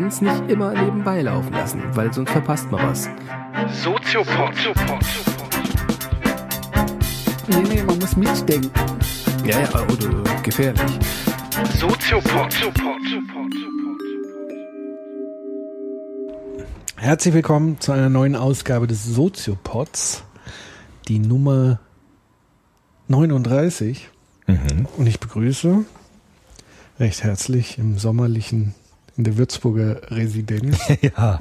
[0.00, 3.06] kann es nicht immer nebenbei laufen lassen, weil sonst verpasst man was.
[3.82, 4.54] Soziopod.
[7.48, 8.70] Nee, nee, man muss mitdenken.
[9.44, 10.98] Ja, ja, oder gefährlich.
[11.76, 12.72] Soziopod.
[16.96, 20.24] Herzlich willkommen zu einer neuen Ausgabe des Soziopods,
[21.08, 21.78] die Nummer
[23.08, 24.08] 39.
[24.46, 24.88] Mhm.
[24.96, 25.84] Und ich begrüße
[26.98, 28.74] recht herzlich im sommerlichen,
[29.16, 31.38] in der Würzburger Residenz, Ja,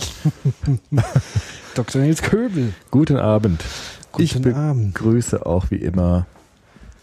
[1.76, 2.02] Dr.
[2.02, 2.74] Nils Köbel.
[2.92, 3.64] guten Abend.
[4.12, 4.94] Guten ich Abend.
[4.94, 6.26] begrüße auch wie immer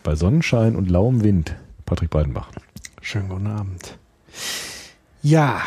[0.03, 2.49] bei Sonnenschein und lauem Wind Patrick Beidenbach.
[3.01, 3.97] Schönen guten Abend.
[5.23, 5.61] Ja,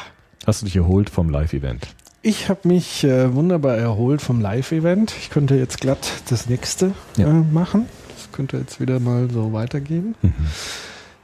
[0.45, 1.87] Hast du dich erholt vom Live-Event?
[2.21, 5.13] ich habe mich äh, wunderbar erholt vom Live-Event.
[5.19, 7.27] Ich könnte jetzt glatt das nächste Ja.
[7.29, 7.85] äh, machen.
[8.15, 10.15] Das könnte jetzt wieder mal so weitergehen.
[10.21, 10.33] Mhm.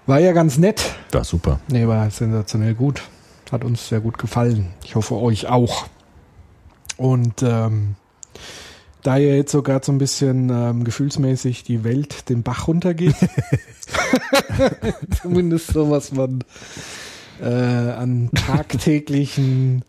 [0.05, 0.95] War ja ganz nett.
[1.11, 1.59] War super.
[1.67, 3.01] Nee, war sensationell gut.
[3.51, 4.73] Hat uns sehr gut gefallen.
[4.83, 5.87] Ich hoffe, euch auch.
[6.97, 7.95] Und ähm,
[9.05, 13.15] da ja jetzt sogar so ein bisschen ähm, gefühlsmäßig die Welt den Bach runtergeht,
[15.21, 16.43] zumindest so, was man
[17.39, 19.83] äh, an tagtäglichen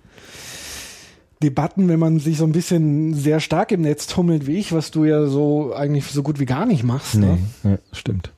[1.42, 4.90] Debatten, wenn man sich so ein bisschen sehr stark im Netz tummelt wie ich, was
[4.90, 7.14] du ja so eigentlich so gut wie gar nicht machst.
[7.14, 7.38] Ne?
[7.62, 8.32] ja, stimmt.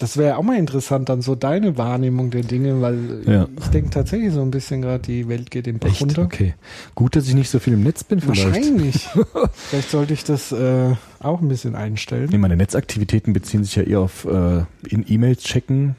[0.00, 3.48] Das wäre auch mal interessant, dann so deine Wahrnehmung der Dinge, weil Ja.
[3.60, 6.00] ich denke tatsächlich so ein bisschen gerade, die Welt geht den Bach Echt?
[6.02, 6.22] runter.
[6.22, 6.54] Okay.
[6.96, 8.44] Gut, dass ich nicht so viel im Netz bin vielleicht.
[8.44, 9.08] Wahrscheinlich.
[9.70, 12.40] Vielleicht sollte ich das äh, auch ein bisschen Nee, einstellen.
[12.40, 15.94] meine Netzaktivitäten beziehen sich ja eher auf äh, in E-Mails checken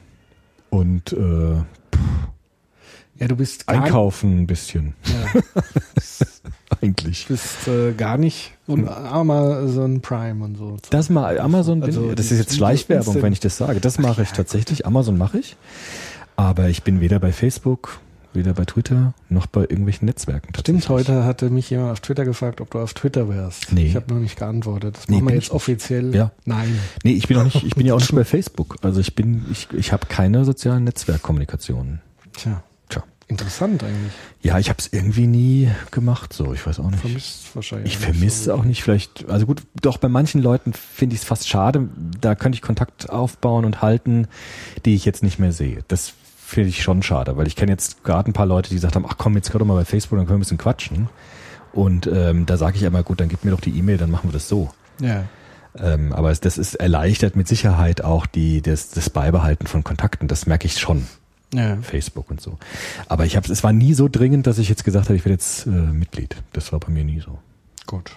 [0.68, 1.54] und äh,
[3.18, 4.92] Ja, du bist einkaufen ein bisschen.
[5.06, 5.40] ja,
[6.82, 7.26] Eigentlich.
[7.26, 10.76] bist äh, gar nicht und Amazon Prime und so.
[10.90, 13.80] Das mal Amazon bin Also das die ist jetzt Schleichwerbung, wenn ich das sage.
[13.80, 14.86] Das mache ich tatsächlich.
[14.86, 15.56] Amazon mache ich.
[16.36, 18.00] Aber ich bin weder bei Facebook,
[18.34, 20.84] weder bei Twitter, noch bei irgendwelchen Netzwerken tatsächlich.
[20.84, 23.72] Stimmt, heute hatte mich jemand auf Twitter gefragt, ob du auf Twitter wärst.
[23.72, 23.86] Nee.
[23.86, 24.96] Ich habe noch nicht geantwortet.
[24.96, 26.14] Das Nee, machen wir bin jetzt offiziell.
[26.14, 26.32] Ja.
[26.44, 26.78] Nein.
[27.04, 28.76] Nee, ich bin auch nicht, ich bin ja auch nicht bei Facebook.
[28.82, 32.00] Also ich bin, ich, ich habe keine sozialen Netzwerkkommunikationen.
[32.34, 32.62] Tja.
[33.28, 34.12] Interessant eigentlich.
[34.40, 37.00] Ja, ich habe es irgendwie nie gemacht, so, ich weiß auch nicht.
[37.00, 37.92] Vermisst wahrscheinlich.
[37.92, 41.26] Ich vermisse so auch nicht, vielleicht, also gut, doch bei manchen Leuten finde ich es
[41.26, 41.88] fast schade,
[42.20, 44.28] da könnte ich Kontakt aufbauen und halten,
[44.84, 45.84] die ich jetzt nicht mehr sehe.
[45.88, 48.94] Das finde ich schon schade, weil ich kenne jetzt gerade ein paar Leute, die gesagt
[48.94, 51.08] haben, ach komm, jetzt doch mal bei Facebook, dann können wir ein bisschen quatschen.
[51.72, 54.30] Und ähm, da sage ich einmal, gut, dann gib mir doch die E-Mail, dann machen
[54.30, 54.70] wir das so.
[55.00, 55.24] Ja.
[55.78, 60.28] Ähm, aber es, das ist erleichtert mit Sicherheit auch die, das, das Beibehalten von Kontakten,
[60.28, 61.06] das merke ich schon,
[61.56, 61.76] Ja.
[61.82, 62.58] Facebook und so.
[63.08, 65.34] Aber ich habe es war nie so dringend, dass ich jetzt gesagt habe, ich werde
[65.34, 66.36] jetzt äh, Mitglied.
[66.52, 67.38] Das war bei mir nie so.
[67.86, 68.12] Gut.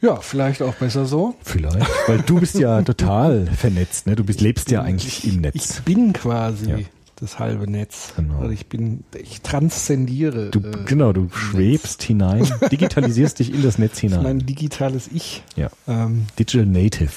[0.00, 1.34] Ja, vielleicht auch besser so.
[1.42, 1.86] Vielleicht.
[2.06, 4.14] Weil du bist ja total vernetzt, ne?
[4.14, 5.78] Du bist, lebst ja eigentlich im Netz.
[5.78, 6.78] Ich bin quasi Ja.
[7.16, 8.12] das halbe Netz.
[8.14, 8.38] Genau.
[8.38, 10.50] Also ich bin, ich transzendiere.
[10.50, 14.22] Du, äh, genau, du schwebst hinein, digitalisierst dich in das Netz das ist hinein.
[14.22, 15.42] mein digitales Ich.
[15.56, 15.68] Ja.
[15.88, 17.10] Ähm, Digital Native.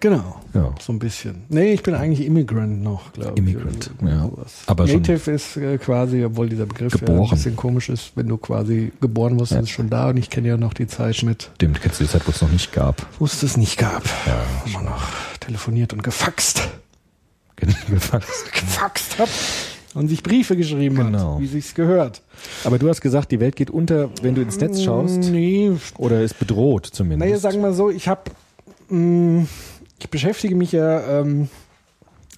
[0.00, 0.40] Genau.
[0.54, 0.74] Ja.
[0.80, 1.42] So ein bisschen.
[1.48, 3.38] Nee, ich bin eigentlich Immigrant noch, glaube ich.
[3.38, 4.28] Immigrant, ja.
[4.66, 8.36] Aber Native ist äh, quasi, obwohl dieser Begriff ja ein bisschen komisch ist, wenn du
[8.36, 9.58] quasi geboren wirst, Ja.
[9.58, 10.08] ist es schon da.
[10.08, 12.40] Und ich kenne ja noch die Zeit mit, Stimmt, kennst du die Zeit, wo es
[12.42, 13.06] noch nicht gab.
[13.18, 14.04] wo es das nicht gab.
[14.26, 15.02] Ja, man noch
[15.40, 16.68] telefoniert und gefaxt.
[17.56, 18.24] Gefangen.
[18.54, 19.28] Gefaxt hat.
[19.92, 21.34] Und sich Briefe geschrieben Genau.
[21.34, 22.22] hat, wie sich's gehört.
[22.64, 25.18] Aber du hast gesagt, die Welt geht unter, wenn du ins Netz schaust.
[25.18, 27.18] Nee, Oder ist bedroht zumindest.
[27.28, 28.22] Naja, sagen wir so, ich habe,
[30.00, 31.48] ich beschäftige mich ja ähm,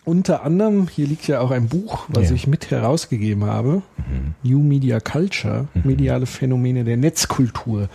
[0.05, 2.35] unter anderem, hier liegt ja auch ein Buch, was Ja.
[2.35, 3.83] ich mit herausgegeben habe,
[4.43, 7.89] New Media Culture, mediale Phänomene der Netzkultur.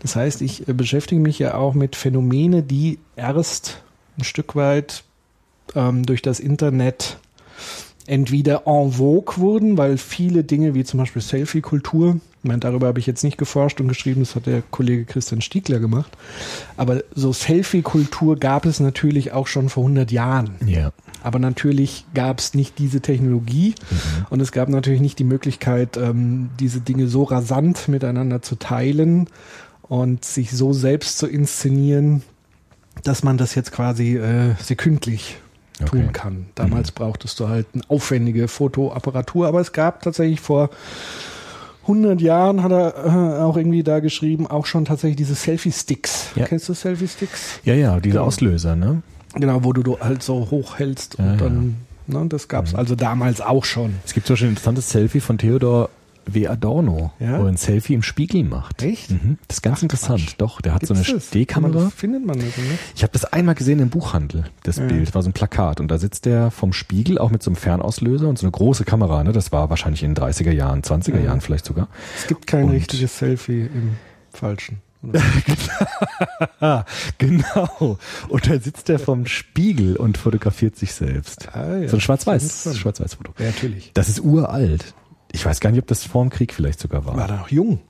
[0.00, 3.82] Das heißt, ich äh, beschäftige mich ja auch mit Phänomene, die erst
[4.18, 5.04] ein Stück weit
[5.74, 7.18] ähm, durch das Internet
[8.06, 13.06] entweder en vogue wurden, weil viele Dinge wie zum Beispiel Selfie-Kultur, meine, darüber habe ich
[13.06, 16.12] jetzt nicht geforscht und geschrieben, das hat der Kollege Christian Stiegler gemacht,
[16.76, 20.54] aber so Selfie-Kultur gab es natürlich auch schon vor 100 Jahren.
[20.66, 20.92] ja.
[21.22, 23.74] Aber natürlich gab es nicht diese Technologie
[24.28, 29.30] und es gab natürlich nicht die Möglichkeit, ähm, diese Dinge so rasant miteinander zu teilen
[29.80, 32.22] und sich so selbst zu inszenieren,
[33.04, 35.38] dass man das jetzt quasi äh, sekündlich
[35.80, 35.86] Okay.
[36.02, 36.46] tun kann.
[36.54, 40.70] Damals brauchtest du halt eine aufwendige Fotoapparatur, aber es gab tatsächlich vor
[41.84, 42.94] 100 Jahren, hat er
[43.38, 46.28] äh, auch irgendwie da geschrieben, auch schon tatsächlich diese Selfie-Sticks.
[46.34, 46.46] Ja.
[46.46, 47.60] Kennst du Selfie-Sticks?
[47.64, 48.26] Ja, ja, diese Genau.
[48.26, 49.02] Auslöser, ne?
[49.34, 51.76] Genau, wo du du halt so hochhältst und Ja, dann,
[52.06, 53.94] ne, das gab's also damals auch schon.
[54.04, 55.90] Es gibt zum Beispiel ein interessantes Selfie von Theodor
[56.26, 56.46] W.
[56.48, 57.38] Adorno, Ja?
[57.38, 58.82] wo er ein Selfie im Spiegel macht.
[58.82, 59.10] Echt?
[59.10, 59.38] Mhm.
[59.48, 60.20] Das ist ganz Ach, interessant.
[60.26, 60.34] Quatsch.
[60.38, 61.26] Doch, der hat so Gibt's eine das?
[61.28, 61.90] Stehkamera.
[61.94, 62.78] Findet man das, ne?
[62.96, 64.86] Ich habe das einmal gesehen im Buchhandel, das Ja.
[64.86, 65.14] Bild.
[65.14, 65.80] War so ein Plakat.
[65.80, 68.84] Und da sitzt der vom Spiegel, auch mit so einem Fernauslöser und so eine große
[68.84, 69.22] Kamera.
[69.24, 69.32] Ne?
[69.32, 71.24] Das war wahrscheinlich in den 30er Jahren, 20er Ja.
[71.26, 71.88] Jahren vielleicht sogar.
[72.16, 73.96] Es gibt kein Und- richtiges Selfie im
[74.32, 74.80] Falschen.
[77.18, 77.98] Genau.
[78.28, 81.48] Und da sitzt er vom Spiegel und fotografiert sich selbst.
[81.54, 81.88] Ah, ja.
[81.88, 82.76] So ein Schwarz-Weiß, Interessant.
[82.76, 83.32] Schwarz-Weiß-Foto.
[83.38, 83.90] ja, natürlich.
[83.94, 84.94] Das ist uralt.
[85.34, 87.16] Ich weiß gar nicht, ob das vor dem Krieg vielleicht sogar war.
[87.16, 87.80] War da noch jung?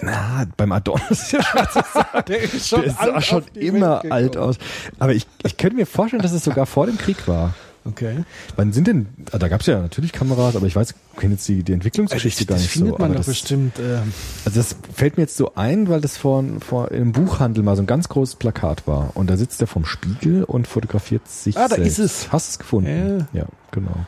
[0.00, 1.74] Na, beim Adorno ist ja schwarz.
[2.28, 4.56] Der ist Der sah schon immer alt aus.
[4.98, 7.54] Aber ich, ich könnte mir vorstellen, dass es sogar vor dem Krieg war.
[7.84, 8.24] Okay.
[8.54, 11.34] Wann sind denn, ah, da gab es ja natürlich Kameras, aber ich weiß, ich kenne
[11.34, 12.98] jetzt die, die Entwicklungsgeschichte gar das nicht findet so.
[12.98, 13.78] man aber doch das, bestimmt.
[13.80, 14.12] ähm,
[14.44, 17.82] Also das fällt mir jetzt so ein, weil das vor, vor im Buchhandel mal so
[17.82, 19.10] ein ganz großes Plakat war.
[19.16, 21.98] Und da sitzt er vom Spiegel und fotografiert sich Ah, da selbst.
[21.98, 22.32] ist es.
[22.32, 23.26] Hast du es gefunden?
[23.32, 24.06] Ja, genau.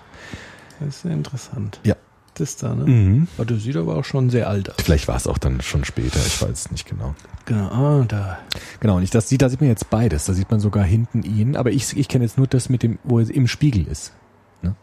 [0.78, 1.80] Das ist sehr interessant.
[1.82, 1.96] Ja.
[2.34, 2.84] Das da, ne?
[2.84, 3.28] Mhm.
[3.36, 4.76] Aber der sieht aber auch schon sehr alt aus.
[4.82, 7.14] Vielleicht war es auch dann schon später, ich weiß es nicht genau.
[7.46, 8.38] Genau, ah, da.
[8.80, 10.24] Genau, und ich, das sieht, da sieht man jetzt beides.
[10.24, 12.98] Da sieht man sogar hinten ihn, aber ich, ich kenne jetzt nur das mit dem,
[13.04, 14.12] wo er im Spiegel ist.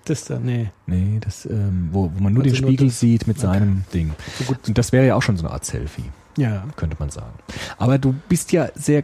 [0.06, 0.70] Das da, nee.
[0.86, 3.48] Nee, das, ähm, wo, wo man nur Also den nur Spiegel das- sieht mit okay.
[3.48, 4.12] seinem Ding.
[4.38, 4.60] So gut.
[4.68, 6.04] Und das wäre ja auch schon so eine Art Selfie,
[6.38, 6.64] Ja.
[6.76, 7.34] könnte man sagen.
[7.80, 9.04] Aber du bist ja sehr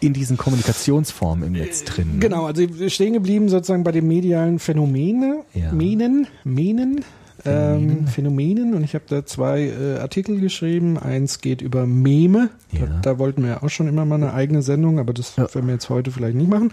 [0.00, 2.14] in diesen Kommunikationsformen im Netz drin.
[2.14, 2.18] ne?
[2.18, 5.72] Genau, also stehen geblieben sozusagen bei den medialen Phänomene, Ja.
[5.72, 7.04] Menen, Menen,
[7.42, 7.98] Phänomenen.
[7.98, 10.98] ähm, Phänomenen und ich habe da zwei äh, Artikel geschrieben.
[10.98, 12.86] Eins geht über Meme, Ja.
[12.86, 15.52] da, da wollten wir ja auch schon immer mal eine eigene Sendung, aber das Ja.
[15.54, 16.72] werden wir jetzt heute vielleicht nicht machen.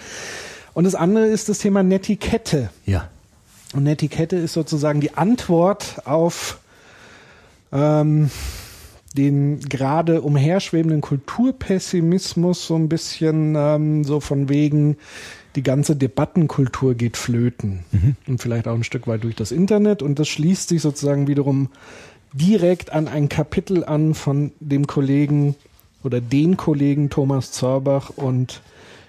[0.74, 2.70] Und das andere ist das Thema Netiquette.
[2.86, 3.10] Ja.
[3.76, 6.60] Und Netiquette ist sozusagen die Antwort auf
[7.72, 8.30] ähm,
[9.16, 14.98] den gerade umherschwebenden Kulturpessimismus so ein bisschen ähm, so von wegen,
[15.56, 17.86] die ganze Debattenkultur geht flöten.
[18.28, 20.02] Und vielleicht auch ein Stück weit durch das Internet.
[20.02, 21.70] Und das schließt sich sozusagen wiederum
[22.34, 25.56] direkt an ein Kapitel an von dem Kollegen
[26.04, 28.62] oder den Kollegen Thomas Zorbach und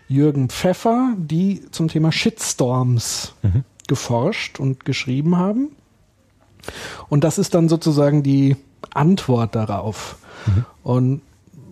[0.09, 3.35] Jürgen Pfeffer, die zum Thema Shitstorms
[3.89, 5.71] geforscht und geschrieben haben.
[7.09, 8.57] Und das ist dann sozusagen die
[8.93, 10.17] Antwort darauf.
[10.83, 11.23] Und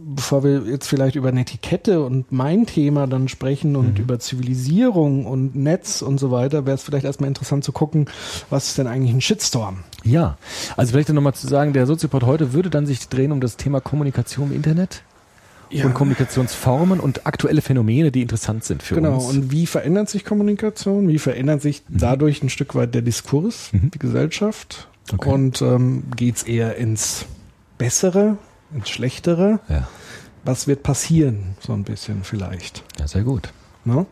[0.04, 5.54] bevor wir jetzt vielleicht über Netiquette und mein Thema dann sprechen und über Zivilisierung und
[5.54, 8.06] Netz und so weiter, wäre es vielleicht erstmal interessant zu gucken,
[8.50, 9.78] was ist denn eigentlich ein Shitstorm?
[10.04, 10.36] Ja.
[10.76, 13.80] Also vielleicht nochmal zu sagen, der Soziopod heute würde dann sich drehen um das Thema
[13.80, 15.02] Kommunikation im Internet
[15.72, 19.24] und Kommunikationsformen und aktuelle Phänomene, die interessant sind für Genau, uns.
[19.24, 21.08] und wie verändert sich Kommunikation?
[21.08, 24.88] Wie verändert sich dadurch ein Stück weit der Diskurs, die Gesellschaft?
[25.12, 25.30] Okay.
[25.30, 27.24] Und ähm, geht es eher ins
[27.78, 28.36] Bessere,
[28.74, 29.60] ins Schlechtere?
[29.68, 29.88] ja.
[30.44, 32.82] Was wird passieren, so ein bisschen vielleicht?
[32.98, 33.52] ja, sehr gut.
[33.84, 34.06] Ne?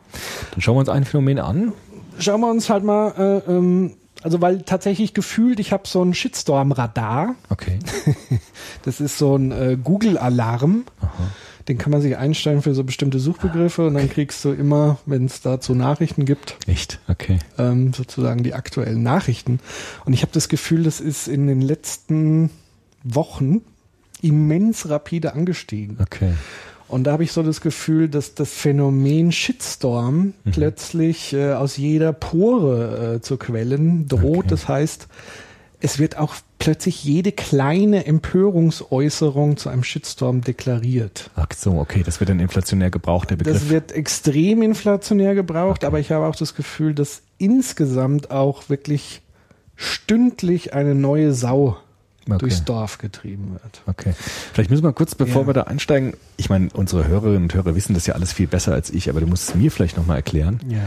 [0.53, 1.73] Dann schauen wir uns ein Phänomen an.
[2.21, 6.15] Schauen wir uns halt mal, äh, ähm, also weil tatsächlich gefühlt, ich habe so ein
[6.15, 7.35] Shitstorm-Radar.
[7.49, 7.79] Okay.
[8.85, 10.85] Das ist so ein äh, Google-Alarm.
[11.69, 15.27] Den kann man sich einstellen für so bestimmte Suchbegriffe und dann kriegst du immer, wenn
[15.27, 17.01] es dazu Nachrichten gibt, Echt?
[17.09, 17.39] Okay.
[17.59, 19.59] ähm, sozusagen die aktuellen Nachrichten.
[20.05, 22.51] Und ich habe das Gefühl, das ist in den letzten
[23.03, 23.63] Wochen
[24.23, 25.97] immens rapide angestiegen.
[26.01, 26.33] Okay.
[26.89, 30.51] Und da habe ich so das Gefühl, dass das Phänomen Shitstorm Mhm.
[30.51, 34.39] plötzlich äh, aus jeder Pore äh, zu quellen droht.
[34.39, 34.47] Okay.
[34.49, 35.07] Das heißt,
[35.83, 41.31] es wird auch plötzlich jede kleine Empörungsäußerung zu einem Shitstorm deklariert.
[41.37, 43.55] Ach so, okay, das wird dann inflationär gebraucht, der Begriff.
[43.55, 45.87] Das wird extrem inflationär gebraucht, Okay.
[45.87, 49.23] aber ich habe auch das Gefühl, dass insgesamt auch wirklich
[49.77, 51.77] stündlich eine neue Sau
[52.37, 52.47] Okay.
[52.47, 53.83] durchs Dorf getrieben wird.
[53.87, 54.15] Okay.
[54.53, 55.49] Vielleicht müssen wir kurz, bevor Ja.
[55.49, 58.73] wir da einsteigen, ich meine, unsere Hörerinnen und Hörer wissen das ja alles viel besser
[58.73, 60.61] als ich, aber du musst es mir vielleicht nochmal erklären.
[60.69, 60.79] Ja.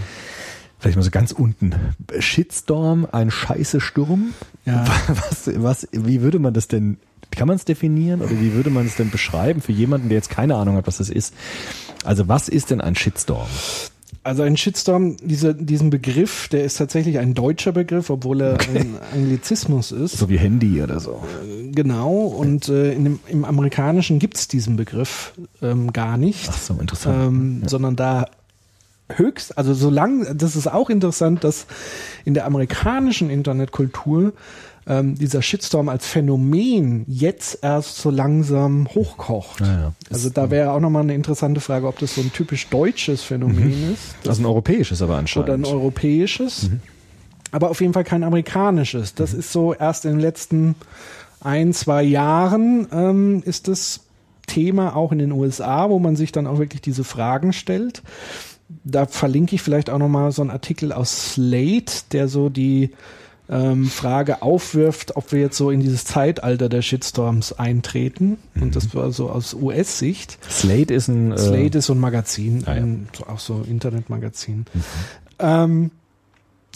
[0.79, 1.73] Vielleicht mal so ganz unten.
[2.19, 4.33] Shitstorm, ein scheiße Sturm.
[4.65, 4.85] Ja.
[5.07, 6.97] Was, was, wie würde man das denn,
[7.31, 10.29] kann man es definieren oder wie würde man es denn beschreiben für jemanden, der jetzt
[10.29, 11.33] keine Ahnung hat, was das ist?
[12.03, 13.47] Also was ist denn ein Shitstorm?
[14.23, 18.97] Also ein Shitstorm, diese, diesen Begriff, der ist tatsächlich ein deutscher Begriff, obwohl er ein
[19.13, 20.17] Anglizismus ist.
[20.17, 21.21] So wie Handy oder so.
[21.71, 26.47] Genau, und äh, dem, im Amerikanischen gibt's diesen Begriff ähm, gar nicht.
[26.49, 27.17] Ach so, interessant.
[27.17, 28.27] ähm, sondern da
[29.11, 31.65] höchst, also solange, das ist auch interessant, dass
[32.25, 34.33] in der amerikanischen Internetkultur
[34.85, 39.61] ähm, dieser Shitstorm als Phänomen jetzt erst so langsam hochkocht.
[39.61, 39.93] Ja, ja.
[40.11, 43.93] Also da wäre auch nochmal eine interessante Frage, ob das so ein typisch deutsches Phänomen
[43.93, 45.49] ist Also ein europäisches aber oder anscheinend.
[45.49, 46.69] ein europäisches,
[47.51, 49.15] aber auf jeden Fall kein amerikanisches.
[49.15, 50.75] Das ist so erst in den letzten
[51.39, 54.01] ein, zwei Jahren ähm, ist das
[54.47, 58.01] Thema auch in den USA, wo man sich dann auch wirklich diese Fragen stellt.
[58.83, 62.91] Da verlinke ich vielleicht auch nochmal so einen Artikel aus Slate, der so die
[63.49, 68.37] ähm, Frage aufwirft, ob wir jetzt so in dieses Zeitalter der Shitstorms eintreten.
[68.53, 68.61] Mhm.
[68.63, 70.37] Und das war so aus US-Sicht.
[70.49, 71.33] Slate ist ein.
[71.33, 72.81] Äh, Slate ist so ein Magazin, Ah, ja.
[72.81, 74.65] ein, auch so Internetmagazin.
[75.39, 75.91] Ähm,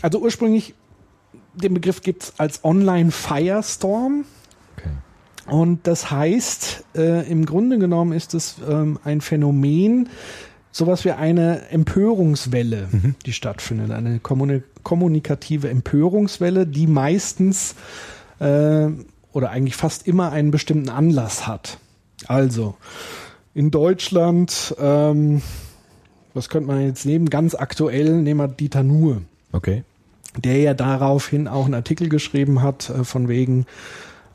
[0.02, 0.74] also ursprünglich,
[1.56, 4.26] den Begriff gibt's als Online-Firestorm.
[4.78, 4.90] Okay.
[5.48, 10.10] Und das heißt, äh, im Grunde genommen ist es ähm, ein Phänomen,
[10.72, 12.88] sowas wie eine Empörungswelle,
[13.26, 13.92] die stattfindet.
[13.92, 17.76] Eine kommuni kommunikative Empörungswelle, die meistens
[18.40, 18.88] äh,
[19.34, 21.78] oder eigentlich fast immer einen bestimmten Anlass hat.
[22.28, 22.76] Also
[23.54, 25.42] in Deutschland, ähm,
[26.34, 27.30] was könnte man jetzt nehmen?
[27.30, 29.22] Ganz aktuell nehmen wir Dieter Nuhr
[29.52, 29.84] Okay.
[30.38, 33.66] der ja daraufhin auch einen Artikel geschrieben hat, äh, von wegen,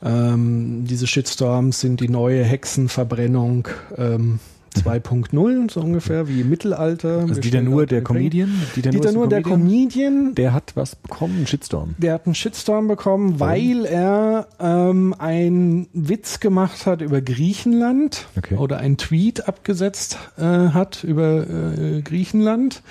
[0.03, 4.39] ähm, diese Shitstorms sind die neue Hexenverbrennung ähm,
[4.75, 7.19] 2.0, so ungefähr, wie im Mittelalter.
[7.19, 8.03] Also Dieter stehen Nuhr, dort der.
[8.03, 8.51] Comedian.
[8.75, 11.95] Dieter ist ein Nuhr, der Comedian, Der hat was bekommen, einen Shitstorm.
[11.97, 18.55] der hat einen Shitstorm bekommen, weil er ähm, einen Witz gemacht hat über Griechenland Okay.
[18.55, 22.81] oder einen Tweet abgesetzt äh, hat über äh, Griechenland.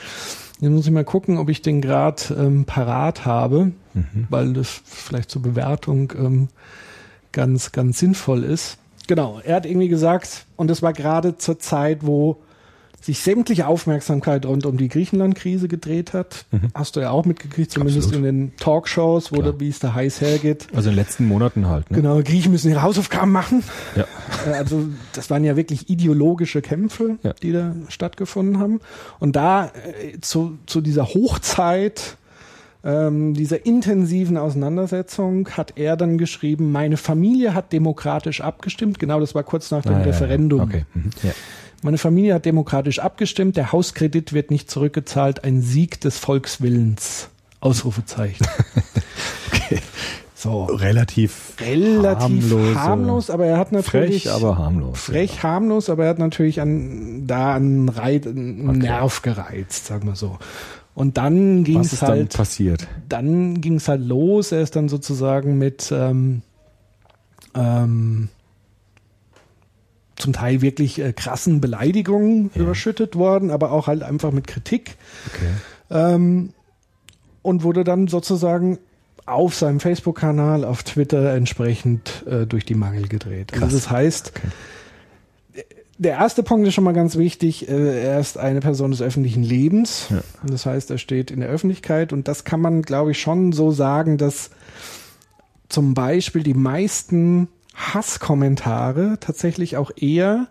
[0.61, 4.27] Jetzt muss ich mal gucken, ob ich den gerade ähm, parat habe, Mhm.
[4.31, 6.49] weil das vielleicht zur Bewertung ähm,
[7.33, 8.79] ganz, ganz sinnvoll ist.
[9.09, 12.39] Genau, er hat irgendwie gesagt, und das war gerade zur Zeit, wo
[13.01, 16.45] sich sämtliche Aufmerksamkeit rund um die Griechenland-Krise gedreht hat.
[16.73, 18.03] Hast du ja auch mitgekriegt, zumindest Mhm.
[18.05, 18.29] Absolut.
[18.29, 20.69] in den Talkshows, wo da, wie es da heiß hergeht.
[20.73, 21.91] Also in den letzten Monaten halt.
[21.91, 21.97] Ne?
[21.97, 23.65] Genau, Griechen müssen ihre Hausaufgaben machen.
[23.97, 24.05] Ja.
[24.47, 27.33] Äh, Also das waren ja wirklich ideologische Kämpfe, Ja.
[27.33, 28.79] die da stattgefunden haben.
[29.19, 32.17] Und da äh, zu, zu dieser Hochzeit
[32.85, 38.99] ähm, dieser intensiven Auseinandersetzung hat er dann geschrieben, meine Familie hat demokratisch abgestimmt.
[38.99, 40.07] Genau, das war kurz nach dem Ah, ja, ja.
[40.07, 40.61] Referendum.
[40.63, 40.85] Okay.
[40.95, 41.11] Mhm.
[41.23, 41.31] Ja.
[41.85, 43.57] Meine Familie hat demokratisch abgestimmt.
[43.57, 45.43] Der Hauskredit wird nicht zurückgezahlt.
[45.45, 47.29] Ein Sieg des Volkswillens.
[47.61, 48.47] Ausrufezeichen.
[49.55, 49.79] Okay.
[50.35, 50.65] So.
[50.65, 54.99] Relativ, Relativ harmlose- harmlos, aber er hat natürlich frech, aber harmlos.
[54.99, 58.79] frech, harmlos, aber er hat natürlich an, da einen, Reit, einen Okay.
[58.79, 60.39] Nerv gereizt, sagen wir so.
[60.95, 62.87] Und dann ging es ist dann halt, passiert?
[63.09, 64.53] dann ging es halt los.
[64.53, 66.43] Er ist dann sozusagen mit ähm,
[67.55, 68.29] ähm,
[70.17, 72.63] zum Teil wirklich äh, krassen Beleidigungen Ja.
[72.63, 74.97] überschüttet worden, aber auch halt einfach mit Kritik
[75.29, 75.51] Okay.
[76.15, 76.51] ähm,
[77.43, 78.79] und wurde dann sozusagen
[79.25, 83.53] auf seinem Facebook-Kanal, auf Twitter entsprechend äh, durch die Mangel gedreht.
[83.53, 83.63] Krass.
[83.65, 84.49] Also das heißt, Okay.
[86.03, 87.69] Der erste Punkt ist schon mal ganz wichtig.
[87.69, 90.09] Äh, er ist eine Person des öffentlichen Lebens.
[90.11, 90.21] Ja.
[90.47, 93.71] Das heißt, er steht in der Öffentlichkeit und das kann man, glaube ich, schon so
[93.71, 94.51] sagen, dass
[95.69, 100.49] zum Beispiel die meisten Hasskommentare tatsächlich auch eher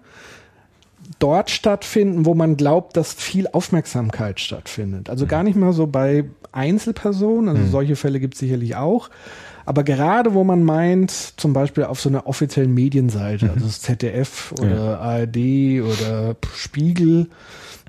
[1.20, 5.10] dort stattfinden, wo man glaubt, dass viel Aufmerksamkeit stattfindet.
[5.10, 9.10] Also gar nicht mal so bei Einzelpersonen, also solche Fälle gibt es sicherlich auch.
[9.66, 14.54] Aber gerade wo man meint, zum Beispiel auf so einer offiziellen Medienseite, also das ZDF
[14.60, 15.38] oder ARD
[15.82, 17.28] oder Spiegel,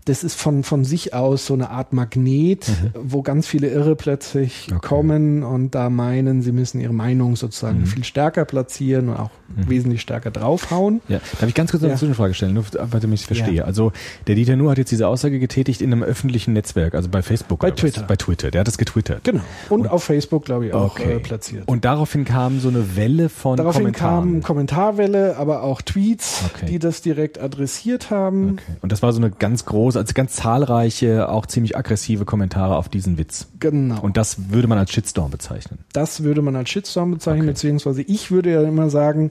[0.05, 4.69] das ist von, von sich aus so eine Art Magnet, wo ganz viele Irre plötzlich
[4.73, 4.87] Okay.
[4.89, 10.01] kommen und da meinen, sie müssen ihre Meinung sozusagen viel stärker platzieren und auch wesentlich
[10.01, 11.01] stärker draufhauen.
[11.09, 11.93] Ja, darf ich ganz kurz noch Ja.
[11.93, 13.53] eine Zwischenfrage stellen, nur damit ich es verstehe.
[13.55, 13.65] Ja.
[13.65, 13.93] Also
[14.27, 17.61] der Dieter Nuhr hat jetzt diese Aussage getätigt in einem öffentlichen Netzwerk, also bei Facebook.
[17.61, 17.81] Bei oder was?
[17.81, 18.03] Twitter.
[18.07, 19.23] Bei Twitter, der hat es getwittert.
[19.25, 19.43] Genau.
[19.69, 21.15] Und, auf Facebook, glaube ich, auch Okay.
[21.17, 21.65] äh, platziert.
[21.69, 24.33] Und daraufhin kam so eine Welle von Daraufhin Kommentaren.
[24.41, 26.67] kam Kommentarwelle, aber auch Tweets, Okay.
[26.67, 28.53] die das direkt adressiert haben.
[28.55, 28.77] Okay.
[28.81, 32.89] Und das war so eine ganz große, also ganz zahlreiche, auch ziemlich aggressive Kommentare auf
[32.89, 33.49] diesen Witz.
[33.61, 34.01] Genau.
[34.01, 35.79] Und das würde man als Shitstorm bezeichnen.
[35.93, 37.51] das würde man als Shitstorm bezeichnen, Okay.
[37.53, 39.31] beziehungsweise ich würde ja immer sagen,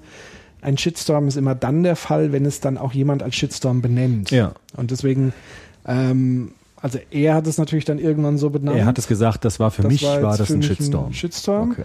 [0.61, 4.29] ein Shitstorm ist immer dann der Fall, wenn es dann auch jemand als Shitstorm benennt.
[4.31, 4.51] Ja.
[4.77, 5.33] Und deswegen,
[5.87, 8.77] ähm, also er hat es natürlich dann irgendwann so benannt.
[8.77, 11.07] Er hat es gesagt, das war für Das mich war war, das ein Shitstorm.
[11.07, 11.71] ein Shitstorm.
[11.71, 11.83] Okay.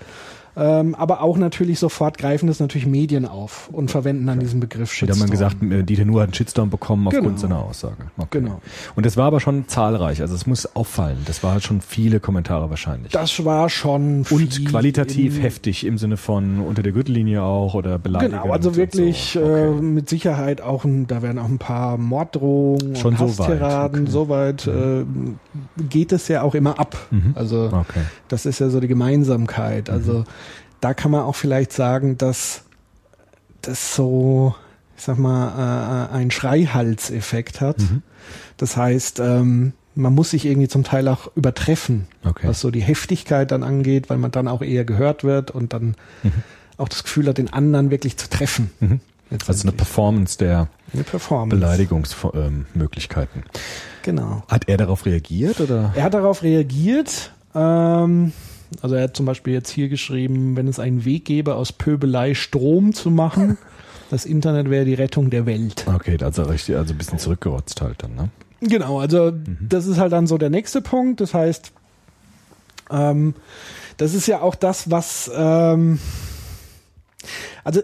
[0.59, 4.91] Ähm, aber auch natürlich sofort greifen das natürlich Medien auf und verwenden dann diesen Begriff
[4.91, 5.19] Da Shitstorm.
[5.19, 7.39] man gesagt, äh, Dieter Nuhr hat einen Shitstorm bekommen aufgrund Genau.
[7.39, 7.97] seiner Aussage.
[8.17, 8.41] Okay.
[8.41, 8.61] Genau.
[8.95, 11.19] Und das war aber schon zahlreich, also es muss auffallen.
[11.27, 13.13] Das war halt schon viele Kommentare wahrscheinlich.
[13.13, 17.75] das war schon und viel qualitativ im- heftig im Sinne von unter der Gürtellinie auch
[17.75, 18.41] oder Beleidigungen.
[18.43, 19.41] Genau, also und wirklich so.
[19.41, 19.83] äh, Okay.
[19.83, 24.03] mit Sicherheit auch, ein, da werden auch ein paar Morddrohungen Schon und so weit, Hasstiraden,
[24.05, 24.11] okay.
[24.11, 25.05] soweit äh,
[25.91, 26.97] geht es ja auch immer ab.
[27.11, 27.33] Mhm.
[27.35, 28.01] Also Okay.
[28.29, 29.91] das ist ja so die Gemeinsamkeit.
[29.91, 30.25] Also
[30.87, 32.63] da kann man auch vielleicht sagen, dass
[33.61, 34.55] das so,
[34.97, 37.81] ich sag mal, äh, einen Schreihalseffekt hat.
[37.81, 38.03] Mhm.
[38.57, 42.47] Das heißt, ähm, man muss sich irgendwie zum Teil auch übertreffen, Okay.
[42.47, 45.97] was so die Heftigkeit dann angeht, weil man dann auch eher gehört wird und dann
[46.77, 48.71] auch das Gefühl hat, den anderen wirklich zu treffen.
[48.79, 49.01] Mhm.
[49.49, 49.73] Also eine.
[49.73, 51.57] Performance der eine Performance.
[51.57, 53.43] Beleidigungsmöglichkeiten.
[54.03, 54.45] Genau.
[54.47, 55.93] Hat er darauf reagiert oder?
[55.97, 57.33] Er hat darauf reagiert.
[57.57, 58.33] Ähm,
[58.83, 62.35] Also er hat zum Beispiel jetzt hier geschrieben, wenn es einen Weg gäbe, aus Pöbelei
[62.35, 63.59] Strom zu machen,
[64.11, 65.85] das Internet wäre die Rettung der Welt.
[65.87, 68.31] Okay, also richtig, also ein bisschen zurückgerotzt halt dann, ne?
[68.61, 71.21] Genau, also das ist halt dann so der nächste Punkt.
[71.21, 71.73] Das heißt,
[72.91, 73.35] ähm,
[73.97, 75.99] das ist ja auch das, was ähm,
[77.65, 77.83] also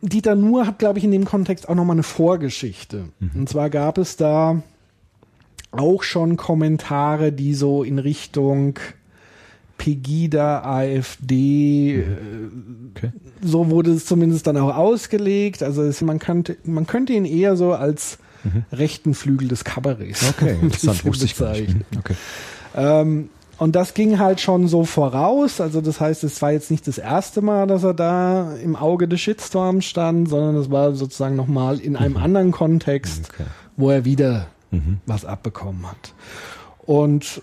[0.00, 3.08] Dieter Nuhr hat, glaube ich, in dem Kontext auch nochmal eine Vorgeschichte.
[3.34, 4.62] Und zwar gab es da
[5.72, 8.78] auch schon Kommentare, die so in Richtung
[9.78, 12.04] Pegida, AfD, äh,
[12.96, 13.12] Okay.
[13.42, 15.62] so wurde es zumindest dann auch ausgelegt.
[15.62, 18.18] Also es, man, könnte, man könnte ihn eher so als
[18.72, 21.84] rechten Flügel des Kabarets Okay, interessant, wusste ich bezeichnen.
[21.98, 22.14] Okay.
[22.74, 25.60] Ähm, und das ging halt schon so voraus.
[25.60, 29.06] Also das heißt, es war jetzt nicht das erste Mal, dass er da im Auge
[29.08, 33.48] des Shitstorms stand, sondern es war sozusagen nochmal in einem anderen Kontext, Okay.
[33.76, 34.98] wo er wieder Mhm.
[35.06, 36.12] was abbekommen hat.
[36.84, 37.42] Und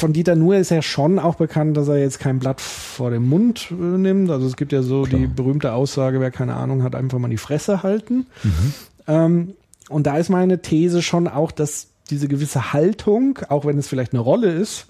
[0.00, 3.28] von Dieter Nuhr ist ja schon auch bekannt, dass er jetzt kein Blatt vor dem
[3.28, 4.30] Mund äh, nimmt.
[4.30, 5.20] Also es gibt ja so Klar.
[5.20, 8.26] die berühmte Aussage, wer keine Ahnung hat, einfach mal die Fresse halten.
[8.42, 8.74] Mhm.
[9.06, 9.54] Ähm,
[9.88, 14.12] und da ist meine These schon auch, dass diese gewisse Haltung, auch wenn es vielleicht
[14.12, 14.86] eine Rolle ist,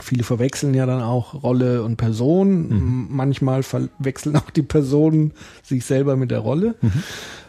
[0.00, 2.70] viele verwechseln ja dann auch Rolle und Person.
[2.70, 6.74] M- Manchmal verwechseln auch die Personen sich selber mit der Rolle.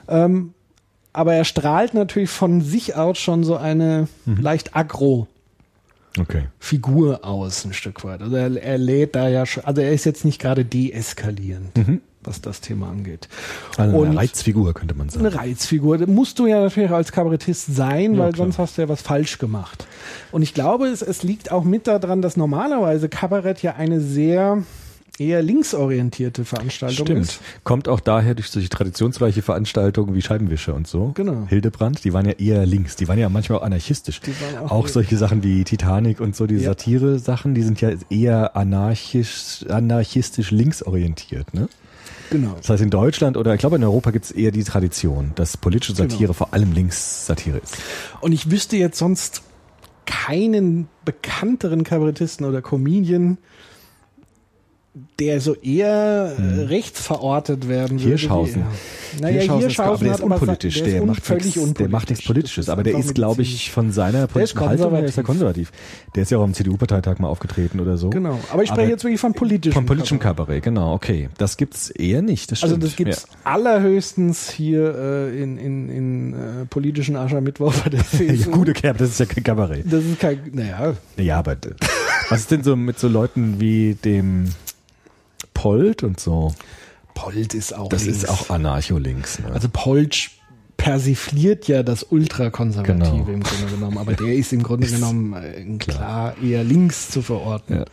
[0.07, 0.53] Ähm,
[1.11, 5.27] aber er strahlt natürlich von sich aus schon so eine leicht aggro
[6.19, 6.43] Okay.
[6.59, 8.21] Figur aus, ein Stück weit.
[8.21, 11.71] Also er, er lädt da ja schon, also er ist jetzt nicht gerade deeskalierend,
[12.23, 13.27] was das Thema angeht.
[13.77, 15.25] Also Und- eine Reizfigur könnte man sagen.
[15.25, 15.97] Eine Reizfigur.
[15.97, 18.45] Da musst du ja natürlich als Kabarettist sein, Ja, weil klar.
[18.45, 19.85] sonst hast du ja was falsch gemacht.
[20.31, 24.63] Und ich glaube, es, es liegt auch mit daran, dass normalerweise Kabarett ja eine sehr
[25.17, 27.21] eher linksorientierte Veranstaltung Stimmt.
[27.21, 27.39] ist.
[27.63, 31.11] Kommt auch daher durch solche traditionsreiche Veranstaltungen wie Scheibenwische und so.
[31.15, 31.45] Genau.
[31.47, 32.95] Hildebrand, die waren ja eher links.
[32.95, 34.19] Die waren ja manchmal auch anarchistisch.
[34.21, 36.71] Die waren auch auch solche Sachen wie Titanic und so, die Ja.
[36.71, 41.69] Satire-Sachen, die sind ja eher anarchisch, anarchistisch linksorientiert, ne?
[42.31, 42.55] Genau.
[42.57, 45.57] Das heißt, in Deutschland oder ich glaube in Europa gibt es eher die Tradition, dass
[45.57, 46.33] politische Satire Genau.
[46.33, 47.77] vor allem Linkssatire ist.
[48.19, 49.43] Und ich wüsste jetzt sonst
[50.05, 53.37] keinen bekannteren Kabarettisten oder Comedian,
[55.19, 58.03] der so eher äh, rechts verortet werden würde.
[58.03, 58.09] Hm.
[58.09, 58.63] Hirschhausen.
[59.15, 60.83] Wie, naja, Hirschhausen, ist, aber Hirschhausen der ist aber unpolitisch.
[60.83, 61.77] der, Der, macht völlig nichts, unpolitisch.
[61.85, 65.03] der macht nichts Politisches, aber der ist, glaube ich, von seiner Der politischen Haltung her
[65.05, 65.71] ist er konservativ.
[66.15, 68.09] Der ist ja auch am CDU-Parteitag mal aufgetreten oder so.
[68.09, 68.39] Genau.
[68.51, 70.63] Aber ich spreche jetzt wirklich von politischem Von politischem Kabarett.
[70.63, 71.29] Genau, okay.
[71.37, 76.65] Das gibt's eher nicht, das Also das gibt's allerhöchstens hier äh, in, in, in äh,
[76.69, 78.49] politischen Aschermittwoch bei der Ja, CSU.
[78.51, 79.85] ja gute Kerb, das ist ja kein Kabarett.
[79.91, 81.57] Das ist kein, naja, Ja, aber
[82.29, 84.45] was ist denn so mit so Leuten wie dem
[85.53, 86.53] Polt und so?
[87.13, 88.23] Polt ist auch Das links.
[88.23, 89.39] ist auch Anarcho-Links.
[89.39, 89.51] Ne?
[89.53, 90.29] Also Polt
[90.77, 93.29] persifliert ja das Ultrakonservative Genau.
[93.29, 97.85] im Grunde genommen, aber der ist im Grunde genommen äh, klar eher links zu verorten.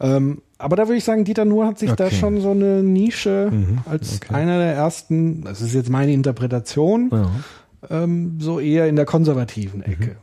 [0.00, 2.16] Ähm, aber da würde ich sagen, Dieter Nuhr hat sich da Okay.
[2.16, 3.50] schon so eine Nische
[3.86, 4.34] als okay.
[4.34, 7.30] einer der ersten, das ist jetzt meine Interpretation, ja.
[7.88, 10.16] ähm, so eher in der konservativen Ecke.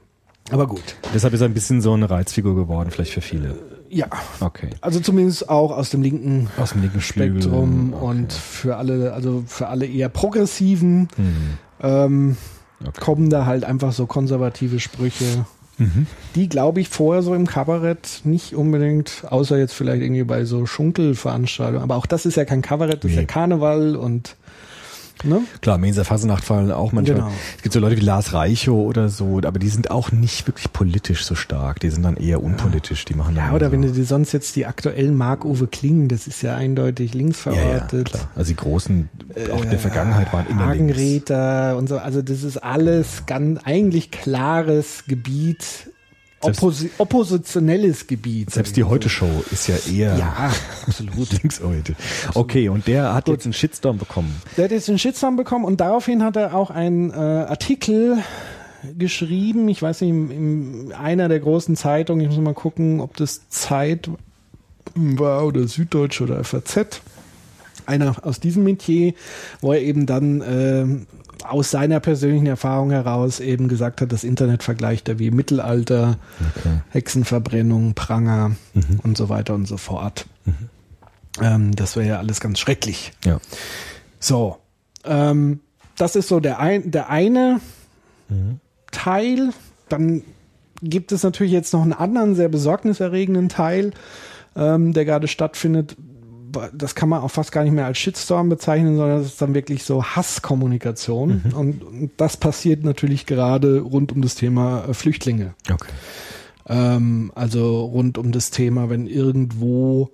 [0.52, 3.56] Aber gut, Deshalb ist er ein bisschen so eine Reizfigur geworden, vielleicht für viele.
[3.89, 4.08] Ja.
[4.39, 4.69] Okay.
[4.82, 7.02] Also zumindest auch aus dem linken Aus dem linken.
[7.02, 8.06] Spektrum Okay.
[8.06, 11.36] und für alle, also für alle eher progressiven Hm.
[11.82, 12.38] ähm,
[12.86, 13.02] Okay.
[13.02, 15.45] kommen da halt einfach so konservative Sprüche,
[15.80, 16.06] Mhm.
[16.36, 20.65] die glaube ich vorher so im Kabarett nicht unbedingt, außer jetzt vielleicht irgendwie bei so
[20.67, 23.21] Schunkelveranstaltungen, aber auch das ist ja kein Kabarett, das ist Nee.
[23.23, 24.36] ja Karneval und
[25.23, 25.41] ne?
[25.62, 27.17] Klar, Mensa Fasenacht fallen auch manchmal.
[27.17, 27.32] Genau.
[27.56, 30.71] Es gibt so Leute wie Lars Reichow oder so, aber die sind auch nicht wirklich
[30.73, 31.80] politisch so stark.
[31.80, 33.06] Die sind dann eher unpolitisch.
[33.06, 33.71] Die machen Ja, oder so.
[33.71, 37.51] wenn du dir sonst jetzt die aktuellen Mark-Uwe Kling, das ist ja eindeutig links ja,
[37.53, 38.12] ja, verortet.
[38.12, 38.30] klar.
[38.36, 39.10] Also die großen,
[39.53, 40.93] auch in der Vergangenheit waren immer links.
[40.95, 45.91] Hagenräter und so, also das ist alles ganz eigentlich klares Gebiet,
[46.41, 48.52] opposi oppositionelles Gebiet.
[48.52, 50.52] Selbst die Heute-Show ist ja eher Ja,
[50.86, 51.32] absolut.
[51.41, 51.97] linksorientiert.
[52.34, 54.36] Okay, und der hat jetzt einen Shitstorm bekommen.
[54.56, 58.17] Der hat jetzt den Shitstorm bekommen und daraufhin hat er auch einen äh, Artikel
[58.97, 63.17] geschrieben, ich weiß nicht, in, in einer der großen Zeitungen, ich muss mal gucken, ob
[63.17, 64.10] das Zeit
[64.95, 67.02] war oder Süddeutsche oder FAZ,
[67.86, 69.13] einer aus diesem Metier,
[69.62, 71.08] wo er eben dann ähm,
[71.43, 76.78] aus seiner persönlichen Erfahrung heraus eben gesagt hat, das Internet vergleicht er wie Mittelalter, Okay.
[76.89, 79.00] Hexenverbrennung, Pranger Mhm.
[79.04, 80.26] und so weiter und so fort.
[81.41, 83.12] Ähm, das wäre ja alles ganz schrecklich.
[83.26, 83.39] Ja.
[84.19, 84.58] So,
[85.06, 85.60] ähm,
[85.97, 87.60] das ist so der, ein, der eine
[88.91, 89.50] Teil.
[89.89, 90.23] Dann
[90.82, 93.91] gibt es natürlich jetzt noch einen anderen, sehr besorgniserregenden Teil,
[94.56, 95.95] ähm, der gerade stattfindet.
[96.73, 99.53] Das kann man auch fast gar nicht mehr als Shitstorm bezeichnen, sondern das ist dann
[99.53, 101.41] wirklich so Hasskommunikation.
[101.55, 105.53] Und, und das passiert natürlich gerade rund um das Thema äh, Flüchtlinge.
[105.71, 105.91] Okay.
[106.67, 110.12] Ähm, also rund um das Thema, wenn irgendwo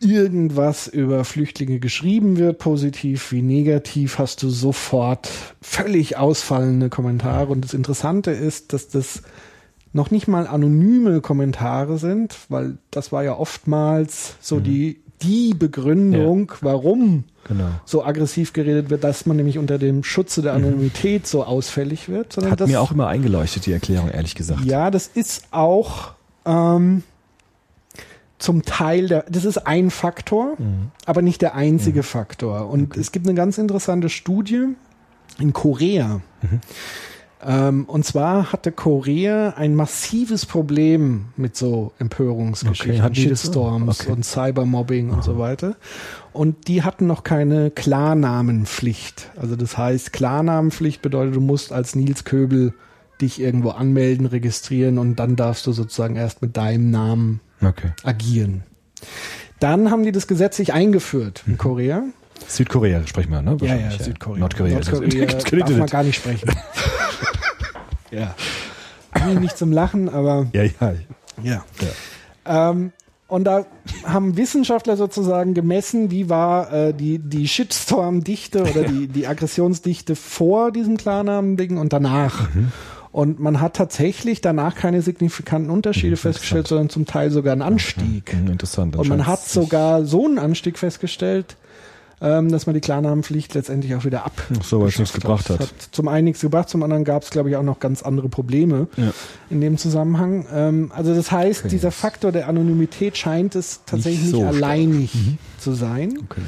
[0.00, 5.30] irgendwas über Flüchtlinge geschrieben wird, positiv wie negativ, hast du sofort
[5.62, 7.50] völlig ausfallende Kommentare.
[7.52, 9.22] Und das Interessante ist, dass das
[9.92, 14.64] noch nicht mal anonyme Kommentare sind, weil das war ja oftmals so Mhm.
[14.64, 17.68] die, die Begründung, warum Genau.
[17.84, 22.32] so aggressiv geredet wird, dass man nämlich unter dem Schutze der Anonymität so ausfällig wird.
[22.32, 24.64] Sondern Hat das, mir auch immer eingeleuchtet, die Erklärung, ehrlich gesagt.
[24.64, 26.12] ja, das ist auch
[26.46, 27.02] ähm,
[28.38, 30.56] zum Teil der, das ist ein Faktor,
[31.04, 32.68] aber nicht der einzige Faktor.
[32.70, 34.68] Und es gibt eine ganz interessante Studie
[35.38, 36.20] in Korea.
[37.46, 43.14] Ähm, und zwar hatte Korea ein massives Problem mit so Empörungsgeschichten, Okay?
[43.28, 44.12] Shitstorms Okay.
[44.12, 45.76] und Cybermobbing und so weiter.
[46.32, 49.30] Und die hatten noch keine Klarnamenpflicht.
[49.36, 52.72] Also das heißt, Klarnamenpflicht bedeutet, du musst als Nils Köbel
[53.20, 57.92] dich irgendwo anmelden, registrieren und dann darfst du sozusagen erst mit deinem Namen Okay.
[58.02, 58.64] agieren.
[59.60, 62.02] Dann haben die das gesetzlich eingeführt in Korea.
[62.48, 63.58] Südkorea sprechen wir, ne?
[63.60, 64.40] Wahrscheinlich, Südkorea.
[64.40, 64.74] Nordkorea.
[64.74, 65.26] Nordkorea
[65.60, 66.50] darf man gar nicht sprechen.
[68.14, 68.34] ja.
[69.40, 70.94] Nicht zum Lachen, aber ja, ja.
[71.42, 71.64] ja.
[72.46, 72.92] Ähm,
[73.26, 73.64] und da
[74.04, 80.70] haben Wissenschaftler sozusagen gemessen, wie war äh, die, die Shitstorm-Dichte oder die, die Aggressionsdichte vor
[80.70, 82.48] diesem Klarnamen-Ding und danach.
[83.12, 88.32] Und man hat tatsächlich danach keine signifikanten Unterschiede festgestellt, sondern zum Teil sogar einen Anstieg.
[88.32, 88.96] Hm, Interessant.
[88.96, 91.56] Und man hat sogar so einen Anstieg festgestellt,
[92.20, 94.32] ähm, dass man die Klarnamenpflicht letztendlich auch wieder ab.
[94.62, 95.60] so, weil es nichts gebracht hat.
[95.60, 98.28] Hat zum einen nichts gebracht, zum anderen gab es, glaube ich, auch noch ganz andere
[98.28, 99.12] Probleme Ja.
[99.50, 100.46] in dem Zusammenhang.
[100.52, 101.68] Ähm, also das heißt, Okay.
[101.70, 104.54] dieser Faktor der Anonymität scheint es tatsächlich Nicht nicht, so stark.
[104.54, 105.12] alleinig
[105.58, 106.18] zu sein.
[106.30, 106.40] Okay.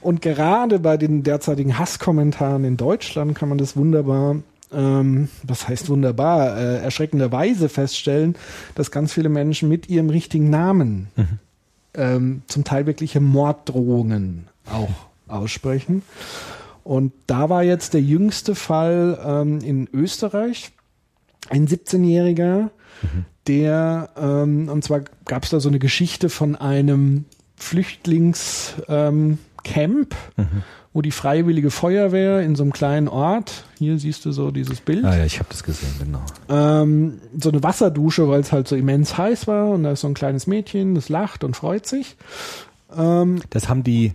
[0.00, 4.36] Und gerade bei den derzeitigen Hasskommentaren in Deutschland kann man das wunderbar,
[4.72, 8.36] ähm, was heißt wunderbar, äh, erschreckenderweise feststellen,
[8.76, 11.08] dass ganz viele Menschen mit ihrem richtigen Namen
[11.94, 16.02] ähm, zum Teil wirkliche Morddrohungen auch aussprechen.
[16.84, 20.72] Und da war jetzt der jüngste Fall ähm, in Österreich,
[21.48, 22.70] ein 17-Jähriger,
[23.46, 27.24] der, ähm, und zwar gab es da so eine Geschichte von einem
[27.56, 30.14] Flüchtlingscamp, ähm, Camp,
[30.92, 35.04] wo die Freiwillige Feuerwehr in so einem kleinen Ort, hier siehst du so dieses Bild,
[35.04, 36.22] Ah ja, ich habe das gesehen, genau.
[36.48, 40.06] ähm, so eine Wasserdusche, weil es halt so immens heiß war und da ist so
[40.08, 42.16] ein kleines Mädchen, das lacht und freut sich.
[42.96, 44.12] Ähm, Das haben die,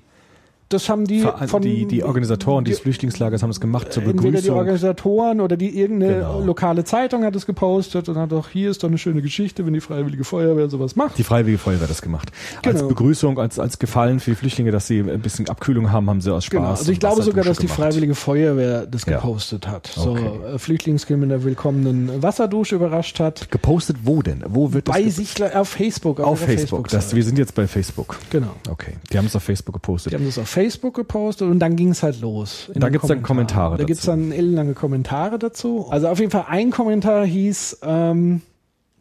[0.73, 4.03] das haben die Ver- von die, die Organisatoren die- dieses Flüchtlingslagers haben das gemacht zur
[4.03, 4.57] entweder die Begrüßung.
[4.57, 6.41] Organisatoren oder die irgendeine Genau.
[6.41, 9.73] lokale Zeitung hat es gepostet und hat doch hier ist doch eine schöne Geschichte, wenn
[9.73, 11.17] die Freiwillige Feuerwehr sowas macht.
[11.17, 12.31] Die Freiwillige Feuerwehr hat das gemacht.
[12.65, 12.87] Als Genau.
[12.89, 16.33] Begrüßung, als, als Gefallen für die Flüchtlinge, dass sie ein bisschen Abkühlung haben, haben sie
[16.33, 16.51] aus Spaß.
[16.57, 16.69] Genau.
[16.69, 17.79] Also ich glaube sogar, dass die gemacht.
[17.81, 19.15] Freiwillige Feuerwehr das Ja.
[19.17, 19.87] gepostet hat.
[19.87, 23.49] So äh, Flüchtlingskind mit einer willkommenen Wasserdusche überrascht hat.
[23.51, 24.43] Gepostet wo denn?
[24.47, 26.19] Wo wird das Bei sich auf Facebook.
[26.19, 26.83] auf ihrer Facebook.
[26.85, 27.15] Das, Facebook-Seite.
[27.15, 28.17] wir sind jetzt bei Facebook.
[28.29, 28.51] genau.
[28.69, 28.93] Okay.
[29.11, 30.11] Die haben es auf Facebook gepostet.
[30.13, 32.69] Die haben das auf Facebook gepostet und dann ging es halt los.
[32.73, 33.87] Da den gibt's dann Kommentare Da dazu.
[33.87, 35.87] gibt's dann ellenlange Kommentare dazu.
[35.89, 38.41] Also auf jeden Fall ein Kommentar hieß, ähm,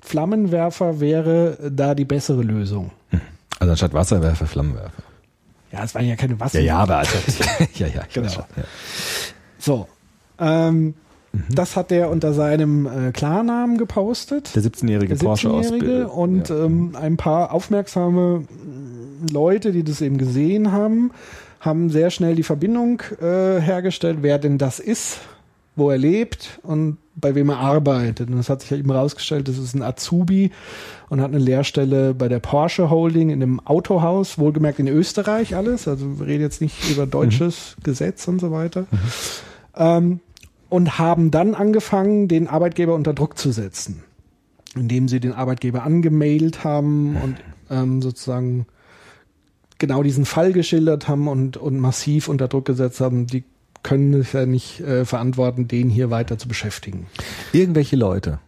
[0.01, 2.91] Flammenwerfer wäre da die bessere Lösung.
[3.59, 5.03] Also anstatt Wasserwerfer, Flammenwerfer.
[5.73, 6.61] Ja, es waren ja keine Wasser.
[6.61, 7.17] Ja, ja, aber also,
[7.75, 8.29] ja, ja, Genau.
[8.29, 8.65] schon, ja.
[9.59, 9.87] So.
[10.39, 10.95] Ähm,
[11.33, 11.45] Mhm.
[11.55, 14.55] Das hat er unter seinem äh, Klarnamen gepostet.
[14.57, 16.65] Der 17-jährige der Porsche aus 17-Jährige und ja.
[16.65, 18.45] ähm, ein paar aufmerksame
[19.31, 21.13] Leute, die das eben gesehen haben,
[21.61, 25.21] haben sehr schnell die Verbindung äh, hergestellt, wer denn das ist,
[25.77, 28.31] wo er lebt und bei wem er arbeitet.
[28.31, 30.51] Und es hat sich ja eben herausgestellt, das ist ein Azubi
[31.11, 35.87] und hat eine Lehrstelle bei der Porsche Holding in einem Autohaus, wohlgemerkt in Österreich alles.
[35.87, 38.87] Also wir reden jetzt nicht über deutsches Gesetz und so weiter.
[39.77, 40.21] Ähm,
[40.71, 44.03] und haben dann angefangen, den Arbeitgeber unter Druck zu setzen,
[44.75, 47.37] indem sie den Arbeitgeber angemailt haben und
[47.71, 48.67] ähm, sozusagen
[49.81, 53.43] genau diesen Fall geschildert haben und, und massiv unter Druck gesetzt haben, die
[53.83, 57.07] können es ja nicht äh, verantworten, den hier weiter zu beschäftigen.
[57.53, 58.39] Irgendwelche Leute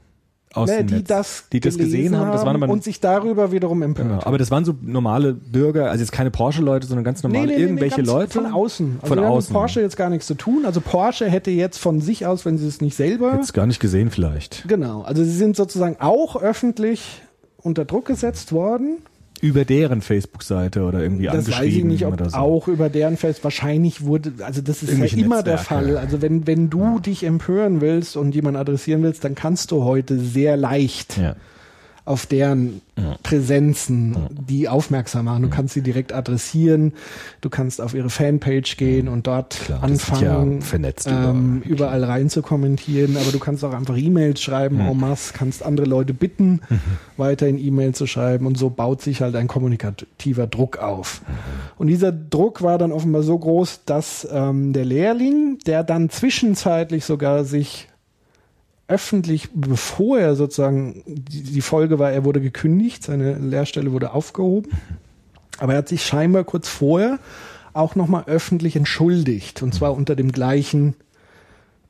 [0.54, 3.00] aus Ne, dem die Netz, das, die das gesehen haben, das waren aber und sich
[3.00, 4.08] darüber wiederum empört.
[4.08, 4.22] Genau.
[4.22, 8.08] Aber das waren so normale Bürger, also jetzt keine Porsche-Leute, sondern ganz normale irgendwelche ganz
[8.08, 8.32] Leute.
[8.32, 8.98] Von außen.
[9.00, 9.52] Also Von wir haben außen.
[9.52, 10.66] mit Porsche jetzt gar nichts zu tun.
[10.66, 13.34] Also Porsche hätte jetzt von sich aus, wenn sie es nicht selber.
[13.36, 14.64] Jetzt gar nicht gesehen vielleicht.
[14.68, 15.02] Genau.
[15.02, 17.22] Also sie sind sozusagen auch öffentlich
[17.56, 18.98] unter Druck gesetzt worden.
[19.42, 22.36] Über deren Facebook-Seite oder irgendwie Das weiß ich angeschrieben nicht, ob so.
[22.38, 23.42] auch über deren Fest.
[23.44, 25.84] Wahrscheinlich wurde, also das ist ja immer der Netzwerke.
[25.86, 25.98] Fall.
[25.98, 30.18] Also wenn, wenn du dich empören willst und jemanden adressieren willst, dann kannst du heute
[30.18, 31.34] sehr leicht Ja.
[32.04, 32.80] Auf deren
[33.22, 35.42] Präsenzen, die aufmerksam machen.
[35.42, 36.92] Du kannst sie direkt adressieren,
[37.40, 41.72] du kannst auf ihre Fanpage gehen und dort Klar, anfangen, ja vernetzt ähm, überall.
[41.72, 43.16] überall rein zu kommentieren.
[43.16, 46.60] Aber du kannst auch einfach E-Mails schreiben, en masse, kannst andere Leute bitten,
[47.16, 48.46] weiterhin E-Mail zu schreiben.
[48.46, 51.22] Und so baut sich halt ein kommunikativer Druck auf.
[51.78, 57.04] Und dieser Druck war dann offenbar so groß, dass ähm, der Lehrling, der dann zwischenzeitlich
[57.04, 57.88] sogar sich
[58.88, 64.70] öffentlich, bevor er sozusagen, die, Folge war, er wurde gekündigt, seine Lehrstelle wurde aufgehoben,
[65.58, 67.18] aber er hat sich scheinbar kurz vorher
[67.72, 70.94] auch nochmal öffentlich entschuldigt und zwar unter dem gleichen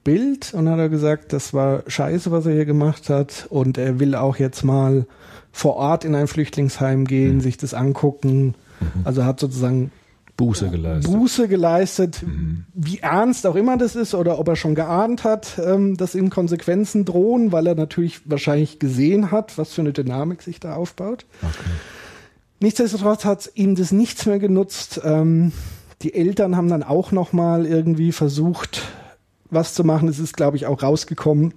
[0.04, 0.54] Bild.
[0.54, 4.14] Und hat er gesagt, das war scheiße, was er hier gemacht hat und er will
[4.14, 5.06] auch jetzt mal
[5.52, 8.54] vor Ort in ein Flüchtlingsheim gehen, sich das angucken.
[9.04, 9.92] Also hat sozusagen
[10.36, 11.12] Buße geleistet.
[11.12, 12.24] Buße geleistet,
[12.74, 16.30] wie ernst auch immer das ist oder ob er schon geahnt hat, ähm, dass ihm
[16.30, 21.26] Konsequenzen drohen, weil er natürlich wahrscheinlich gesehen hat, was für eine Dynamik sich da aufbaut.
[22.60, 25.00] Nichtsdestotrotz hat ihm das nichts mehr genutzt.
[25.04, 25.52] Ähm,
[26.02, 28.82] die Eltern haben dann auch noch mal irgendwie versucht,
[29.50, 30.08] was zu machen.
[30.08, 31.54] Es ist, glaube ich, auch rausgekommen,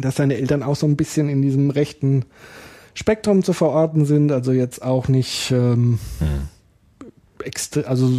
[0.00, 2.24] dass seine Eltern auch so ein bisschen in diesem rechten
[2.94, 4.32] Spektrum zu verorten sind.
[4.32, 5.98] Also jetzt auch nicht ähm,
[7.86, 8.10] also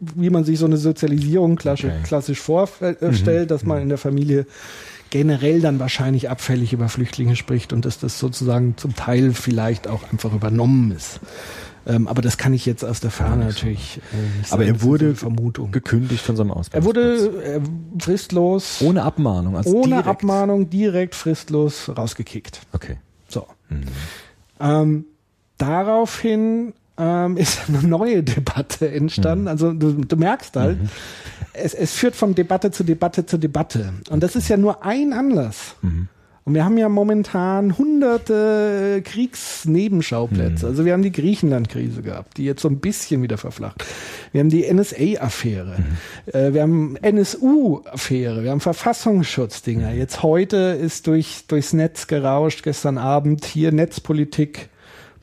[0.00, 2.02] wie man sich so eine Sozialisierung klassisch, Okay.
[2.04, 4.46] klassisch vorstellt, dass man in der Familie
[5.10, 10.02] generell dann wahrscheinlich abfällig über Flüchtlinge spricht und dass das sozusagen zum Teil vielleicht auch
[10.10, 11.20] einfach übernommen ist.
[11.86, 14.74] Ähm, aber das kann ich jetzt aus der Ferne natürlich äh, nicht Aber sagen.
[14.76, 15.70] er wurde Vermutung.
[15.70, 17.20] gekündigt von seinem Ausbildungsplatz.
[17.20, 17.60] Er wurde äh,
[18.02, 19.56] fristlos, ohne Abmahnung.
[19.56, 20.06] Also ohne direkt.
[20.08, 22.62] Abmahnung, direkt fristlos rausgekickt.
[22.72, 22.96] Okay.
[23.28, 23.46] So.
[24.60, 25.04] Ähm,
[25.58, 29.48] daraufhin ähm, ist eine neue Debatte entstanden.
[29.48, 30.78] Also du, du merkst halt,
[31.52, 33.92] es, es führt von Debatte zu Debatte zu Debatte.
[34.10, 35.76] Und das ist ja nur ein Anlass.
[36.46, 40.66] Und wir haben ja momentan hunderte Kriegsnebenschauplätze.
[40.66, 43.82] Also wir haben die Griechenland-Krise gehabt, die jetzt so ein bisschen wieder verflacht.
[44.32, 45.76] Wir haben die NSA-Affäre.
[46.26, 48.42] Äh, wir haben NSU-Affäre.
[48.42, 49.92] Wir haben Verfassungsschutzdinger.
[49.92, 54.68] Jetzt heute ist durch, durchs Netz gerauscht, gestern Abend hier Netzpolitik.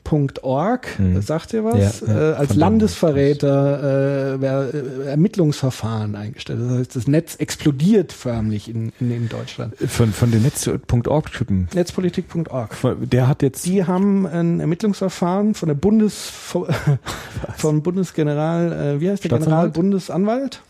[0.04, 2.00] .org, das sagt ihr was?
[2.00, 6.60] Ja, ja, äh, als Landesverräter äh, äh, Ermittlungsverfahren eingestellt.
[6.60, 9.74] Das heißt, das Netz explodiert förmlich in, in, in Deutschland.
[9.76, 11.68] Von, von den Netz.org-Typen.
[11.74, 12.76] Netzpolitik.org.
[13.02, 13.64] Der hat jetzt.
[13.66, 16.30] Die haben ein Ermittlungsverfahren von der Bundes
[17.56, 19.38] von Bundesgeneral, äh, wie heißt der?
[19.38, 20.62] Generalbundesanwalt?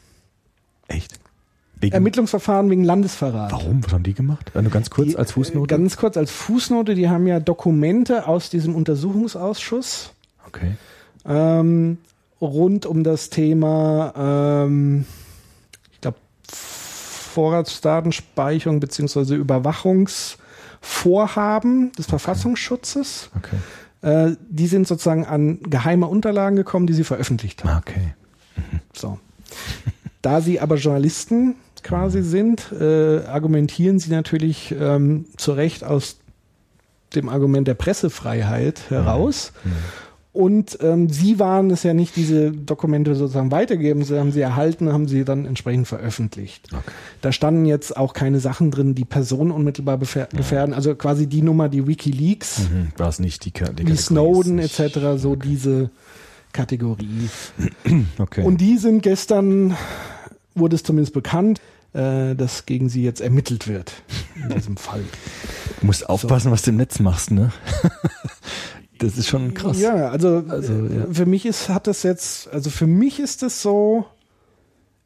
[0.89, 1.22] Echt?
[1.83, 3.51] Wegen, Ermittlungsverfahren wegen Landesverrat.
[3.53, 3.85] warum?
[3.85, 4.53] Was haben die gemacht?
[4.55, 5.75] Nur ganz kurz Die, als Fußnote?
[5.75, 10.13] äh, Ganz kurz als Fußnote, die haben ja Dokumente aus diesem Untersuchungsausschuss
[10.47, 10.77] okay.
[11.27, 11.99] ähm,
[12.41, 15.05] rund um das Thema, ähm,
[15.93, 16.17] ich glaube,
[16.49, 23.31] Vorratsdatenspeicherung beziehungsweise Überwachungsvorhaben des Verfassungsschutzes.
[23.37, 23.57] Okay.
[24.03, 27.71] Äh, die sind sozusagen an geheime Unterlagen gekommen, die sie veröffentlicht haben.
[27.71, 28.15] Ah, Okay.
[28.95, 29.19] So.
[30.21, 36.19] Da sie aber Journalisten quasi sind, äh, argumentieren sie natürlich ähm, zu Recht aus
[37.15, 39.53] dem Argument der Pressefreiheit heraus.
[40.33, 44.91] Und ähm, sie waren es ja nicht, diese Dokumente sozusagen weitergeben, sie haben sie erhalten,
[44.91, 46.69] haben sie dann entsprechend veröffentlicht.
[47.21, 50.73] Da standen jetzt auch keine Sachen drin, die Personen unmittelbar befer- gefährden.
[50.73, 54.59] Also quasi die Nummer, die WikiLeaks, Hm, War es nicht die, Ka- die Kategorie Snowden
[54.59, 55.91] ist etc., so diese
[56.55, 57.05] Kategorie.
[57.85, 58.43] nicht- Okay.
[58.43, 59.77] Und die sind gestern,
[60.55, 61.61] wurde es zumindest bekannt,
[61.95, 63.93] äh, dass gegen sie jetzt ermittelt wird.
[64.37, 65.03] In diesem Fall.
[65.81, 67.53] du musst aufpassen, was du im Netz machst, ne?
[68.99, 69.79] das ist schon krass.
[69.81, 71.07] Ja, also, Also, äh, ja.
[71.13, 74.07] für mich ist, hat das jetzt, also für mich ist es so,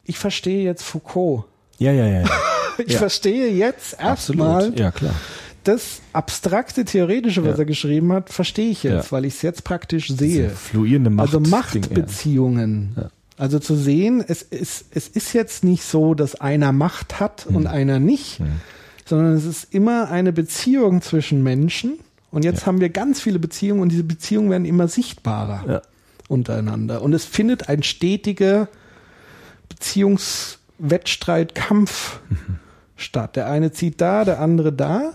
[0.04, 1.44] ich verstehe jetzt Foucault.
[1.78, 2.20] Ja, ja, ja.
[2.22, 2.30] ja.
[2.78, 2.98] Ich Ja.
[2.98, 4.78] verstehe jetzt erstmal.
[4.78, 5.14] Ja, klar.
[5.64, 10.08] das abstrakte Theoretische, was er geschrieben hat, verstehe ich jetzt, weil ich es jetzt praktisch
[10.08, 10.50] sehe.
[10.50, 11.28] Fluierende Macht.
[11.28, 11.56] also Ding, ja.
[11.56, 12.96] Machtbeziehungen.
[13.38, 17.66] Also zu sehen, es ist, es ist jetzt nicht so, dass einer Macht hat und
[17.66, 18.40] einer nicht,
[19.04, 21.98] sondern es ist immer eine Beziehung zwischen Menschen.
[22.30, 22.66] Und jetzt Ja.
[22.66, 25.82] haben wir ganz viele Beziehungen und diese Beziehungen werden immer sichtbarer Ja.
[26.28, 27.02] untereinander.
[27.02, 28.68] Und es findet ein stetiger
[29.68, 32.36] Beziehungswettstreit, Kampf Mhm.
[32.96, 33.36] statt.
[33.36, 35.12] Der eine zieht da, der andere da.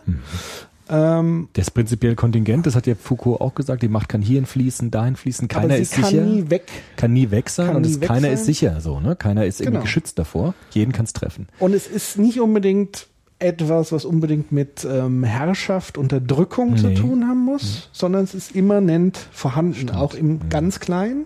[0.92, 4.46] Ähm, Das ist prinzipiell kontingent, das hat ja Foucault auch gesagt, die Macht kann hierhin
[4.46, 6.24] fließen, dahin fließen, keiner ist kann sicher.
[6.26, 6.64] nie weg.
[6.98, 8.34] kann nie weg sein kann und es, keiner sein.
[8.34, 9.16] ist sicher so, ne?
[9.16, 9.84] Keiner ist irgendwie Genau.
[9.84, 10.54] geschützt davor.
[10.72, 11.48] Jeden kann es treffen.
[11.60, 13.08] Und es ist nicht unbedingt
[13.40, 16.96] etwas, was unbedingt mit ähm, Herrschaft, Unterdrückung zu Nee.
[16.96, 21.26] tun haben muss, sondern es ist immanent vorhanden, auch im ganz Kleinen.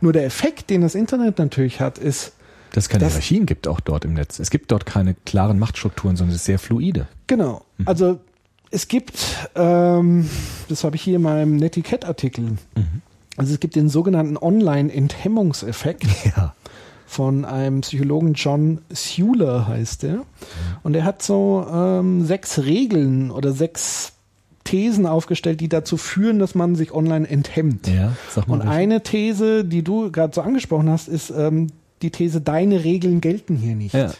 [0.00, 2.32] Nur der Effekt, den das Internet natürlich hat, ist,
[2.72, 4.40] Dass es keine Hierarchien gibt auch dort im Netz.
[4.40, 7.06] Es gibt dort keine klaren Machtstrukturen, sondern es ist sehr fluide.
[7.28, 8.18] genau, also
[8.74, 10.28] Es gibt, ähm,
[10.68, 12.58] das habe ich hier in meinem Netiquette-Artikel,
[13.36, 16.04] also es gibt den sogenannten Online-Enthemmungseffekt
[16.36, 16.54] Ja.
[17.06, 20.22] von einem Psychologen John Sewler heißt er.
[20.82, 24.12] Und er hat so ähm, sechs Regeln oder sechs
[24.64, 27.86] Thesen aufgestellt, die dazu führen, dass man sich online enthemmt.
[27.86, 28.16] Ja.
[28.48, 28.70] Und welche.
[28.70, 31.68] eine These, die du gerade so angesprochen hast, ist ähm,
[32.02, 33.94] die These, deine Regeln gelten hier nicht.
[33.94, 34.10] Ja.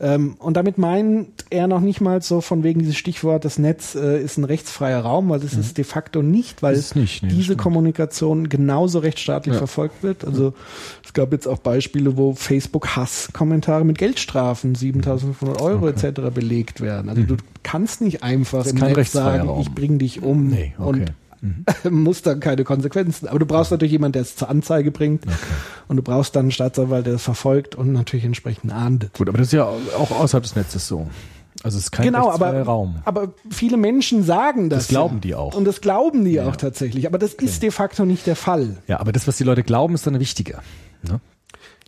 [0.00, 3.96] Ähm, und damit meint er noch nicht mal so von wegen dieses Stichwort, das Netz
[3.96, 6.78] äh, ist ein rechtsfreier Raum, weil das ist de facto nicht, weil Mhm.
[6.78, 7.56] Es nicht, nee, das diese.
[7.56, 9.58] Kommunikation genauso rechtsstaatlich Ja.
[9.58, 10.24] verfolgt wird.
[10.24, 10.54] Also
[11.04, 16.20] es gab jetzt auch Beispiele, wo Facebook Hasskommentare mit Geldstrafen 7.500 Euro etc.
[16.32, 17.08] belegt werden.
[17.08, 20.88] Also du kannst nicht einfach ist im Netz sagen, ich bring dich um Nee, okay.
[20.88, 21.12] und
[21.90, 23.28] muss dann keine Konsequenzen.
[23.28, 25.24] Aber du brauchst natürlich jemanden, der es zur Anzeige bringt.
[25.88, 29.14] Und du brauchst dann einen Staatsanwalt, der es verfolgt und natürlich entsprechend ahndet.
[29.14, 31.08] Gut, aber das ist ja auch außerhalb des Netzes so.
[31.64, 32.96] Also es ist kein Genau, aber, Raum.
[33.04, 34.84] aber viele Menschen sagen das.
[34.84, 35.20] Das glauben ja.
[35.20, 35.54] die auch.
[35.56, 36.48] Und das glauben die Ja.
[36.48, 37.06] auch tatsächlich.
[37.06, 38.76] Aber das ist de facto nicht der Fall.
[38.86, 40.62] Ja, aber das, was die Leute glauben, ist dann wichtiger.
[41.02, 41.20] Ne?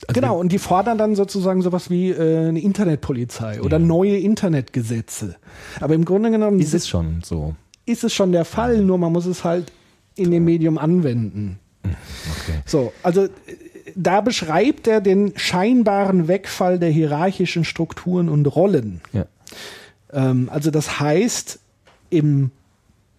[0.08, 5.36] Also genau, und die fordern dann sozusagen sowas wie äh, eine Internetpolizei oder neue Internetgesetze.
[5.78, 7.54] Aber im Grunde genommen Ist es schon so.
[7.90, 9.72] Ist es schon der Fall, nur man muss es halt
[10.16, 11.58] in dem Medium anwenden.
[11.84, 12.60] Okay.
[12.66, 13.28] So, also
[13.96, 19.00] da beschreibt er den scheinbaren Wegfall der hierarchischen Strukturen und Rollen.
[19.12, 19.26] Ja.
[20.12, 21.58] Ähm, also das heißt,
[22.10, 22.50] im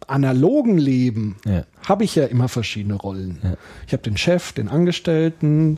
[0.08, 1.66] analogen Leben Ja.
[1.88, 3.40] habe ich ja immer verschiedene Rollen.
[3.44, 3.54] Ja.
[3.88, 5.78] Ich habe den Chef, den Angestellten,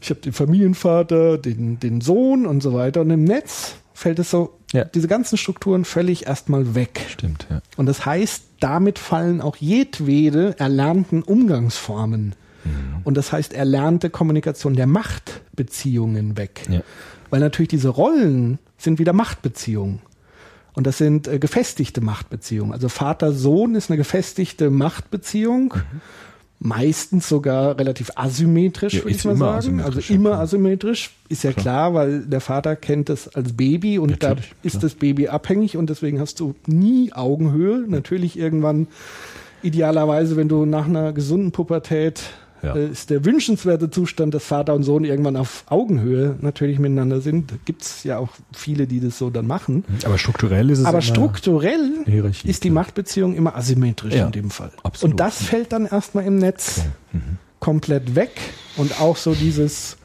[0.00, 3.02] ich habe den Familienvater, den, den Sohn und so weiter.
[3.02, 4.84] Und im Netz fällt es so, Ja.
[4.84, 7.06] diese ganzen Strukturen völlig erstmal weg.
[7.08, 7.60] Stimmt, ja.
[7.76, 12.34] Und das heißt, damit fallen auch jedwede erlernten Umgangsformen.
[12.64, 13.00] Mhm.
[13.04, 16.62] Und das heißt, erlernte Kommunikation der Machtbeziehungen weg.
[16.70, 16.80] Ja.
[17.30, 20.00] Weil natürlich diese Rollen sind wieder Machtbeziehungen.
[20.74, 22.72] Und das sind äh, gefestigte Machtbeziehungen.
[22.72, 25.74] Also Vater-Sohn ist eine gefestigte Machtbeziehung.
[25.74, 26.00] Mhm.
[26.64, 29.80] Meistens sogar relativ asymmetrisch, Ja, würde ich mal sagen.
[29.80, 30.40] Also immer klar.
[30.42, 31.10] asymmetrisch.
[31.28, 34.82] Ist ja klar, weil der Vater kennt es als Baby und Natürlich, da ist klar.
[34.82, 37.84] das Baby abhängig und deswegen hast du nie Augenhöhe.
[37.88, 38.86] Natürlich irgendwann,
[39.64, 42.22] idealerweise, wenn du nach einer gesunden Pubertät
[42.62, 42.76] Ja.
[42.76, 47.52] äh, ist der wünschenswerte Zustand, dass Vater und Sohn irgendwann auf Augenhöhe natürlich miteinander sind.
[47.64, 49.84] Gibt es ja auch viele, die das so dann machen.
[50.04, 52.04] Aber strukturell ist es Aber strukturell
[52.44, 52.74] ist die klar.
[52.82, 54.70] Machtbeziehung immer asymmetrisch Ja, in dem Fall.
[54.82, 55.14] absolut.
[55.14, 57.38] Und das fällt dann erstmal im Netz Mhm.
[57.60, 58.30] komplett weg.
[58.76, 59.96] Und auch so dieses,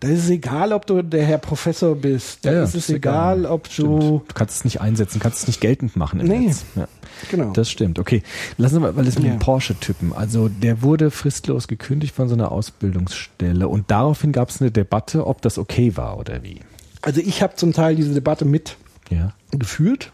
[0.00, 2.44] da ist es egal, ob du der Herr Professor bist.
[2.44, 3.50] Da Ja, ist es ist egal, egal.
[3.52, 3.88] ob Stimmt.
[4.02, 4.22] du.
[4.28, 6.38] Du kannst es nicht einsetzen, kannst es nicht geltend machen im Nee.
[6.46, 6.64] Netz.
[6.76, 6.86] Ja.
[7.30, 7.52] Genau.
[7.52, 7.98] Das stimmt.
[7.98, 8.22] Okay,
[8.58, 9.32] lassen wir mal, weil es mit Ja.
[9.32, 10.12] dem Porsche-Typen.
[10.12, 15.26] Also der wurde fristlos gekündigt von so einer Ausbildungsstelle und daraufhin gab es eine Debatte,
[15.26, 16.60] ob das okay war oder wie.
[17.02, 18.76] Also ich habe zum Teil diese Debatte mit
[19.10, 19.32] Ja.
[19.50, 20.12] geführt.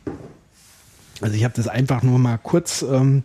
[1.20, 3.22] Also ich habe das einfach nur mal kurz ähm,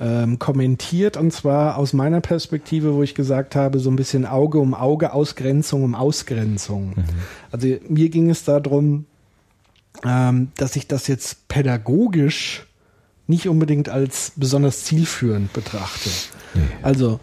[0.00, 4.58] ähm, kommentiert und zwar aus meiner Perspektive, wo ich gesagt habe, so ein bisschen Auge
[4.58, 6.94] um Auge, Ausgrenzung um Ausgrenzung.
[7.52, 9.04] Also mir ging es darum,
[10.04, 12.66] ähm, dass ich das jetzt pädagogisch
[13.26, 16.10] nicht unbedingt als besonders zielführend betrachte.
[16.82, 17.20] Also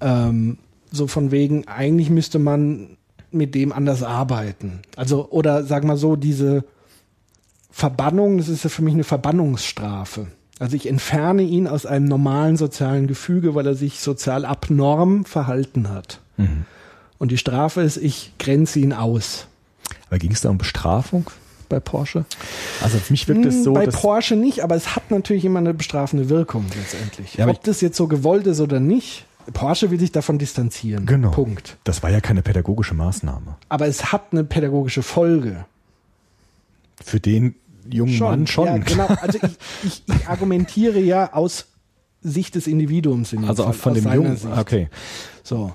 [0.00, 0.58] ähm,
[0.90, 2.96] so von wegen, eigentlich müsste man
[3.30, 4.82] mit dem anders arbeiten.
[4.96, 6.64] Also, oder sag mal so, diese
[7.70, 10.28] Verbannung, das ist ja für mich eine Verbannungsstrafe.
[10.58, 15.88] Also ich entferne ihn aus einem normalen sozialen Gefüge, weil er sich sozial abnorm verhalten
[15.90, 16.20] hat.
[17.18, 19.46] Und die Strafe ist, ich grenze ihn aus.
[20.08, 21.30] Aber ging es da um Bestrafung
[21.68, 22.24] bei Porsche?
[22.82, 25.60] Also für mich wirkt es Hm, so, Bei Porsche nicht, aber es hat natürlich immer
[25.60, 27.34] eine bestrafende Wirkung letztendlich.
[27.34, 31.06] Ja, Ob das jetzt so gewollt ist oder nicht, Porsche will sich davon distanzieren.
[31.06, 31.30] genau.
[31.30, 31.76] Punkt.
[31.84, 33.56] Das war ja keine pädagogische Maßnahme.
[33.68, 35.64] Aber es hat eine pädagogische Folge.
[37.04, 37.54] Für den
[37.90, 38.66] jungen Mann schon.
[38.66, 39.06] Ja, genau.
[39.06, 41.66] Also ich, ich, ich argumentiere ja aus
[42.22, 44.36] Sicht des Individuums in Also Fall, auch von dem Jungen.
[44.36, 44.56] Sicht.
[44.56, 44.88] Okay.
[45.42, 45.72] So.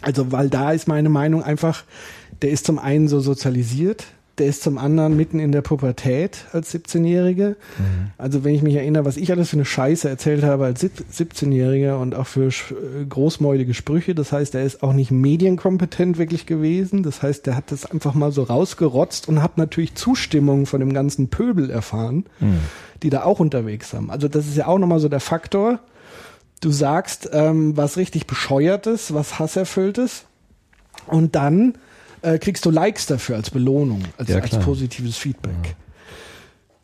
[0.01, 1.83] also, weil da ist meine Meinung einfach,
[2.41, 4.05] der ist zum einen so sozialisiert,
[4.37, 7.55] der ist zum anderen mitten in der Pubertät als 17-Jährige.
[8.17, 11.03] Also, wenn ich mich erinnere, was ich alles für eine Scheiße erzählt habe als Sieb-
[11.11, 16.45] 17-Jähriger und auch für äh, großmäulige Sprüche, das heißt, er ist auch nicht medienkompetent wirklich
[16.45, 17.03] gewesen.
[17.03, 20.93] Das heißt, der hat das einfach mal so rausgerotzt und hat natürlich Zustimmung von dem
[20.93, 22.25] ganzen Pöbel erfahren,
[23.03, 24.11] die da auch unterwegs haben.
[24.11, 25.79] Also, das ist ja auch nochmal so der Faktor
[26.59, 30.25] Du sagst ähm, was richtig bescheuertes, was hasserfülltes
[31.05, 31.77] und dann
[32.27, 35.75] äh, kriegst du Likes dafür als Belohnung, als, Ja, als positives Feedback.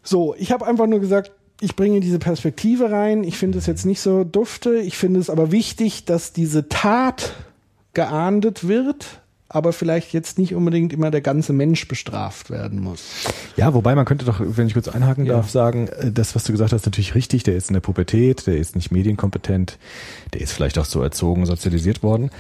[0.04, 1.32] So, ich habe einfach nur gesagt,
[1.62, 3.24] ich bringe diese Perspektive rein.
[3.24, 4.76] Ich finde es jetzt nicht so dufte.
[4.76, 7.34] Ich finde es aber wichtig, dass diese Tat
[7.94, 13.04] geahndet wird, aber vielleicht jetzt nicht unbedingt immer der ganze Mensch bestraft werden muss.
[13.56, 15.34] Ja, wobei man könnte doch, wenn ich kurz einhaken Ja.
[15.34, 17.44] darf, sagen, äh, das, was du gesagt hast, ist natürlich richtig.
[17.44, 19.78] Der ist in der Pubertät, der ist nicht medienkompetent,
[20.34, 22.32] der ist vielleicht auch so erzogen, sozialisiert worden.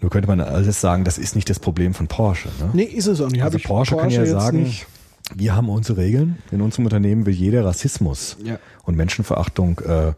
[0.00, 2.48] Nur könnte man alles sagen, das ist nicht das Problem von Porsche.
[2.60, 2.70] Ne?
[2.74, 3.42] Nee, ist es auch nicht.
[3.42, 4.86] Also ich Porsche, kann ja sagen, nicht-
[5.34, 6.38] wir haben unsere Regeln.
[6.50, 8.58] In unserem Unternehmen wird jeder Rassismus Ja.
[8.82, 10.12] und Menschenverachtung äh,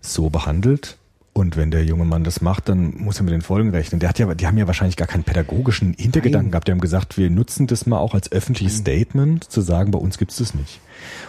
[0.00, 0.96] so behandelt.
[1.32, 4.00] Und wenn der junge Mann das macht, dann muss er mit den Folgen rechnen.
[4.00, 6.50] Der hat ja, die haben ja wahrscheinlich gar keinen pädagogischen Hintergedanken Nein.
[6.52, 6.66] gehabt.
[6.68, 10.18] Die haben gesagt, wir nutzen das mal auch als öffentliches Statement, zu sagen, bei uns
[10.18, 10.80] gibt's das nicht.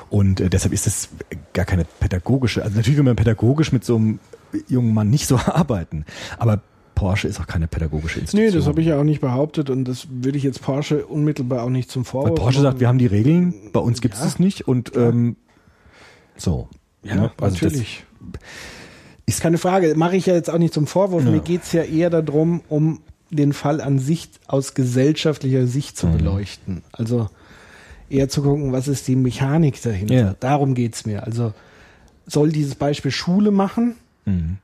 [0.09, 1.09] Und äh, deshalb ist das
[1.53, 4.19] gar keine pädagogische, also natürlich will man pädagogisch mit so einem
[4.67, 6.05] jungen Mann nicht so arbeiten.
[6.39, 6.61] Aber
[7.00, 8.50] Porsche ist auch keine pädagogische Institution.
[8.52, 11.64] Nee, das habe ich ja auch nicht behauptet und das würde ich jetzt Porsche unmittelbar
[11.64, 14.20] auch nicht zum Weil Vorwurf Porsche sagt, wir haben die Regeln, bei uns gibt es
[14.20, 14.26] Ja.
[14.26, 15.38] das nicht und ähm,
[16.36, 16.68] so.
[17.04, 17.32] Ja, Ne?
[17.39, 18.04] Also natürlich.
[19.26, 21.24] Ist keine Frage, mache ich ja jetzt auch nicht zum Vorwurf.
[21.24, 21.32] Ja.
[21.32, 25.97] Mir geht's ja eher darum, um den Fall an sich aus gesellschaftlicher Sicht Mhm.
[26.00, 26.82] zu beleuchten.
[26.91, 27.30] Also
[28.10, 30.14] eher zu gucken, was ist die Mechanik dahinter.
[30.14, 30.36] Ja.
[30.39, 31.24] Darum geht's mir.
[31.24, 31.54] Also
[32.26, 33.95] soll dieses Beispiel Schule machen?
[34.26, 34.58] Mhm.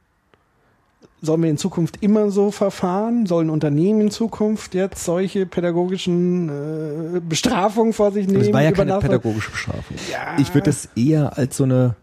[1.25, 3.25] Sollen wir in Zukunft immer so verfahren?
[3.25, 8.43] Sollen Unternehmen in Zukunft jetzt solche pädagogischen äh, Bestrafungen vor sich nehmen?
[8.43, 9.97] Das war ja keine pädagogische Bestrafung.
[10.11, 10.37] Ja.
[10.39, 11.95] Ich würde es eher als so eine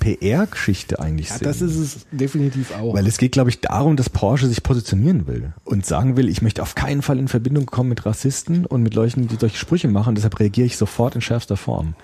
[0.00, 1.44] PR-Geschichte eigentlich Ja, sehen.
[1.46, 2.94] das ist es definitiv auch.
[2.94, 6.42] Weil es geht, glaube ich, darum, dass Porsche sich positionieren will und sagen will, ich
[6.42, 9.88] möchte auf keinen Fall in Verbindung kommen mit Rassisten und mit Leuten, die solche Sprüche
[9.88, 10.14] machen.
[10.14, 11.94] Deshalb reagiere ich sofort in schärfster Form.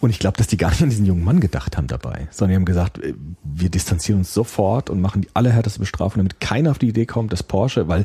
[0.00, 2.50] Und ich glaube, dass die gar nicht an diesen jungen Mann gedacht haben dabei, sondern
[2.50, 6.70] die haben gesagt, äh, wir distanzieren uns sofort und machen die allerhärteste Bestrafung, damit keiner
[6.72, 8.04] auf die Idee kommt, dass Porsche, weil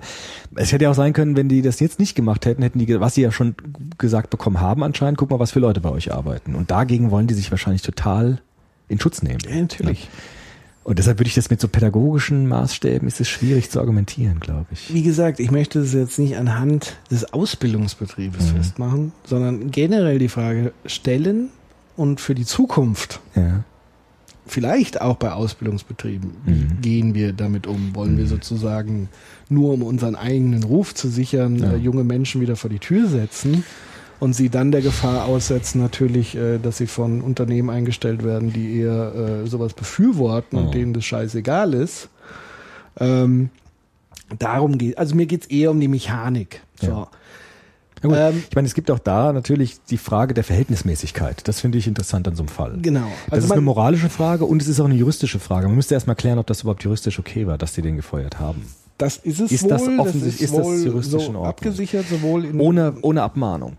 [0.56, 3.00] es hätte ja auch sein können, wenn die das jetzt nicht gemacht hätten, hätten die,
[3.00, 3.56] was sie ja schon
[3.98, 6.56] gesagt bekommen haben anscheinend, guck mal, was für Leute bei euch arbeiten.
[6.56, 8.42] Und dagegen wollen die sich wahrscheinlich total
[8.90, 9.40] in Schutz nehmen.
[9.48, 10.10] Ja, natürlich.
[10.84, 14.68] Und deshalb würde ich das mit so pädagogischen Maßstäben, ist es schwierig zu argumentieren, glaube
[14.72, 14.94] ich.
[14.94, 18.56] Wie gesagt, ich möchte es jetzt nicht anhand des Ausbildungsbetriebes Mhm.
[18.56, 21.50] festmachen, sondern generell die Frage stellen
[21.98, 23.66] und für die Zukunft, Ja.
[24.46, 26.82] vielleicht auch bei Ausbildungsbetrieben, Mhm.
[26.82, 27.94] gehen wir damit um?
[27.94, 29.10] Wollen wir sozusagen
[29.50, 31.74] nur um unseren eigenen Ruf zu sichern, Ja.
[31.74, 33.66] äh, junge Menschen wieder vor die Tür setzen
[34.20, 38.80] und sie dann der Gefahr aussetzen, natürlich, äh, dass sie von Unternehmen eingestellt werden, die
[38.80, 39.14] eher
[39.44, 40.62] äh, sowas befürworten Oh.
[40.62, 42.10] und denen das scheißegal ist?
[43.00, 43.50] Ähm,
[44.40, 46.62] darum geht, also mir geht's eher um die Mechanik.
[46.82, 46.88] So.
[46.88, 47.08] Ja.
[48.04, 48.30] Ja.
[48.30, 51.48] Ähm, ich meine, es gibt auch da natürlich die Frage der Verhältnismäßigkeit.
[51.48, 52.78] Das finde ich interessant an so einem Fall.
[52.82, 53.08] Genau.
[53.32, 55.68] Das ist eine moralische Frage und es ist auch eine juristische Frage.
[55.68, 58.66] Man müsste erstmal klären, ob das überhaupt juristisch okay war, dass die den gefeuert haben.
[59.00, 59.70] Das ist es Ist wohl.
[59.70, 61.46] das offensichtlich- ist das wohl juristisch so in Ordnung?
[61.46, 63.76] abgesichert, sowohl in Ohne, ohne Abmahnung.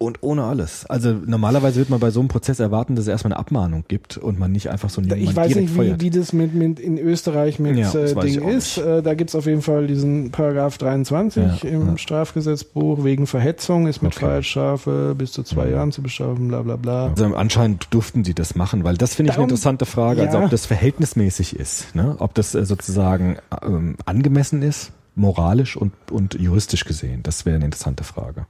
[0.00, 0.86] Und ohne alles.
[0.86, 4.16] Also normalerweise wird man bei so einem Prozess erwarten, dass es erstmal eine Abmahnung gibt
[4.16, 6.98] und man nicht einfach so einen Ich weiß nicht, wie, wie das mit, mit in
[6.98, 8.78] Österreich mit Ja, äh, Ding ist.
[8.78, 11.98] Äh, da gibt's auf jeden Fall diesen Paragraph 23 Ja, im ja.
[11.98, 14.24] Strafgesetzbuch wegen Verhetzung ist mit Okay.
[14.24, 14.28] Mhm.
[14.28, 17.08] Freiheitsstrafe bis zu zwei Jahren zu bestrafen, bla bla bla.
[17.08, 20.38] Also anscheinend durften sie das machen, weil das finde ich eine Darum- interessante Frage, also
[20.38, 22.14] ob das verhältnismäßig ist, ne?
[22.20, 27.24] ob das äh, sozusagen ähm, angemessen ist, moralisch und, und juristisch gesehen.
[27.24, 28.46] Das wäre eine interessante Frage.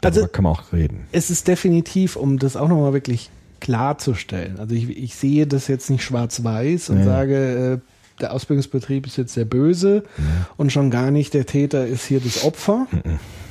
[0.00, 1.06] Darüber Also- kann man auch reden.
[1.12, 3.30] Es ist definitiv, um das auch nochmal wirklich
[3.60, 4.58] klarzustellen.
[4.58, 7.04] Also ich, ich sehe das jetzt nicht schwarz-weiß und Ja.
[7.04, 10.02] sage, äh, der Ausbildungsbetrieb ist jetzt sehr böse
[10.56, 12.86] und schon gar nicht der Täter ist hier das Opfer.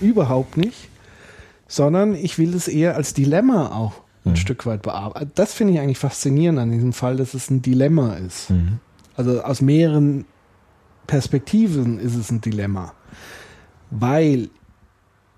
[0.01, 0.89] Überhaupt nicht.
[1.69, 3.93] Sondern ich will es eher als Dilemma auch
[4.25, 5.31] ein Stück weit bearbeiten.
[5.35, 8.49] Das finde ich eigentlich faszinierend an diesem Fall, dass es ein Dilemma ist.
[8.49, 8.79] Mhm.
[9.15, 10.25] Also aus mehreren
[11.07, 12.93] Perspektiven ist es ein Dilemma.
[13.89, 14.49] Weil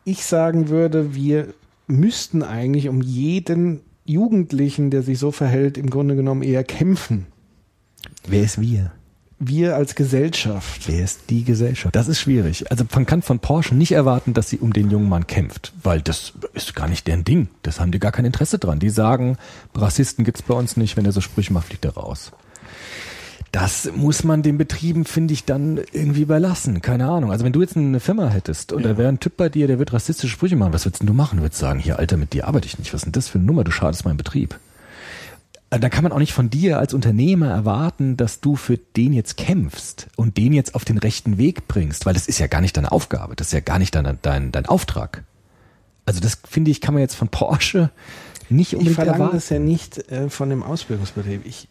[0.10, 1.53] ich sagen würde, wir
[1.88, 7.28] müssten eigentlich um jeden Jugendlichen, der sich so verhält, im Grunde genommen eher kämpfen.
[8.28, 8.91] Wer ist wir?
[9.41, 10.88] Wir als Gesellschaft.
[10.88, 11.95] Wer ist die Gesellschaft?
[11.95, 12.70] Das ist schwierig.
[12.72, 16.01] Also man kann von Porsche nicht erwarten, dass sie um den jungen Mann kämpft, weil
[16.01, 17.47] das ist gar nicht deren Ding.
[17.62, 18.80] Das haben die gar kein Interesse dran.
[18.80, 19.38] Die sagen,
[19.74, 22.32] Rassisten gibt's bei uns nicht, wenn er so Sprüche macht, fliegt er raus.
[23.52, 26.82] Das muss man den Betrieben, finde ich, dann irgendwie überlassen.
[26.82, 27.32] Keine Ahnung.
[27.32, 29.80] Also wenn du jetzt eine Firma hättest und da wäre ein Typ bei dir, der
[29.80, 31.38] wird rassistische Sprüche machen, was würdest du machen?
[31.38, 32.93] Du würdest sagen, hier, Alter, mit dir arbeite ich nicht.
[32.93, 33.64] Was ist denn das für eine Nummer?
[33.64, 34.60] Du schadest meinem Betrieb.
[35.72, 39.14] Äh, Da kann man auch nicht von dir als Unternehmer erwarten, dass du für den
[39.14, 42.62] jetzt kämpfst und den jetzt auf den rechten Weg bringst, weil das ist ja gar
[42.62, 45.24] nicht deine Aufgabe, das ist ja gar nicht dein, dein, dein Auftrag.
[46.06, 47.89] Also das finde ich, kann man jetzt von Porsche
[48.50, 49.38] nicht Ich unbedingt verlange erwarten.
[49.38, 51.45] das ja nicht äh, von dem Ausbildungsbetrieb.
[51.45, 51.68] Ich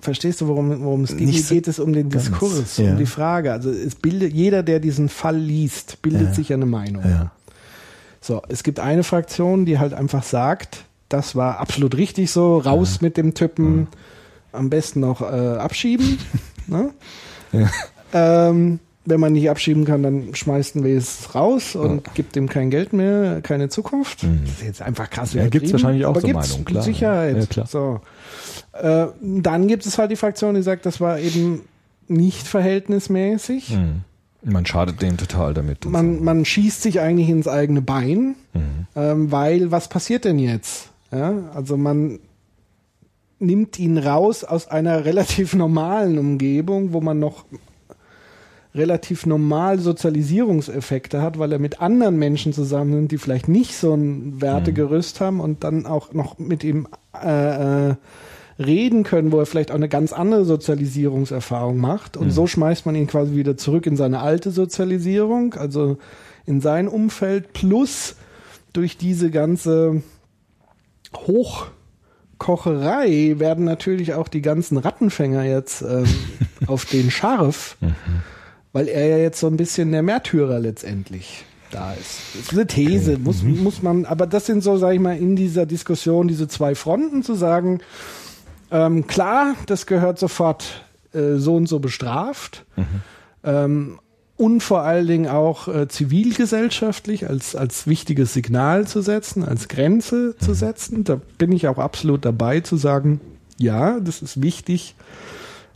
[0.00, 1.26] verstehst du, worum, worum es geht?
[1.26, 2.90] Nicht so geht es um den ganz, Diskurs, ja.
[2.92, 3.52] um die Frage.
[3.52, 6.34] Also es bildet, jeder, der diesen Fall liest, bildet Ja.
[6.34, 7.02] sich eine Meinung.
[7.04, 7.32] Ja.
[8.20, 13.00] So, es gibt eine Fraktion, die halt einfach sagt, das war absolut richtig so, raus
[13.00, 13.86] mit dem Typen,
[14.52, 16.18] am besten noch äh, abschieben.
[16.66, 16.90] ne?
[17.52, 17.70] Ja.
[18.12, 22.70] ähm, wenn man nicht abschieben kann, dann schmeißen wir es raus und gibt ihm kein
[22.70, 24.22] Geld mehr, keine Zukunft.
[24.24, 25.32] Das ist jetzt einfach krass.
[25.34, 25.40] Mhm.
[25.40, 26.82] Ja, gibt's übertrieben, wahrscheinlich auch aber so mit klar.
[26.82, 27.36] Sicherheit.
[27.38, 27.66] Ja, klar.
[27.66, 28.00] So.
[28.72, 31.62] Äh, dann gibt es halt die Fraktion, die sagt, das war eben
[32.08, 33.70] nicht verhältnismäßig.
[33.70, 34.02] Hm.
[34.42, 35.84] Man schadet dem total damit.
[35.86, 36.22] Man, so.
[36.24, 38.86] man schießt sich eigentlich ins eigene Bein, Mhm.
[38.94, 40.88] ähm, weil was passiert denn jetzt?
[41.12, 42.18] Ja, also man
[43.38, 47.44] nimmt ihn raus aus einer relativ normalen Umgebung, wo man noch
[48.76, 53.94] relativ normal Sozialisierungseffekte hat, weil er mit anderen Menschen zusammen sind, die vielleicht nicht so
[53.94, 56.86] ein Wertegerüst haben und dann auch noch mit ihm
[57.22, 57.94] äh, äh,
[58.58, 62.16] reden können, wo er vielleicht auch eine ganz andere Sozialisierungserfahrung macht.
[62.16, 65.98] Und so schmeißt man ihn quasi wieder zurück in seine alte Sozialisierung, also
[66.46, 68.16] in sein Umfeld, plus
[68.72, 70.02] durch diese ganze
[72.38, 76.06] Hochkocherei werden natürlich auch die ganzen Rattenfänger jetzt ähm,
[76.66, 77.76] auf den Scharf,
[78.76, 82.20] weil er ja jetzt so ein bisschen der Märtyrer letztendlich da ist.
[82.34, 85.34] Das ist eine These, muss, muss man, aber das sind so, sag ich mal, in
[85.34, 87.80] dieser Diskussion diese zwei Fronten zu sagen,
[88.70, 92.66] ähm, klar, das gehört sofort äh, so und so bestraft.
[93.44, 93.98] Ähm,
[94.36, 100.36] und vor allen Dingen auch äh, zivilgesellschaftlich als, als wichtiges Signal zu setzen, als Grenze
[100.36, 101.02] zu setzen.
[101.02, 103.22] Da bin ich auch absolut dabei zu sagen,
[103.56, 104.96] ja, das ist wichtig,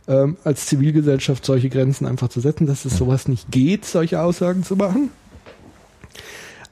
[0.07, 4.63] ähm, als Zivilgesellschaft solche Grenzen einfach zu setzen, dass es sowas nicht geht, solche Aussagen
[4.63, 5.09] zu machen.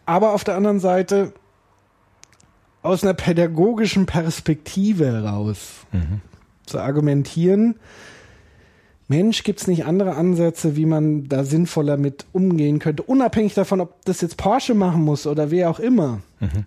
[0.06, 1.34] Aber auf der anderen Seite
[2.82, 5.86] aus einer pädagogischen Perspektive heraus
[6.66, 7.76] zu argumentieren,
[9.08, 13.82] Mensch, gibt es nicht andere Ansätze, wie man da sinnvoller mit umgehen könnte, unabhängig davon,
[13.82, 16.22] ob das jetzt Porsche machen muss oder wer auch immer.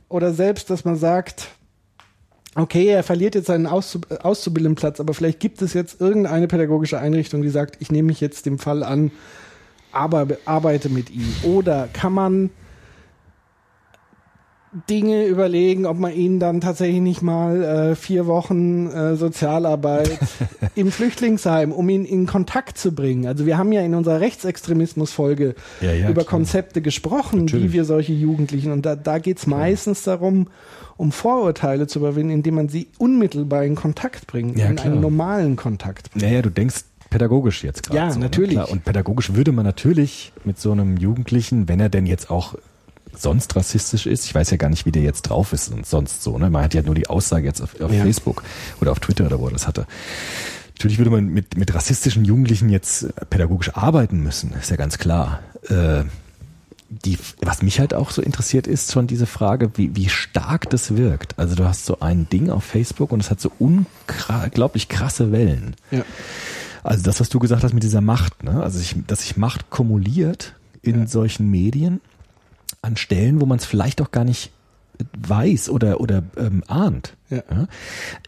[0.09, 1.49] Oder selbst, dass man sagt,
[2.55, 7.43] okay, er verliert jetzt seinen Auszub Auszubildendenplatz, aber vielleicht gibt es jetzt irgendeine pädagogische Einrichtung,
[7.43, 9.11] die sagt, ich nehme mich jetzt dem Fall an,
[9.93, 11.27] aber arbeite mit ihm.
[11.45, 12.51] Oder kann man
[14.89, 20.19] Dinge überlegen, ob man ihnen dann tatsächlich nicht mal äh, vier Wochen äh, Sozialarbeit
[20.75, 23.27] im Flüchtlingsheim, um ihn in Kontakt zu bringen.
[23.27, 26.39] Also wir haben ja in unserer Rechtsextremismus-Folge Ja, ja, über klar.
[26.39, 27.69] Konzepte gesprochen, Natürlich.
[27.69, 30.47] wie wir solche Jugendlichen, und da, da geht's meistens darum,
[30.97, 34.93] um Vorurteile zu überwinden, indem man sie unmittelbar in Kontakt bringt, Ja, in klar.
[34.93, 36.25] einen normalen Kontakt bringt.
[36.25, 37.97] Naja, du denkst pädagogisch jetzt gerade.
[37.99, 38.57] Ja, so, natürlich.
[38.57, 38.67] Ne?
[38.67, 42.55] Und pädagogisch würde man natürlich mit so einem Jugendlichen, wenn er denn jetzt auch
[43.15, 46.23] sonst rassistisch ist, ich weiß ja gar nicht, wie der jetzt drauf ist und sonst
[46.23, 46.49] so, ne?
[46.49, 48.03] Man hat ja nur die Aussage jetzt auf, auf Ja.
[48.03, 48.43] Facebook
[48.81, 49.87] oder auf Twitter oder wo er das hatte.
[50.79, 55.41] Natürlich würde man mit, mit rassistischen Jugendlichen jetzt pädagogisch arbeiten müssen, ist ja ganz klar.
[55.69, 56.05] Äh,
[57.05, 60.97] die, was mich halt auch so interessiert, ist schon diese Frage, wie, wie stark das
[60.97, 61.39] wirkt.
[61.39, 65.75] Also du hast so ein Ding auf Facebook und es hat so unglaublich krasse Wellen.
[65.91, 66.05] Ja.
[66.83, 68.63] Also das, was du gesagt hast mit dieser Macht, ne?
[68.63, 71.07] also ich, dass sich Macht kumuliert in Ja.
[71.07, 72.01] solchen Medien
[72.83, 74.51] an Stellen, wo man es vielleicht auch gar nicht
[75.17, 77.15] weiß oder, oder ähm, ahnt.
[77.33, 77.67] Ja.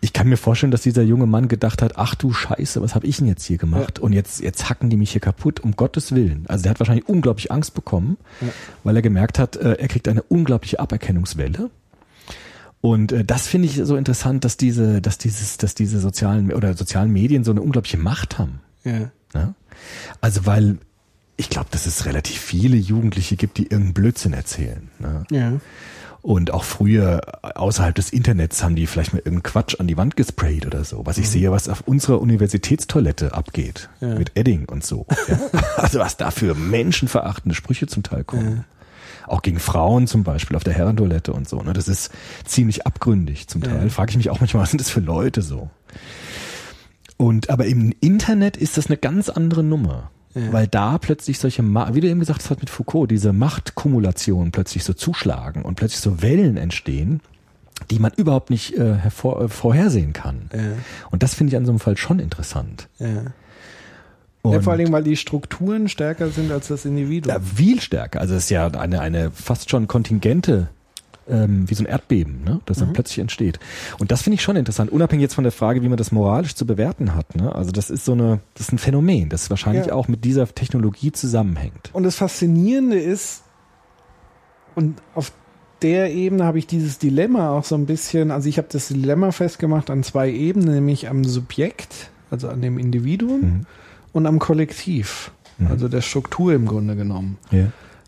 [0.00, 3.07] Ich kann mir vorstellen, dass dieser junge Mann gedacht hat, ach du Scheiße, was habe
[3.07, 3.98] ich denn jetzt hier gemacht?
[3.98, 6.44] Und jetzt, jetzt hacken die mich hier kaputt, um Gottes Willen.
[6.48, 8.16] Also der hat wahrscheinlich unglaublich Angst bekommen,
[8.82, 11.70] weil er gemerkt hat, äh, er kriegt eine unglaubliche Aberkennungswelle.
[12.80, 16.74] Und äh, das finde ich so interessant, dass diese, dass dieses, dass diese sozialen oder
[16.74, 18.61] sozialen Medien so eine unglaubliche Macht haben.
[18.84, 19.11] Ja.
[19.32, 19.55] Ne?
[20.20, 20.78] Also weil
[21.36, 24.88] ich glaube, dass es relativ viele Jugendliche gibt, die irgendeinen Blödsinn erzählen.
[24.98, 25.24] Ne?
[25.30, 25.52] Ja.
[26.24, 30.16] Und auch früher außerhalb des Internets haben die vielleicht mal irgendeinen Quatsch an die Wand
[30.16, 31.04] gesprayt oder so.
[31.04, 33.90] Was ich sehe, was auf unserer Universitätstoilette abgeht.
[34.00, 34.14] Ja.
[34.14, 35.04] Mit Edding und so.
[35.28, 35.38] Ja?
[35.76, 38.64] Also was da für menschenverachtende Sprüche zum Teil kommen.
[39.26, 41.60] Auch gegen Frauen zum Beispiel auf der Herrentoilette und so.
[41.60, 41.74] Ne?
[41.74, 42.10] Das ist
[42.46, 43.82] ziemlich abgründig zum Teil.
[43.82, 43.88] Ja.
[43.90, 45.68] Frage ich mich auch manchmal, was sind das für Leute so?
[47.18, 50.10] Und aber im Internet ist das eine ganz andere Nummer.
[50.35, 50.53] Ja.
[50.53, 54.82] Weil da plötzlich solche, Ma wie du eben gesagt hast mit Foucault, diese Machtkumulation plötzlich
[54.82, 57.20] so zuschlagen und plötzlich so Wellen entstehen,
[57.91, 60.51] die man überhaupt nicht äh, hervor, äh, vorhersehen kann.
[60.53, 60.61] Ja.
[61.11, 62.89] Und das finde ich an so einem Fall schon interessant.
[62.99, 63.32] Ja.
[64.43, 67.35] Und ja, vor allen Dingen, weil die Strukturen stärker sind als das Individuum.
[67.35, 68.20] ja, viel stärker.
[68.20, 70.68] Also es ist ja eine, eine fast schon kontingente,
[71.28, 72.60] ähm, wie so ein Erdbeben, ne?
[72.66, 73.58] das dann plötzlich entsteht.
[73.98, 76.54] Und das finde ich schon interessant, unabhängig jetzt von der Frage, wie man das moralisch
[76.54, 77.34] zu bewerten hat.
[77.36, 77.54] Ne?
[77.54, 79.94] Also das ist so eine, das ist ein Phänomen, das wahrscheinlich Ja.
[79.94, 81.90] auch mit dieser Technologie zusammenhängt.
[81.92, 83.42] Und das Faszinierende ist,
[84.74, 85.32] und auf
[85.82, 89.30] der Ebene habe ich dieses Dilemma auch so ein bisschen, also ich habe das Dilemma
[89.32, 93.66] festgemacht an zwei Ebenen, nämlich am Subjekt, also an dem Individuum
[94.12, 95.30] und am Kollektiv,
[95.68, 97.38] also der Struktur im Grunde genommen.
[97.50, 97.66] Ja.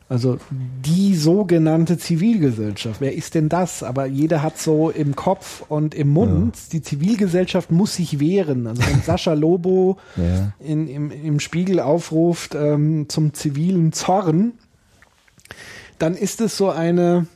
[0.08, 0.38] Also
[0.84, 3.00] die sogenannte Zivilgesellschaft.
[3.00, 3.82] Wer ist denn das?
[3.82, 8.68] Aber jeder hat so im Kopf und im Mund, die Zivilgesellschaft muss sich wehren.
[8.68, 10.52] Also wenn Sascha Lobo Ja.
[10.60, 14.52] in, im, im Spiegel aufruft ähm, zum zivilen Zorn,
[15.98, 17.26] dann ist es so eine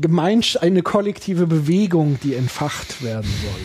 [0.00, 3.60] Gemeinsch eine kollektive Bewegung, die entfacht werden soll.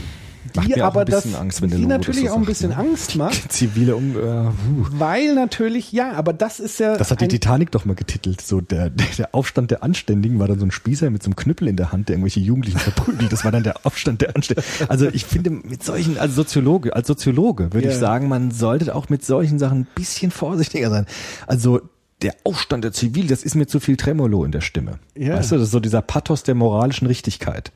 [0.66, 2.78] Die aber das, Angst, die natürlich das auch ein bisschen ne?
[2.78, 4.12] Angst macht, Zivile um.
[4.12, 4.88] Äh, puh.
[4.92, 6.98] weil natürlich, ja, aber das ist ja.
[6.98, 8.42] Das hat die Titanic doch mal getitelt.
[8.42, 11.68] So der, der, Aufstand der Anständigen war dann so ein Spießer mit so einem Knüppel
[11.68, 13.32] in der Hand, der irgendwelche Jugendlichen verprügelt.
[13.32, 14.68] Das war dann der Aufstand der Anständigen.
[14.88, 17.94] Also ich finde mit solchen, als Soziologe, als Soziologe würde Ja.
[17.94, 21.06] ich sagen, man sollte auch mit solchen Sachen ein bisschen vorsichtiger sein.
[21.48, 21.82] Also
[22.22, 25.00] der Aufstand der Zivil, das ist mir zu viel Tremolo in der Stimme.
[25.16, 25.36] Ja.
[25.36, 27.72] Weißt du, das ist so dieser Pathos der moralischen Richtigkeit.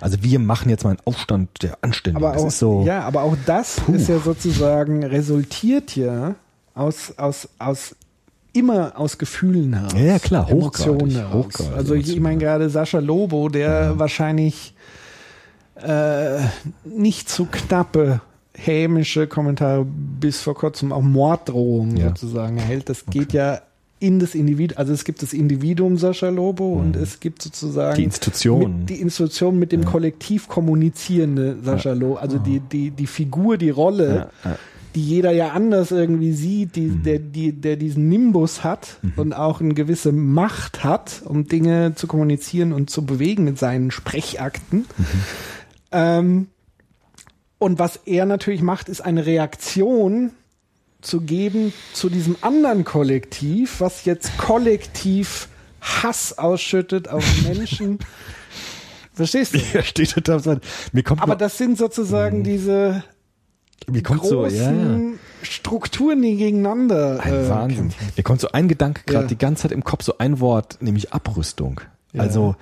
[0.00, 2.24] Also wir machen jetzt mal einen Aufstand der Anständigen.
[2.26, 2.82] Aber auch, ist so.
[2.84, 3.94] ja, aber auch das Puh.
[3.94, 6.34] ist ja sozusagen resultiert ja
[6.74, 7.96] aus, aus, aus
[8.52, 9.92] immer aus Gefühlen heraus.
[9.94, 11.54] Ja, ja, klar, Emotionen heraus.
[11.74, 14.74] Also ich, meine gerade Sascha Lobo, der wahrscheinlich
[15.76, 16.38] äh,
[16.84, 18.20] nicht zu knappe
[18.54, 22.08] hämische Kommentare bis vor kurzem auch Morddrohungen Ja.
[22.08, 22.88] sozusagen erhält.
[22.88, 23.60] Das geht ja
[23.98, 27.96] in das Individuum, also es gibt das Individuum Sascha Lobo und es gibt sozusagen Mhm.
[27.96, 28.78] Die Institution.
[28.80, 33.70] mit, die Institution mit dem Kollektiv kommunizierende Sascha Lobo, also die, die, die Figur, die
[33.70, 34.58] Rolle, Ja, ja.
[34.94, 39.60] die jeder ja anders irgendwie sieht, die, der, die, der diesen Nimbus hat und auch
[39.60, 44.84] eine gewisse Macht hat, um Dinge zu kommunizieren und zu bewegen mit seinen Sprechakten.
[45.92, 46.48] Ähm,
[47.58, 50.32] und was er natürlich macht, ist eine Reaktion
[51.00, 55.48] zu geben zu diesem anderen Kollektiv, was jetzt kollektiv
[55.80, 57.98] Hass ausschüttet auf Menschen.
[59.12, 59.58] Verstehst du?
[59.72, 60.60] Ja, steht total.
[60.92, 63.02] Mir kommt Aber das sind sozusagen diese
[63.88, 65.12] mir kommt so, großen ja, ja.
[65.42, 67.92] Strukturen, die gegeneinander Ein äh, Wahnsinn.
[68.16, 69.28] Mir kommt so ein Gedanke gerade Ja.
[69.28, 71.80] die ganze Zeit im Kopf, so ein Wort, nämlich Abrüstung.
[72.12, 72.22] Ja.
[72.22, 72.56] Also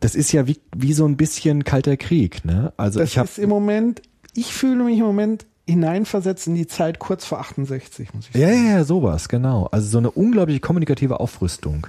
[0.00, 2.72] das ist ja wie, wie so ein bisschen kalter Krieg, ne?
[2.76, 4.02] Also Das ich habe ist im Moment,
[4.34, 8.48] ich fühle mich im Moment hineinversetzt in die Zeit kurz vor 68, muss ich ja,
[8.48, 8.66] sagen.
[8.66, 9.68] ja, ja, sowas, genau.
[9.70, 11.86] Also so eine unglaubliche kommunikative Aufrüstung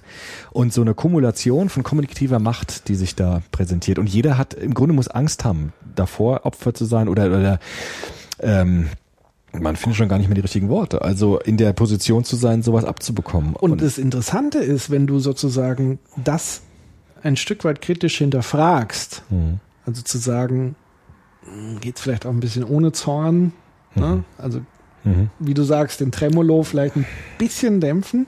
[0.51, 3.97] und so eine Kumulation von kommunikativer Macht, die sich da präsentiert.
[3.99, 7.59] Und jeder hat, im Grunde muss Angst haben, davor Opfer zu sein oder, oder
[8.39, 8.89] ähm,
[9.53, 11.01] man findet schon gar nicht mehr die richtigen Worte.
[11.01, 13.55] Also in der Position zu sein, sowas abzubekommen.
[13.55, 16.61] Und das Interessante ist, wenn du sozusagen das
[17.23, 19.59] ein Stück weit kritisch hinterfragst, Mhm.
[19.86, 20.75] also zu sagen,
[21.82, 23.53] geht es vielleicht auch ein bisschen ohne Zorn,
[23.95, 24.23] ne?
[24.37, 24.61] also
[25.05, 25.29] Mhm.
[25.39, 27.05] wie du sagst, den Tremolo vielleicht ein
[27.37, 28.27] bisschen dämpfen,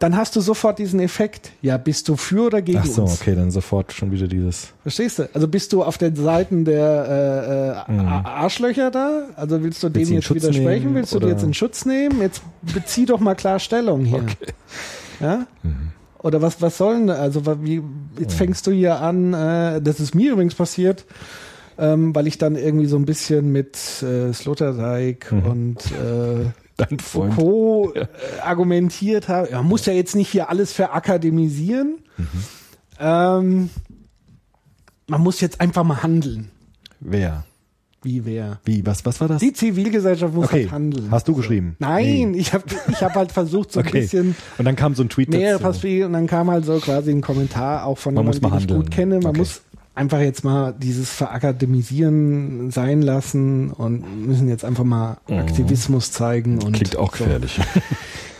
[0.00, 3.20] dann hast du sofort diesen Effekt, ja, bist du für oder gegen Ach so, uns?
[3.20, 4.72] okay, dann sofort schon wieder dieses.
[4.82, 5.28] Verstehst du?
[5.32, 9.28] Also bist du auf den Seiten der äh, äh, A- Arschlöcher da?
[9.36, 9.94] Also willst du Mhm.
[9.94, 10.94] Willst in jetzt widersprechen?
[10.94, 11.28] willst du oder?
[11.28, 12.20] jetzt in Schutz nehmen?
[12.20, 14.24] Jetzt bezieh doch mal klar Stellung hier.
[15.20, 15.46] Ja?
[15.62, 15.92] Mhm.
[16.18, 17.14] Oder was, was soll denn, da?
[17.14, 17.80] also wie,
[18.18, 21.04] jetzt fängst du hier an, äh, das ist mir übrigens passiert,
[21.78, 25.42] ähm, weil ich dann irgendwie so ein bisschen mit äh, Sloterdijk Mhm.
[25.46, 27.32] und äh, Dein Freund.
[27.34, 28.06] Foucault äh,
[28.42, 29.50] argumentiert habe.
[29.50, 31.98] Man muss ja jetzt nicht hier alles verakademisieren.
[32.18, 32.26] Mhm.
[33.00, 33.70] Ähm,
[35.06, 36.50] man muss jetzt einfach mal handeln.
[37.00, 37.44] Wer?
[38.02, 38.60] Wie wer?
[38.64, 38.84] Wie?
[38.86, 39.40] Was, was war das?
[39.40, 40.64] Die Zivilgesellschaft muss Okay.
[40.64, 41.10] halt handeln.
[41.10, 41.76] Hast du geschrieben?
[41.78, 44.00] Nein, ich habe ich hab halt versucht, so ein Okay.
[44.02, 45.86] bisschen Und dann kam so ein Tweet mehr dazu.
[45.86, 48.90] Und dann kam halt so quasi ein Kommentar auch von Man jemandem, den ich gut
[48.90, 49.14] kenne.
[49.16, 49.38] Man Okay.
[49.38, 49.62] muss
[49.96, 56.58] einfach jetzt mal dieses Verakademisieren sein lassen und müssen jetzt einfach mal Aktivismus zeigen.
[56.62, 56.72] Und Mhm.
[56.74, 57.24] Klingt auch so.
[57.24, 57.58] gefährlich.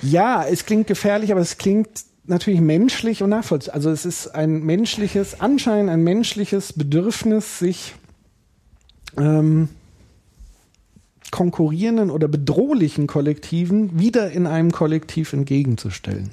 [0.03, 1.89] Ja, es klingt gefährlich, aber es klingt
[2.27, 3.77] natürlich menschlich und nachvollziehbar.
[3.77, 7.95] Also es ist ein menschliches, anscheinend ein menschliches Bedürfnis, sich
[9.17, 9.69] ähm,
[11.31, 16.31] konkurrierenden oder bedrohlichen Kollektiven wieder in einem Kollektiv entgegenzustellen.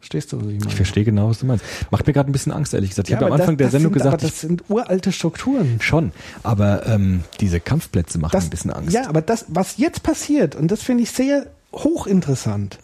[0.00, 0.66] Verstehst du, was ich meine?
[0.70, 1.64] Ich verstehe genau, was du meinst.
[1.90, 3.08] Macht mir gerade ein bisschen Angst, ehrlich gesagt.
[3.10, 5.78] Ich habe am Anfang das, der Sendung das sind, gesagt, aber das sind uralte Strukturen.
[5.80, 6.12] schon.
[6.42, 8.92] Aber ähm, diese Kampfplätze machen Das, ein bisschen Angst.
[8.94, 12.78] Ja, aber das, was jetzt passiert, und das finde ich sehr hochinteressant,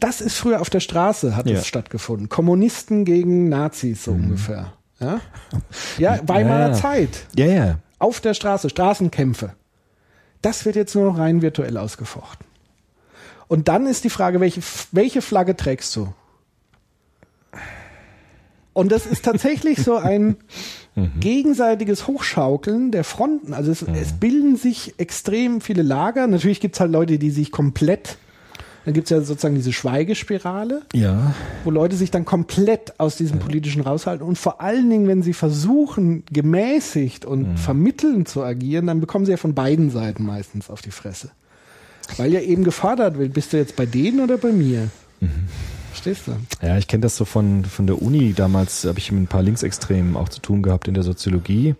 [0.00, 1.58] das ist früher auf der Straße, hat Ja.
[1.58, 2.28] es stattgefunden.
[2.28, 4.72] Kommunisten gegen Nazis, so ungefähr.
[4.98, 5.20] Ja,
[5.96, 6.74] ja Weimarer Ja, ja.
[6.74, 7.26] Zeit.
[7.36, 7.78] ja, ja.
[8.00, 9.52] Auf der Straße, Straßenkämpfe.
[10.42, 12.44] Das wird jetzt nur noch rein virtuell ausgefochten.
[13.46, 16.12] Und dann ist die Frage, welche, welche Flagge trägst du?
[18.74, 20.36] Und das ist tatsächlich so ein
[21.20, 23.52] gegenseitiges Hochschaukeln der Fronten.
[23.54, 26.26] Also es, es bilden sich extrem viele Lager.
[26.26, 28.16] Natürlich gibt es halt Leute, die sich komplett
[28.84, 31.34] Dann gibt's ja sozusagen diese Schweigespirale, Ja.
[31.64, 35.34] wo Leute sich dann komplett aus diesem politischen raushalten und vor allen Dingen, wenn sie
[35.34, 40.82] versuchen, gemäßigt und vermittelnd zu agieren, dann bekommen sie ja von beiden Seiten meistens auf
[40.82, 41.30] die Fresse.
[42.16, 44.88] Weil ja eben gefordert wird, bist du jetzt bei denen oder bei mir?
[46.02, 46.66] Verstehst du?
[46.66, 48.32] Ja, ich kenne das so von, von der Uni.
[48.32, 51.74] Damals habe ich mit ein paar Linksextremen auch zu tun gehabt in der Soziologie.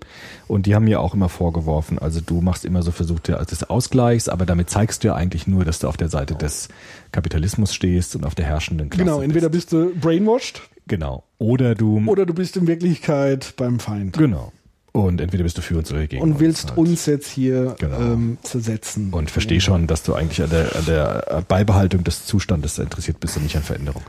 [0.48, 3.64] Und die haben mir auch immer vorgeworfen, also du machst immer so Versuch der- des
[3.68, 6.68] Ausgleichs, aber damit zeigst du ja eigentlich nur, dass du auf der Seite des
[7.10, 9.04] Kapitalismus stehst und auf der herrschenden Klasse.
[9.04, 9.70] Genau, entweder bist.
[9.70, 11.22] bist du brainwashed Genau.
[11.38, 12.02] Oder du.
[12.06, 14.16] oder du bist in Wirklichkeit beim Feind.
[14.18, 14.52] genau.
[14.92, 16.78] Und entweder bist du für uns oder gegen Und willst halt.
[16.78, 17.98] uns jetzt hier Genau.
[17.98, 19.10] ähm, zersetzen.
[19.10, 23.36] Und versteh schon, dass du eigentlich an der, an der Beibehaltung des Zustandes interessiert bist
[23.38, 24.02] und nicht an Veränderung.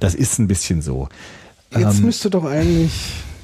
[0.00, 1.08] Das ist ein bisschen so.
[1.76, 2.92] Jetzt Ähm, müsste doch eigentlich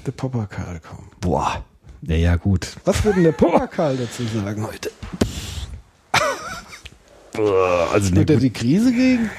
[0.07, 1.11] der Popper Karl kommen.
[1.21, 1.63] Boah.
[2.03, 2.69] Ja, ja, gut.
[2.87, 4.91] Was würde denn der Popper Karl dazu sagen heute?
[7.93, 9.31] Also, Wird er die Krise gegen?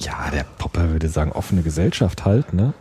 [0.00, 2.72] Ja, der Popper würde sagen, offene Gesellschaft halt, ne?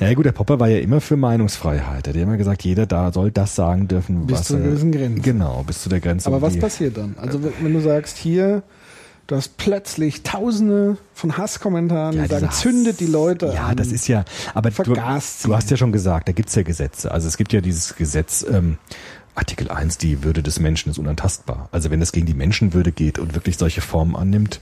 [0.00, 2.06] Naja gut, der Popper war ja immer für Meinungsfreiheit.
[2.06, 4.64] Er hat ja immer gesagt, jeder da soll das sagen dürfen, Bis was zu einer
[4.64, 5.20] er- gewissen Grenze.
[5.22, 6.28] Genau, bis zu der Grenze.
[6.28, 7.16] Aber was die- passiert dann?
[7.18, 8.62] Also wenn, du sagst, hier,
[9.26, 12.60] du hast plötzlich tausende von Hasskommentaren, Ja, die sagen, Hass.
[12.60, 13.76] zündet die Leute Ja, an.
[13.76, 14.24] das ist ja,
[14.54, 17.10] aber du, du hast ja schon gesagt, da gibt's ja Gesetze.
[17.10, 18.78] Also es gibt ja dieses Gesetz, ähm,
[19.34, 21.68] Artikel 1, die Würde des Menschen ist unantastbar.
[21.72, 24.60] Also wenn es gegen die Menschenwürde geht und wirklich solche Formen annimmt,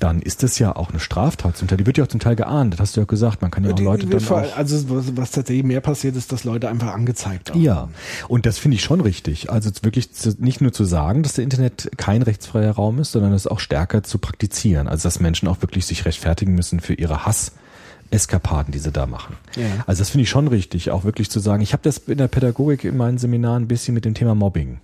[0.00, 1.78] dann ist das ja auch eine Straftat zum Teil.
[1.78, 3.42] Die wird ja auch zum Teil geahndet, hast du ja gesagt.
[3.42, 6.16] Man kann ja auch Die- Leute dann vor- auch also was, was tatsächlich mehr passiert
[6.16, 7.60] ist, dass Leute einfach angezeigt haben.
[7.60, 7.88] Ja,
[8.28, 9.50] und das finde ich schon richtig.
[9.50, 13.32] Also wirklich zu, nicht nur zu sagen, dass der Internet kein rechtsfreier Raum ist, sondern
[13.32, 14.88] es auch stärker zu praktizieren.
[14.88, 19.36] Also dass Menschen auch wirklich sich rechtfertigen müssen für ihre Hasseskapaden, die sie da machen.
[19.56, 19.64] Ja.
[19.86, 21.62] Also das finde ich schon richtig, auch wirklich zu sagen.
[21.62, 24.78] Ich habe das in der Pädagogik in meinen Seminaren ein bisschen mit dem Thema Mobbing.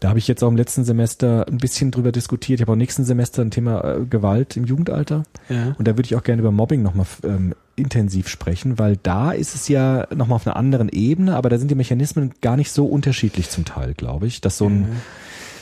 [0.00, 2.58] Da habe ich jetzt auch im letzten Semester ein bisschen drüber diskutiert.
[2.58, 5.24] Ich habe auch im nächsten Semester ein Thema äh, Gewalt im Jugendalter.
[5.48, 5.74] Ja.
[5.78, 9.54] Und da würde ich auch gerne über Mobbing nochmal ähm, intensiv sprechen, weil da ist
[9.54, 12.86] es ja nochmal auf einer anderen Ebene, aber da sind die Mechanismen gar nicht so
[12.86, 14.86] unterschiedlich zum Teil, glaube ich, dass so ein,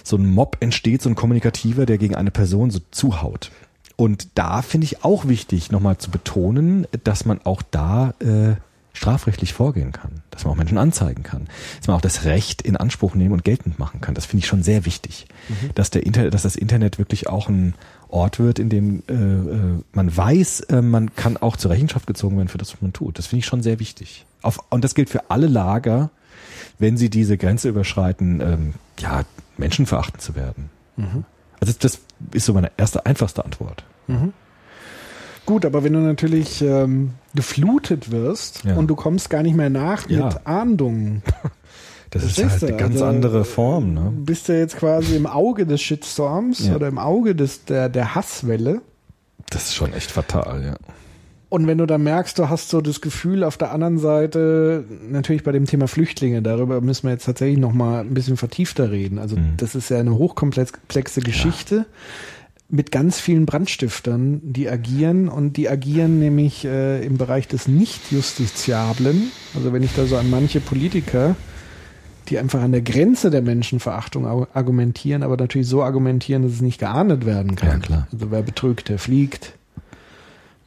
[0.02, 3.50] so ein Mob entsteht, so ein Kommunikativer, der gegen eine Person so zuhaut.
[3.96, 8.54] Und da finde ich auch wichtig, nochmal zu betonen, dass man auch da äh,
[8.92, 11.46] strafrechtlich vorgehen kann, dass man auch Menschen anzeigen kann,
[11.78, 14.14] dass man auch das Recht in Anspruch nehmen und geltend machen kann.
[14.14, 15.26] Das finde ich schon sehr wichtig,
[15.74, 17.74] dass der Inter dass das Internet wirklich auch ein
[18.08, 22.36] Ort wird, in dem äh, äh, man weiß, äh, man kann auch zur Rechenschaft gezogen
[22.36, 23.18] werden für das, was man tut.
[23.18, 24.26] Das finde ich schon sehr wichtig.
[24.42, 26.10] Auf, und das gilt für alle Lager,
[26.78, 29.22] wenn sie diese Grenze überschreiten, ähm, ja,
[29.56, 30.70] menschenverachtend zu werden.
[31.60, 32.00] Also das
[32.32, 33.84] ist so meine erste, einfachste Antwort.
[35.50, 38.76] Gut, aber wenn du natürlich ähm, geflutet wirst Ja.
[38.76, 40.26] und du kommst gar nicht mehr nach Ja.
[40.26, 41.22] mit Ahndungen,
[42.10, 43.94] Das ist Verstehst halt eine ganz Also, andere Form.
[43.94, 44.12] Ne?
[44.14, 46.76] bist du jetzt quasi im Auge des Shitstorms Ja.
[46.76, 48.80] oder im Auge des, der, der Hasswelle.
[49.50, 50.76] Das ist schon echt fatal, ja.
[51.48, 55.42] Und wenn du dann merkst, du hast so das Gefühl auf der anderen Seite, natürlich
[55.42, 59.18] bei dem Thema Flüchtlinge, darüber müssen wir jetzt tatsächlich noch mal ein bisschen vertiefter reden.
[59.18, 59.54] Also Mhm.
[59.56, 61.86] das ist ja eine hochkomplexe Geschichte
[62.70, 69.30] mit ganz vielen Brandstiftern, die agieren und die agieren nämlich äh, im Bereich des Nicht-Justiziablen.
[69.54, 71.36] Also wenn ich da so an manche Politiker,
[72.28, 76.78] die einfach an der Grenze der Menschenverachtung argumentieren, aber natürlich so argumentieren, dass es nicht
[76.78, 77.68] geahndet werden kann.
[77.68, 78.08] Ja, klar.
[78.12, 79.54] Also wer betrügt, der fliegt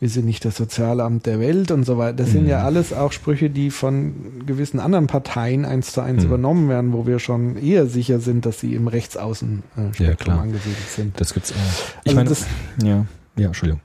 [0.03, 2.17] wir sind nicht das Sozialamt der Welt und so weiter.
[2.17, 6.27] Das sind ja alles auch Sprüche, die von gewissen anderen Parteien eins zu eins Mhm.
[6.27, 10.41] übernommen werden, wo wir schon eher sicher sind, dass sie im Rechtsaußenspektrum Ja, klar.
[10.41, 11.21] angesiedelt sind.
[11.21, 11.55] Das gibt's auch.
[12.03, 12.45] Ich Also meine, das-
[12.83, 13.05] ja,
[13.37, 13.79] ja, Entschuldigung.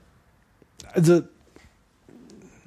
[0.92, 1.22] Also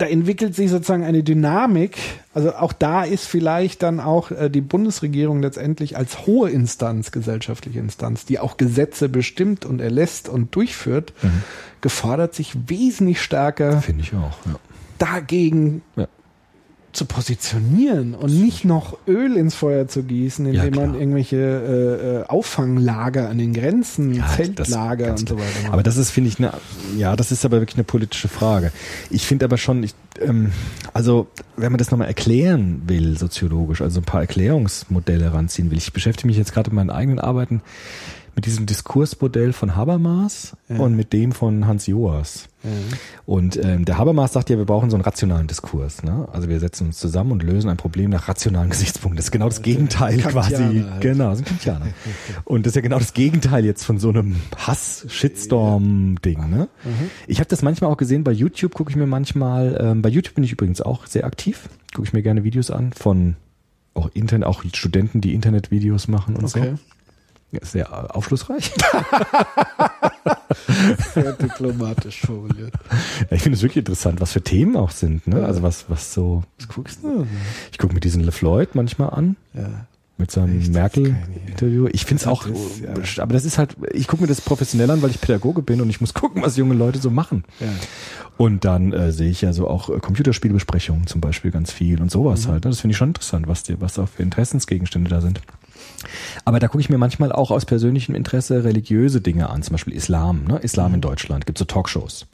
[0.01, 1.97] da entwickelt sich sozusagen eine Dynamik.
[2.33, 7.79] Also auch da ist vielleicht dann auch äh, die Bundesregierung letztendlich als hohe Instanz, gesellschaftliche
[7.79, 11.43] Instanz, die auch Gesetze bestimmt und erlässt und durchführt, Mhm.
[11.81, 14.37] gefordert, sich wesentlich stärker Finde ich auch.
[14.45, 14.55] Ja.
[14.97, 16.07] dagegen Ja.
[16.93, 21.01] Zu positionieren und nicht noch Öl ins Feuer zu gießen, Ja, indem man klar.
[21.01, 25.73] irgendwelche äh, äh, Auffanglager an den Grenzen, Ja, Zeltlager und so weiter macht.
[25.73, 26.53] Aber das ist, finde ich, eine,
[26.97, 28.71] ja, das ist aber wirklich eine politische Frage.
[29.09, 30.51] Ich finde aber schon, ich, ähm,
[30.93, 31.27] also
[31.57, 36.27] wenn man das nochmal erklären will, soziologisch, also ein paar Erklärungsmodelle heranziehen will, ich beschäftige
[36.27, 37.61] mich jetzt gerade in meinen eigenen Arbeiten
[38.35, 40.77] mit diesem Diskursmodell von Habermas Ja.
[40.77, 42.47] und mit dem von Hans Joas.
[42.63, 42.69] ja.
[43.25, 46.03] Und ähm, der Habermas sagt ja, wir brauchen so einen rationalen Diskurs.
[46.03, 46.27] Ne?
[46.31, 49.17] Also wir setzen uns zusammen und lösen ein Problem nach rationalen Gesichtspunkten.
[49.17, 50.53] Das ist genau das Gegenteil quasi.
[50.53, 51.01] Kantianer halt.
[51.01, 51.87] Genau, das sind Kantianer.
[52.45, 56.49] Und das ist ja genau das Gegenteil jetzt von so einem Hass-Shitstorm-Ding.
[56.49, 56.67] Ne?
[57.27, 60.35] Ich habe das manchmal auch gesehen bei YouTube, gucke ich mir manchmal, ähm, bei YouTube
[60.35, 63.35] bin ich übrigens auch sehr aktiv, gucke ich mir gerne Videos an von
[63.93, 66.71] auch Internet, auch Studenten, die Internetvideos machen und Okay.
[66.75, 66.79] so.
[67.61, 68.71] Sehr äh, aufschlussreich.
[71.13, 72.73] Sehr diplomatisch formuliert.
[73.21, 75.27] Ja, ich finde es wirklich interessant, was für Themen auch sind.
[75.27, 75.39] Ne?
[75.41, 75.45] Ja.
[75.45, 76.43] Also was, was so.
[76.59, 77.25] Was guckst du?
[77.71, 79.35] Ich gucke mir diesen LeFloid manchmal an.
[79.53, 79.85] Ja.
[80.17, 80.71] Mit seinem?
[80.71, 81.87] Merkel-Interview.
[81.91, 83.23] Ich finde es auch, Das, ja.
[83.23, 85.89] aber das ist halt, ich gucke mir das professionell an, weil ich Pädagoge bin und
[85.89, 87.43] ich muss gucken, was junge Leute so machen.
[87.59, 87.67] Ja.
[88.37, 92.11] Und dann äh, sehe ich ja so auch äh, Computerspielbesprechungen zum Beispiel ganz viel und
[92.11, 92.51] sowas Mhm.
[92.51, 92.65] halt.
[92.65, 92.69] Ne?
[92.71, 95.41] Das finde ich schon interessant, was die, was auch für Interessensgegenstände da sind.
[96.45, 99.93] Aber da gucke ich mir manchmal auch aus persönlichem Interesse religiöse Dinge an, zum Beispiel
[99.93, 100.59] Islam, ne?
[100.59, 100.95] Islam Mhm.
[100.95, 102.27] in Deutschland, gibt so Talkshows.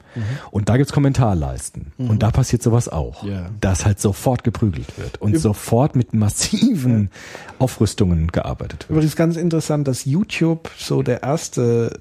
[0.50, 1.92] Und da gibt's Kommentarleisten.
[1.98, 3.22] Und da passiert sowas auch.
[3.22, 3.30] Mhm.
[3.30, 3.50] Ja.
[3.60, 7.10] Dass halt sofort geprügelt wird und sofort mit massiven
[7.58, 8.90] Aufrüstungen gearbeitet wird.
[8.90, 12.00] Übrigens ganz interessant, dass YouTube so der erste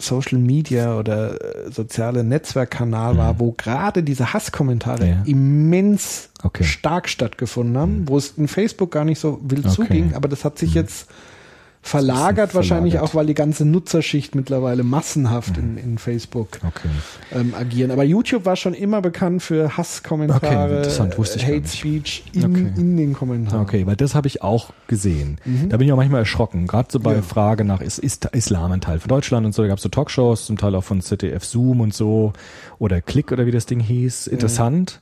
[0.00, 5.10] Social Media oder äh, soziale Netzwerkkanal war, wo gerade diese Hasskommentare Mhm.
[5.10, 5.22] Ja.
[5.26, 6.62] immens Okay.
[6.62, 6.66] Mhm.
[6.68, 9.74] stark stattgefunden haben, wo es in Facebook gar nicht so wild Okay.
[9.74, 11.08] zuging, aber das hat sich jetzt
[11.82, 13.10] verlagert, wahrscheinlich verlagert.
[13.10, 16.88] auch, weil die ganze Nutzerschicht mittlerweile massenhaft in, in Facebook Okay.
[17.32, 17.90] ähm, agieren.
[17.90, 21.68] Aber YouTube war schon immer bekannt für Hasskommentare, Okay, interessant, wusste ich äh, Hate.
[21.68, 22.72] Speech in, Okay.
[22.76, 23.62] in den Kommentaren.
[23.62, 25.38] Okay, weil das habe ich auch gesehen.
[25.68, 26.66] Da bin ich auch manchmal erschrocken.
[26.66, 27.16] Gerade so bei Mhm.
[27.16, 27.22] Ja.
[27.22, 29.88] Frage nach, ist, ist Islam ein Teil von Deutschland und so, da gab es so
[29.88, 32.32] Talkshows, zum Teil auch von ZDF Zoom und so
[32.78, 34.26] oder Click oder wie das Ding hieß.
[34.26, 35.00] Interessant.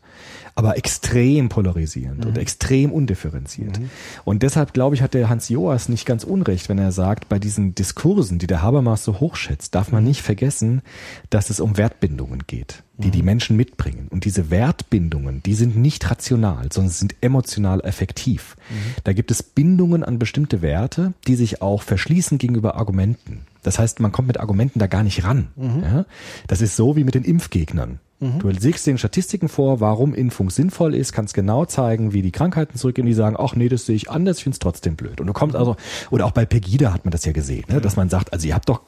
[0.59, 2.31] Aber extrem polarisierend Mhm.
[2.31, 3.79] und extrem undifferenziert.
[4.25, 7.39] Und deshalb, glaube ich, hat der Hans Joas nicht ganz unrecht, wenn er sagt, bei
[7.39, 9.95] diesen Diskursen, die der Habermas so hochschätzt, darf Mhm.
[9.97, 10.81] man nicht vergessen,
[11.29, 13.13] dass es um Wertbindungen geht, die Mhm.
[13.13, 14.09] die Menschen mitbringen.
[14.09, 18.57] Und diese Wertbindungen, die sind nicht rational, sondern sind emotional effektiv.
[18.71, 18.75] Mhm.
[19.05, 23.43] Da gibt es Bindungen an bestimmte Werte, die sich auch verschließen gegenüber Argumenten.
[23.63, 25.49] Das heißt, man kommt mit Argumenten da gar nicht ran.
[25.57, 25.83] Mhm.
[25.83, 26.05] Ja?
[26.47, 27.99] Das ist so wie mit den Impfgegnern.
[28.19, 32.79] Du legst den Statistiken vor, warum Impfung sinnvoll ist, kannst genau zeigen, wie die Krankheiten
[32.79, 33.07] zurückgehen.
[33.07, 35.21] Die sagen, ach nee, das sehe ich anders, ich finde es trotzdem blöd.
[35.21, 35.77] Und du kommst also,
[36.11, 37.81] oder auch bei Pegida hat man das ja gesehen, ne?
[37.81, 38.83] dass man sagt, also ihr habt doch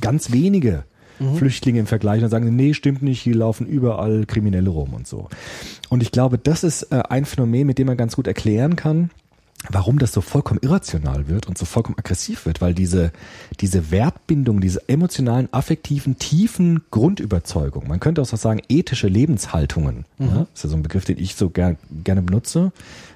[0.00, 0.84] ganz wenige
[1.36, 5.06] Flüchtlinge im Vergleich und dann sagen, nee, stimmt nicht, hier laufen überall Kriminelle rum und
[5.06, 5.28] so.
[5.88, 9.10] Und ich glaube, das ist äh, ein Phänomen, mit dem man ganz gut erklären kann,
[9.70, 13.12] warum das so vollkommen irrational wird und so vollkommen aggressiv wird, weil diese,
[13.60, 20.26] diese Wertbindung, diese emotionalen, affektiven, tiefen Grundüberzeugungen, man könnte auch so sagen, ethische Lebenshaltungen, ja,
[20.26, 22.72] das ist ja so ein Begriff, den ich so ger gerne benutze,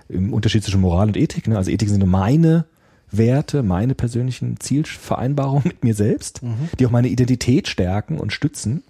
[0.08, 1.56] im Unterschied zwischen Moral und Ethik, ne?
[1.56, 2.64] also Ethik sind meine
[3.12, 6.40] Werte, meine persönlichen Zielvereinbarungen mit mir selbst,
[6.78, 8.82] die auch meine Identität stärken und stützen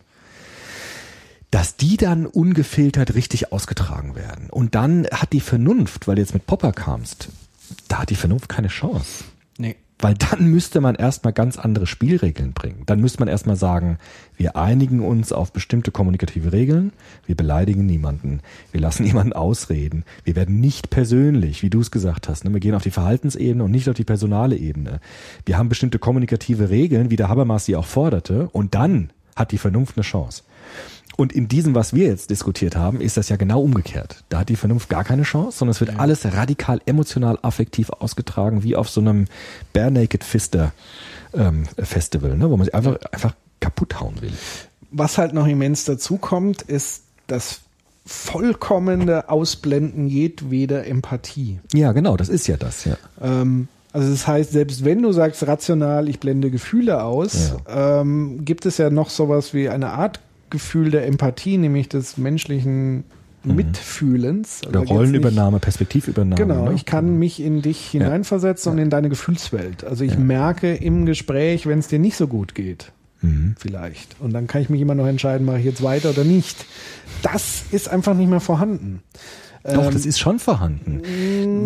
[1.51, 4.51] dass die dann ungefiltert richtig ausgetragen werden.
[4.51, 7.29] Und dann hat die Vernunft, weil du jetzt mit Popper kamst,
[7.89, 9.25] da hat die Vernunft keine Chance.
[9.59, 9.77] Nee.
[9.99, 12.85] Weil dann müsste man erstmal ganz andere Spielregeln bringen.
[12.87, 13.99] Dann müsste man erstmal sagen,
[14.37, 16.93] wir einigen uns auf bestimmte kommunikative Regeln,
[17.27, 18.41] wir beleidigen niemanden,
[18.73, 22.53] wir lassen niemanden ausreden, wir werden nicht persönlich, wie du es gesagt hast, ne?
[22.55, 25.01] wir gehen auf die Verhaltensebene und nicht auf die personale Ebene.
[25.45, 29.59] Wir haben bestimmte kommunikative Regeln, wie der Habermas sie auch forderte, und dann hat die
[29.59, 30.45] Vernunft eine Chance.
[31.21, 34.25] Und in diesem, was wir jetzt diskutiert haben, ist das ja genau umgekehrt.
[34.31, 38.63] Da hat die Vernunft gar keine Chance, sondern es wird alles radikal emotional affektiv ausgetragen,
[38.63, 39.27] wie auf so einem
[39.75, 40.73] Bare Naked Fister
[41.35, 44.33] ähm, Festival, ne, wo man sich einfach, einfach kaputt hauen will.
[44.93, 47.61] Was halt noch immens dazu kommt, ist das
[48.07, 51.61] vollkommene Ausblenden jedweder Empathie.
[51.75, 52.97] Ja, genau, das ist ja das, ja.
[53.21, 58.65] Ähm, also das heißt, selbst wenn du sagst rational, ich blende Gefühle aus, ähm, gibt
[58.65, 60.19] es ja noch sowas wie eine Art
[60.51, 63.05] Gefühl der Empathie, nämlich des menschlichen
[63.43, 64.61] Mitfühlens.
[64.69, 66.35] Oder Also Rollenübernahme, Perspektivübernahme.
[66.35, 66.75] Nicht, genau, ne?
[66.75, 69.85] ich kann mich in dich hineinversetzen und in deine Gefühlswelt.
[69.85, 72.93] Also ich merke im Gespräch, wenn es dir nicht so gut geht.
[73.23, 73.55] Mhm.
[73.59, 74.17] Vielleicht.
[74.21, 76.65] Und dann kann ich mich immer noch entscheiden, mache ich jetzt weiter oder nicht.
[77.23, 79.03] Das ist einfach nicht mehr vorhanden.
[79.63, 81.03] Doch, Ähm, das ist schon vorhanden.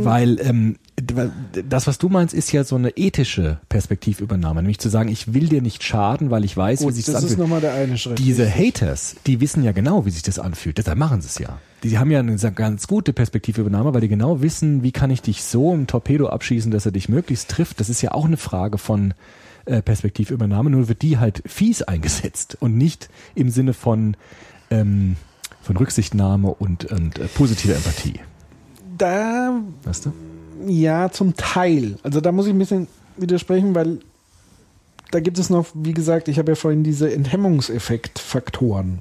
[0.05, 4.63] Weil ähm, das, was du meinst, ist ja so eine ethische Perspektivübernahme.
[4.63, 7.15] Nämlich zu sagen, ich will dir nicht schaden, weil ich weiß, wie Gut, sich das
[7.15, 7.49] das ist anfühlt.
[7.49, 8.19] nochmal der eine Schritt.
[8.19, 10.79] Diese Haters, die wissen ja genau, wie sich das anfühlt.
[10.79, 11.59] Deshalb machen sie es ja.
[11.83, 15.43] Die haben ja eine ganz gute Perspektivübernahme, weil die genau wissen, wie kann ich dich
[15.43, 17.81] so im Torpedo abschießen, dass er dich möglichst trifft.
[17.81, 19.15] Das ist ja auch eine Frage von
[19.67, 24.17] äh, Perspektivübernahme, nur wird die halt fies eingesetzt und nicht im Sinne von,
[24.71, 25.17] ähm,
[25.61, 28.21] von Rücksichtnahme und, und äh, positiver Empathie.
[28.97, 30.13] da Weißt du?
[30.67, 31.97] Ja, zum Teil.
[32.03, 32.87] Also da muss ich ein bisschen
[33.17, 33.99] widersprechen, weil
[35.11, 38.99] da gibt es noch, wie gesagt, ich habe ja vorhin diese Enthemmungseffekt-Faktoren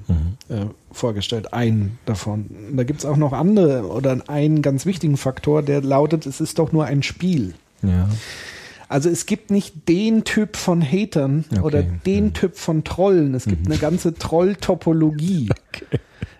[0.48, 2.46] äh, vorgestellt, einen davon.
[2.76, 6.58] Da gibt es auch noch andere oder einen ganz wichtigen Faktor, der lautet, es ist
[6.58, 7.54] doch nur ein Spiel.
[7.82, 8.08] Ja.
[8.88, 11.60] Also es gibt nicht den Typ von Hatern Okay.
[11.62, 13.34] oder den Typ von Trollen.
[13.34, 15.48] Es gibt eine ganze Troll-Topologie.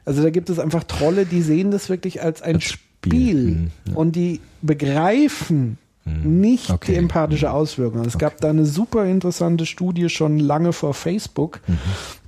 [0.06, 2.78] Also da gibt es einfach Trolle, die sehen das wirklich als ein Spiel.
[3.06, 3.44] Spiel.
[3.44, 3.94] Mhm, ja.
[3.94, 6.92] Und die begreifen nicht Okay.
[6.92, 8.04] die empathische Auswirkung.
[8.04, 11.60] Es gab da eine super interessante Studie schon lange vor Facebook.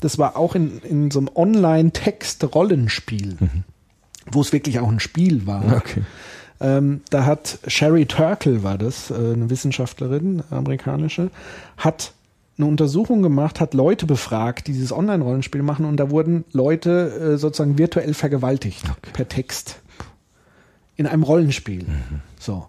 [0.00, 3.36] Das war auch in, in so einem Online-Text-Rollenspiel,
[4.30, 5.76] wo es wirklich auch ein Spiel war.
[5.76, 6.02] Okay.
[6.58, 11.30] Ähm, da hat Sherry Turkle, war das, äh, eine Wissenschaftlerin, amerikanische,
[11.76, 12.14] hat
[12.56, 17.36] eine Untersuchung gemacht, hat Leute befragt, die dieses Online-Rollenspiel machen und da wurden Leute äh,
[17.36, 19.82] sozusagen virtuell vergewaltigt per Text
[20.96, 21.86] in einem Rollenspiel.
[22.38, 22.66] So.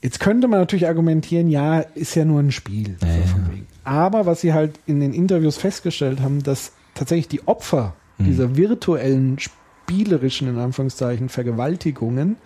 [0.00, 2.96] Jetzt könnte man natürlich argumentieren, ja, ist ja nur ein Spiel.
[3.00, 3.62] so Ja, von ja.
[3.84, 9.38] Aber was sie halt in den Interviews festgestellt haben, dass tatsächlich die Opfer dieser virtuellen,
[9.38, 12.36] spielerischen, in Anführungszeichen, Vergewaltigungen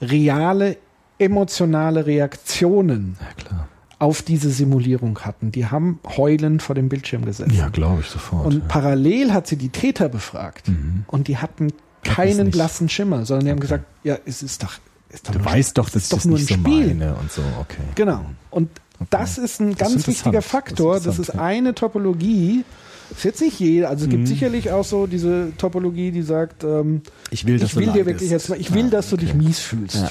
[0.00, 0.76] reale
[1.18, 3.16] emotionale Reaktionen
[3.50, 3.68] Ja,
[3.98, 5.52] auf diese Simulierung hatten.
[5.52, 7.54] Die haben heulend vor dem Bildschirm gesessen.
[7.54, 8.46] Ja, glaube ich sofort.
[8.46, 8.64] Und.
[8.64, 8.68] Mhm.
[8.68, 10.70] parallel hat sie die Täter befragt.
[11.06, 11.72] Und die hatten
[12.14, 14.74] keinen blassen Schimmer, sondern die haben gesagt, ja, es ist doch,
[15.10, 17.14] ist doch Du nur- weißt doch, es dass ist doch das nur ein so Spiel.
[17.20, 17.82] und so, okay.
[17.94, 18.24] Genau.
[18.50, 18.70] Und
[19.10, 20.42] das ist ein Das ganz ist wichtiger.
[20.42, 20.94] Faktor.
[20.94, 22.64] Das ist Das ist, eine Topologie.
[23.10, 23.88] Das ist jetzt nicht jeder.
[23.90, 24.16] Also es Mhm.
[24.16, 27.86] gibt sicherlich auch so diese Topologie, die sagt, ähm, Ich will, dass ich du will
[27.86, 28.06] dir leidest.
[28.06, 29.38] wirklich jetzt mal, ich will, Ja, dass du dich okay.
[29.38, 29.96] mies fühlst.
[29.96, 30.10] Ja.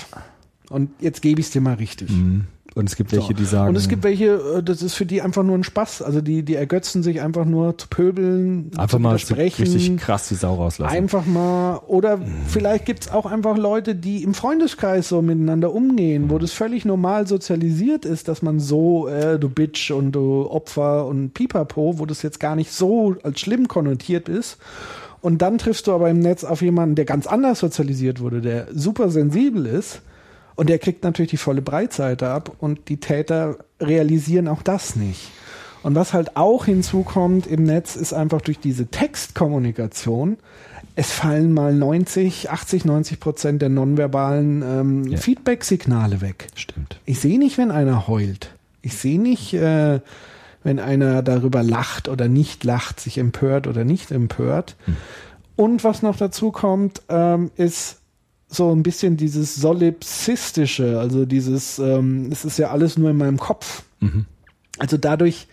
[0.69, 2.09] Und jetzt gebe ich es dir mal richtig.
[2.09, 2.45] Mhm.
[2.75, 3.69] Und es gibt welche, die sagen.
[3.69, 6.01] Und es gibt welche, äh, das ist für die einfach nur ein Spaß.
[6.01, 9.63] Also die, die ergötzen sich einfach nur zu pöbeln, einfach zu mal so widersprechen.
[9.63, 10.93] richtig krass die Sau rauslassen.
[10.93, 16.37] Einfach mal, oder vielleicht gibt's auch einfach Leute, die im Freundeskreis so miteinander umgehen, wo
[16.37, 21.33] das völlig normal sozialisiert ist, dass man so, äh, du Bitch und du Opfer und
[21.33, 24.57] Pipapo, wo das jetzt gar nicht so als schlimm konnotiert ist.
[25.21, 28.67] Und dann triffst du aber im Netz auf jemanden, der ganz anders sozialisiert wurde, der
[28.73, 30.01] super sensibel ist.
[30.55, 35.31] Und der kriegt natürlich die volle Breitseite ab und die Täter realisieren auch das nicht.
[35.83, 40.37] Und was halt auch hinzukommt im Netz, ist einfach durch diese Textkommunikation,
[40.95, 45.17] es fallen mal 90, 80, 90 Prozent der nonverbalen ähm, Ja.
[45.17, 46.47] Feedback-Signale weg.
[46.55, 46.99] Stimmt.
[47.05, 48.53] Ich sehe nicht, wenn einer heult.
[48.81, 49.99] Ich sehe nicht, äh,
[50.63, 54.75] wenn einer darüber lacht oder nicht lacht, sich empört oder nicht empört.
[55.55, 57.99] Und was noch dazu kommt, ähm, ist
[58.55, 63.37] so ein bisschen dieses solipsistische, also dieses, ähm, es ist ja alles nur in meinem
[63.37, 63.83] Kopf.
[63.99, 64.25] Mhm.
[64.77, 65.47] Also dadurch,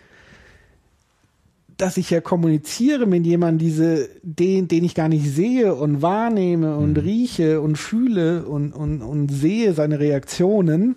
[1.77, 6.77] dass ich ja kommuniziere mit jemandem, diese, den, den ich gar nicht sehe und wahrnehme
[6.77, 10.95] und rieche und fühle und, und, und sehe seine Reaktionen,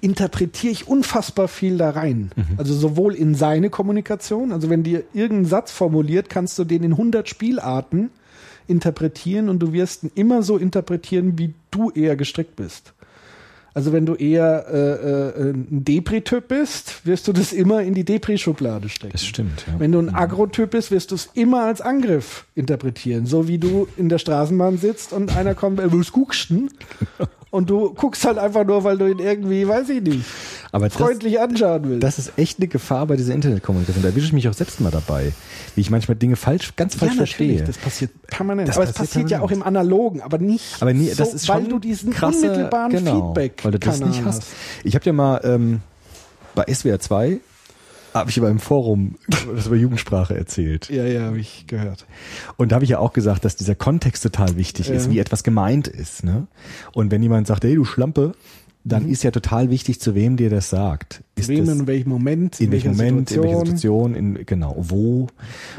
[0.00, 2.30] interpretiere ich unfassbar viel da rein.
[2.58, 6.92] Also sowohl in seine Kommunikation, also wenn dir irgendein Satz formuliert, kannst du den in
[6.92, 8.10] 100 Spielarten
[8.66, 12.94] interpretieren und du wirst ihn immer so interpretieren, wie du eher gestrickt bist.
[13.74, 18.04] Also wenn du eher äh, äh, ein Depri-Typ bist, wirst du das immer in die
[18.04, 19.12] Depri-Schublade stecken.
[19.12, 19.80] Das stimmt, ja.
[19.80, 23.26] Wenn du ein Agro-Typ bist, wirst du es immer als Angriff interpretieren.
[23.26, 26.68] So wie du in der Straßenbahn sitzt und einer kommt, äh, was guckst du?
[27.54, 30.24] Und du guckst halt einfach nur, weil du ihn irgendwie, weiß ich nicht,
[30.72, 32.02] Aber das, freundlich anschauen willst.
[32.02, 34.02] das ist echt eine Gefahr bei dieser Internetkommunikation.
[34.02, 35.32] Da erwische ich mich auch selbst mal dabei,
[35.76, 37.62] wie ich manchmal Dinge falsch, ganz falsch ja, verstehe.
[37.62, 38.70] das passiert permanent.
[38.70, 39.76] Das aber es passiert passiert ja auch permanent.
[39.76, 42.90] im Analogen, aber nicht Aber nee, so, das ist schon weil du diesen krasse, unmittelbaren
[42.90, 44.42] genau, Feedback weil du das nicht hast.
[44.82, 45.80] Ich habe ja mal ähm,
[46.56, 47.38] bei SWR 2
[48.14, 49.16] habe ich aber im Forum
[49.54, 50.88] das über Jugendsprache erzählt.
[50.88, 52.06] Ja, ja, habe ich gehört.
[52.56, 55.12] Und da habe ich ja auch gesagt, dass dieser Kontext total wichtig ist, Ja.
[55.12, 56.24] wie etwas gemeint ist.
[56.24, 56.46] Ne?
[56.92, 58.32] Und wenn jemand sagt, hey, du Schlampe,
[58.84, 61.22] dann ist ja total wichtig, zu wem dir das sagt.
[61.36, 64.14] Ist Wem das, in welchem Moment, in welchem welcher Moment, in welcher Situation.
[64.14, 65.26] Situation, in genau, wo.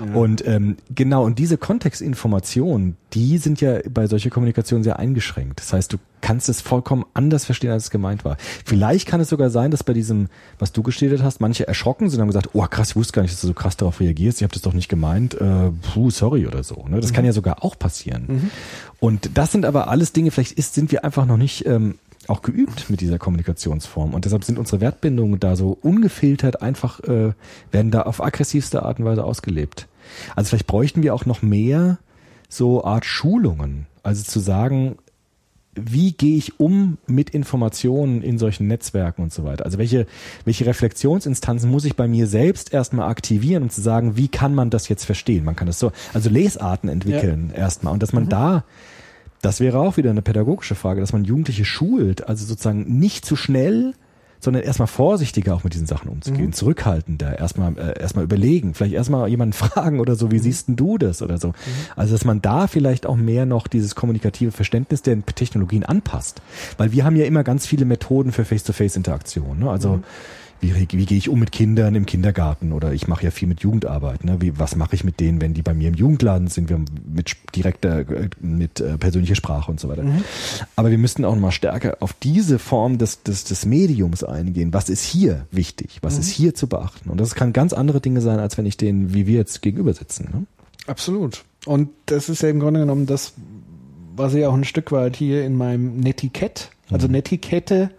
[0.06, 0.16] Ja.
[0.16, 5.62] Und ähm, genau, und diese Kontextinformationen, die sind ja bei solcher Kommunikation sehr eingeschränkt.
[5.62, 8.38] Das heißt, du kannst es vollkommen anders verstehen, als es gemeint war.
[8.66, 10.28] Vielleicht kann es sogar sein, dass bei diesem,
[10.58, 13.22] was du gestellt hast, manche erschrocken sind und haben gesagt, oh krass, ich wusste gar
[13.22, 16.10] nicht, dass du so krass darauf reagierst, ich habe das doch nicht gemeint, äh, puh,
[16.10, 16.86] sorry oder so.
[16.90, 17.00] Ne?
[17.00, 18.52] Das kann ja sogar auch passieren.
[19.00, 22.42] Und das sind aber alles Dinge, vielleicht ist, sind wir einfach noch nicht ähm, auch
[22.42, 24.14] geübt mit dieser Kommunikationsform.
[24.14, 27.34] Und deshalb sind unsere Wertbindungen da so ungefiltert einfach, äh,
[27.72, 29.88] werden da auf aggressivste Art und Weise ausgelebt.
[30.36, 32.00] Also vielleicht bräuchten wir auch noch mehr
[32.50, 33.88] so Art Schulungen.
[34.04, 34.98] Also zu sagen,
[35.76, 39.66] wie gehe ich um mit Informationen in solchen Netzwerken und so weiter?
[39.66, 40.08] Also welche,
[40.46, 44.70] welche Reflexionsinstanzen muss ich bei mir selbst erstmal aktivieren, um zu sagen, wie kann man
[44.70, 45.44] das jetzt verstehen?
[45.44, 48.64] Man kann das so, also Lesarten entwickeln erstmal und dass man da,
[49.46, 53.36] das wäre auch wieder eine pädagogische Frage, dass man Jugendliche schult, also sozusagen nicht zu
[53.36, 53.94] schnell,
[54.40, 59.30] sondern erstmal vorsichtiger auch mit diesen Sachen umzugehen, zurückhaltender, erstmal äh, erstmal überlegen, vielleicht erstmal
[59.30, 61.54] jemanden fragen oder so, wie siehst denn du das oder so.
[61.96, 66.42] Also dass man da vielleicht auch mehr noch dieses kommunikative Verständnis der Technologien anpasst,
[66.78, 69.60] weil wir haben ja immer ganz viele Methoden für Face-to-Face-Interaktion.
[69.60, 69.70] Ne?
[69.70, 70.02] Also
[70.62, 73.62] wie, wie gehe ich um mit Kindern im Kindergarten oder ich mache ja viel mit
[73.62, 74.24] Jugendarbeit.
[74.24, 74.38] Ne?
[74.42, 76.70] Wie, was mache ich mit denen, wenn die bei mir im Jugendladen sind?
[76.70, 80.04] Wir haben mit direkter, äh, mit äh, persönlicher Sprache und so weiter.
[80.04, 80.24] Mhm.
[80.76, 84.74] Aber wir müssten auch noch mal stärker auf diese Form des, des, des Mediums eingehen.
[84.74, 86.00] Was ist hier wichtig?
[86.02, 86.20] Was Mhm.
[86.22, 87.10] ist hier zu beachten?
[87.10, 89.94] Und das kann ganz andere Dinge sein, als wenn ich denen, wie wir jetzt gegenüber
[89.94, 90.30] sitzen.
[90.34, 90.46] Ne?
[90.88, 91.44] Absolut.
[91.66, 93.34] Und das ist ja im Grunde genommen das,
[94.16, 97.90] was ich auch ein Stück weit hier in meinem Netiquette, also Netiquette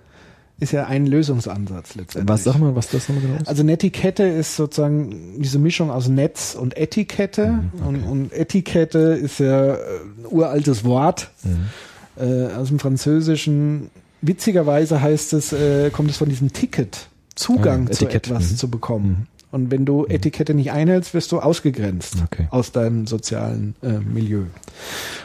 [0.58, 2.28] ist ja ein Lösungsansatz letztendlich.
[2.28, 3.48] Was sag mal, was das nochmal genau ist?
[3.48, 7.48] Also Netiquette ist sozusagen diese Mischung aus Netz und Etikette.
[7.48, 12.22] Mhm, und, und Etikette ist ja äh, ein uraltes Wort Mhm.
[12.22, 13.90] äh, aus dem Französischen.
[14.22, 18.56] Witzigerweise heißt es, äh, kommt es von diesem Ticket, Zugang Ah, zu etwas mhm.
[18.56, 19.26] zu bekommen.
[19.52, 22.48] Und wenn du Etikette nicht einhältst, wirst du ausgegrenzt Okay.
[22.50, 24.44] aus deinem sozialen äh, Milieu.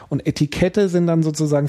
[0.09, 1.67] Und Etikette sind dann sozusagen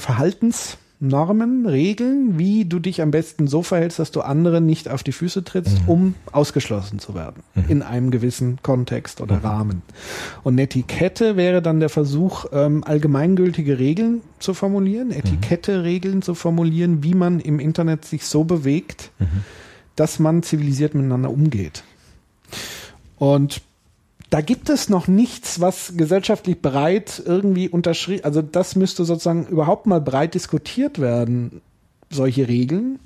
[1.03, 5.11] Verhaltensnormen, Regeln, wie du dich am besten so verhältst, dass du anderen nicht auf die
[5.11, 9.81] Füße trittst, um ausgeschlossen zu werden in einem gewissen Kontext oder Rahmen.
[10.43, 17.13] Und Etikette wäre dann der Versuch, ähm, allgemeingültige Regeln zu formulieren, Etikette-Regeln zu formulieren, wie
[17.13, 19.11] man im Internet sich so bewegt,
[19.95, 21.83] dass man zivilisiert miteinander umgeht.
[23.17, 23.61] Und
[24.33, 29.85] da gibt es noch nichts, was gesellschaftlich breit irgendwie unterschrieben, also das müsste sozusagen überhaupt
[29.85, 31.61] mal breit diskutiert werden,
[32.09, 32.97] solche Regeln.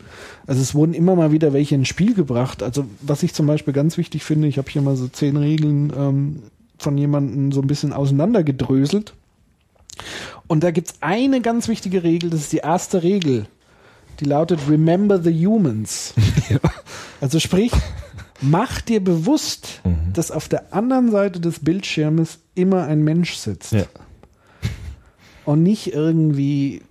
[0.45, 2.63] Also es wurden immer mal wieder welche ins Spiel gebracht.
[2.63, 5.91] Also was ich zum Beispiel ganz wichtig finde, ich habe hier mal so zehn Regeln
[5.97, 6.43] ähm,
[6.77, 9.13] von jemandem so ein bisschen auseinandergedröselt.
[10.47, 13.47] Und da gibt's eine ganz wichtige Regel, das ist die erste Regel.
[14.21, 16.13] Die lautet Remember the Humans.
[17.19, 17.71] Also sprich,
[18.41, 20.13] mach dir bewusst, Mhm.
[20.13, 23.71] dass auf der anderen Seite des Bildschirmes immer ein Mensch sitzt.
[23.73, 23.85] Ja.
[25.45, 26.81] Und nicht irgendwie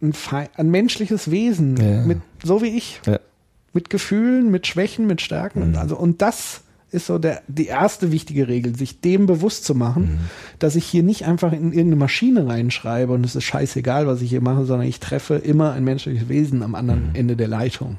[0.00, 0.12] ein,
[0.56, 2.04] ein menschliches Wesen, Ja.
[2.04, 3.18] mit, so wie ich, Ja.
[3.72, 5.60] mit Gefühlen, mit Schwächen, mit Stärken.
[5.60, 5.64] Mhm.
[5.68, 6.62] Und Also, und das
[6.92, 10.18] ist so der, die erste wichtige Regel, sich dem bewusst zu machen, Mhm.
[10.58, 14.30] dass ich hier nicht einfach in irgendeine Maschine reinschreibe und es ist scheißegal, was ich
[14.30, 17.14] hier mache, sondern ich treffe immer ein menschliches Wesen am anderen Mhm.
[17.14, 17.98] Ende der Leitung.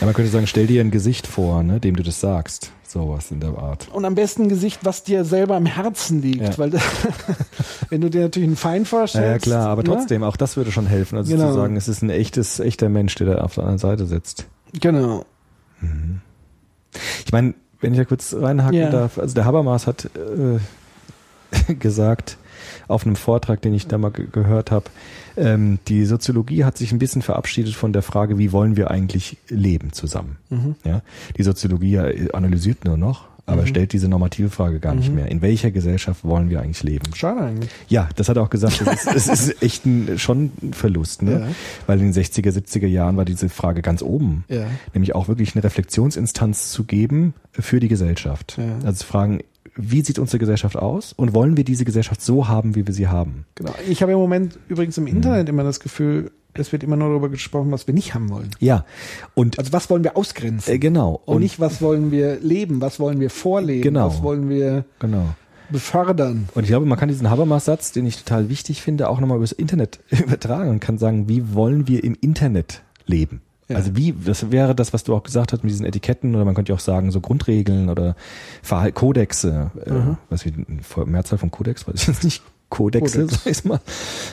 [0.00, 2.72] Ja, man könnte sagen, stell dir ein Gesicht vor, ne, dem du das sagst.
[2.88, 3.86] Sowas in der Art.
[3.92, 6.58] Und am besten ein Gesicht, was dir selber am Herzen liegt, Ja.
[6.58, 6.72] weil
[7.90, 9.46] wenn du dir natürlich einen Feind Ja, vorstellst.
[9.46, 9.88] ja klar, aber ne?
[9.90, 11.16] trotzdem, auch das würde schon helfen.
[11.16, 11.50] Also Genau.
[11.50, 14.46] zu sagen, es ist ein echtes, echter Mensch, der da auf der anderen Seite sitzt.
[14.80, 15.24] Genau.
[17.24, 18.90] Ich meine, wenn ich da kurz reinhaken Ja.
[18.90, 22.36] darf, also der Habermas hat äh, gesagt,
[22.88, 24.86] auf einem Vortrag, den ich da mal ge gehört habe,
[25.36, 29.38] ähm, die Soziologie hat sich ein bisschen verabschiedet von der Frage, wie wollen wir eigentlich
[29.48, 30.36] leben zusammen.
[30.50, 30.74] Mhm.
[30.84, 31.02] Ja?
[31.36, 35.28] Die Soziologie äh, analysiert nur noch, aber stellt diese normative Frage gar nicht mehr.
[35.28, 37.14] In welcher Gesellschaft wollen wir eigentlich leben?
[37.14, 37.70] Schade eigentlich.
[37.88, 38.80] Ja, das hat er auch gesagt.
[38.80, 41.32] Es ist, es ist echt ein, schon ein Verlust, ne?
[41.32, 41.48] Ja.
[41.86, 44.44] Weil in den 60er, 70er Jahren war diese Frage ganz oben.
[44.48, 44.66] Ja.
[44.94, 48.56] Nämlich auch wirklich eine Reflexionsinstanz zu geben für die Gesellschaft.
[48.58, 48.86] Ja.
[48.86, 49.40] Also zu fragen,
[49.76, 53.08] wie sieht unsere Gesellschaft aus und wollen wir diese Gesellschaft so haben, wie wir sie
[53.08, 53.46] haben?
[53.54, 53.74] Genau.
[53.88, 57.28] Ich habe im Moment übrigens im Internet immer das Gefühl, es wird immer nur darüber
[57.28, 58.50] gesprochen, was wir nicht haben wollen.
[58.58, 58.84] Ja.
[59.34, 60.72] Und Also was wollen wir ausgrenzen?
[60.74, 61.20] äh, genau.
[61.24, 64.08] und, nicht, was wollen wir leben, was wollen wir vorleben, Genau.
[64.08, 65.34] was wollen wir genau.
[65.70, 66.48] befördern.
[66.54, 69.52] Und ich glaube, man kann diesen Habermas-Satz, den ich total wichtig finde, auch nochmal übers
[69.52, 73.40] Internet übertragen und kann sagen, wie wollen wir im Internet leben?
[73.68, 73.76] Ja.
[73.76, 76.56] Also wie, das wäre das, was du auch gesagt hast mit diesen Etiketten oder man
[76.56, 78.16] könnte auch sagen, so Grundregeln oder
[78.62, 79.92] Verhal Kodexe, äh,
[80.28, 80.52] was wie
[81.06, 83.44] Mehrzahl von Kodex, weiß ich jetzt nicht, Kodexe, Kodex.
[83.44, 83.80] sag ich mal,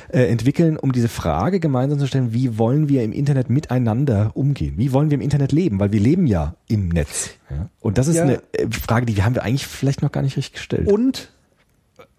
[0.09, 4.75] äh, entwickeln, um diese Frage gemeinsam zu stellen, wie wollen wir im Internet miteinander umgehen?
[4.77, 5.79] Wie wollen wir im Internet leben?
[5.79, 7.31] Weil wir leben ja im Netz.
[7.49, 7.67] Ja?
[7.81, 8.23] Und das ist Ja.
[8.23, 10.87] eine äh, Frage, die haben wir eigentlich vielleicht noch gar nicht richtig gestellt.
[10.89, 11.29] Und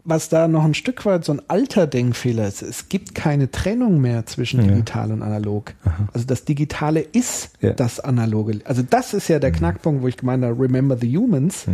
[0.05, 4.01] was da noch ein Stück weit so ein alter Denkfehler ist, es gibt keine Trennung
[4.01, 4.66] mehr zwischen Ja.
[4.69, 5.75] digital und analog.
[6.14, 7.73] Also das Digitale ist Ja.
[7.73, 7.77] Mhm.
[7.77, 8.61] das Analoge.
[8.64, 11.66] Also das ist ja der Knackpunkt, wo ich gemeint habe, remember the humans.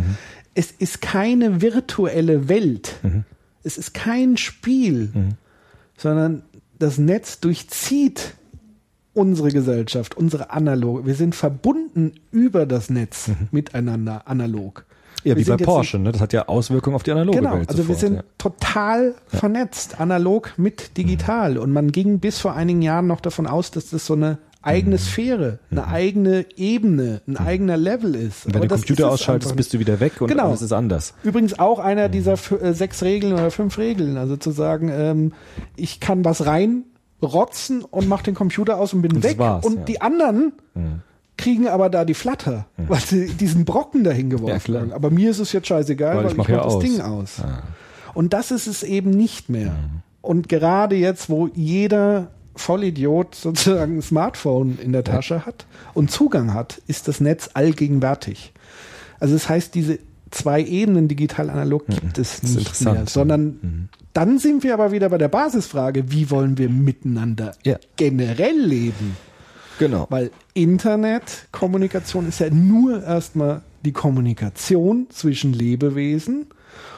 [0.53, 2.95] Es ist keine virtuelle Welt.
[3.03, 3.23] Mhm.
[3.65, 5.11] Es ist kein Spiel,
[5.97, 6.43] sondern
[6.79, 8.35] das Netz durchzieht
[9.13, 11.05] unsere Gesellschaft, unsere analoge.
[11.05, 14.85] Wir sind verbunden über das Netz miteinander analog.
[14.87, 14.95] Mhm.
[15.29, 16.11] Ja, Wir wie bei Porsche, ne?
[16.11, 17.69] Das hat ja Auswirkungen auf die analoge Genau, Welt.
[17.69, 18.23] also wir sofort, sind ja.
[18.37, 21.57] total vernetzt, analog mit digital.
[21.57, 24.97] Und man ging bis vor einigen Jahren noch davon aus, dass das so eine eigene
[24.97, 28.45] Sphäre, eine eigene Ebene, ein eigener Level ist.
[28.45, 30.47] Und wenn Aber du das Computer ausschaltest, bist du wieder weg und Genau.
[30.47, 31.13] alles ist anders.
[31.23, 34.17] Übrigens auch einer dieser f- äh, sechs Regeln oder fünf Regeln.
[34.17, 35.33] Also zu sagen, ähm,
[35.75, 39.37] ich kann was reinrotzen und mach den Computer aus und bin Und weg.
[39.37, 39.83] war's, und ja.
[39.85, 40.53] die anderen
[41.37, 44.81] kriegen aber da die Flatter, weil sie diesen Brocken dahin Ja, geworfen klar.
[44.83, 44.93] haben.
[44.93, 46.79] Aber mir ist es jetzt scheißegal, Weil weil, ich ich mach ja das aus.
[46.83, 47.41] Ding aus.
[48.13, 49.75] Und das ist es eben nicht mehr.
[50.21, 56.53] Und gerade jetzt, wo jeder Vollidiot sozusagen ein Smartphone in der Tasche hat und Zugang
[56.53, 58.53] hat, ist das Netz allgegenwärtig.
[59.19, 59.99] Also das heißt, diese
[60.31, 62.47] zwei Ebenen digital-analog gibt es Mhm.
[62.47, 66.69] Das nicht mehr, sondern dann sind wir aber wieder bei der Basisfrage, wie wollen wir
[66.69, 67.77] miteinander Ja.
[67.95, 69.15] generell leben?
[69.79, 70.07] Genau.
[70.09, 76.47] Weil Internetkommunikation ist ja nur erstmal die Kommunikation zwischen Lebewesen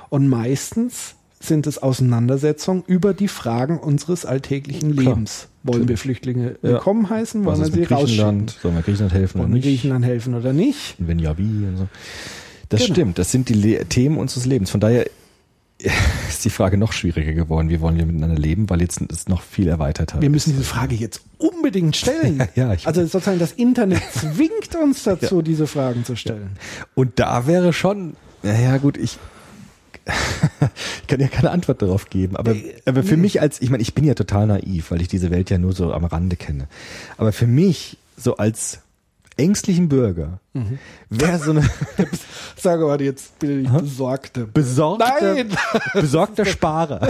[0.10, 5.16] und meistens sind es Auseinandersetzungen über die Fragen unseres alltäglichen Klar.
[5.16, 5.48] Lebens.
[5.64, 6.70] Wollen wir Flüchtlinge Ja.
[6.70, 7.46] willkommen heißen?
[7.46, 8.48] Wollen wir sie rausschicken?
[8.62, 9.64] Sollen wir Griechenland helfen Wollen oder wir nicht?
[9.66, 10.96] Griechenland helfen oder nicht?
[11.00, 11.88] Und wenn ja, wie und so.
[12.70, 12.94] Das Genau.
[12.94, 14.72] stimmt, das sind die Le Themen unseres Lebens.
[14.72, 15.06] Von daher
[16.28, 17.70] ist die Frage noch schwieriger geworden.
[17.70, 20.96] Wie wollen wir miteinander leben, weil jetzt es noch viel erweiterter Wir müssen diese Frage
[20.96, 22.44] jetzt unbedingt stellen.
[22.56, 26.52] Ja, ich- also sozusagen das Internet zwingt uns dazu, diese Fragen zu stellen.
[26.96, 29.18] Und da wäre schon, naja gut, ich,
[31.02, 32.56] ich kann ja keine Antwort darauf geben, aber,
[32.86, 35.50] aber für mich als, ich meine, ich bin ja total naiv, weil ich diese Welt
[35.50, 36.68] ja nur so am Rande kenne.
[37.18, 38.80] Aber für mich, so als
[39.38, 40.40] ängstlichen Bürger,
[41.10, 41.70] wäre so eine
[42.58, 44.48] Sage mal jetzt bitte nicht besorgte.
[44.48, 45.50] besorgter, Nein!
[45.94, 47.08] besorgter Sparer.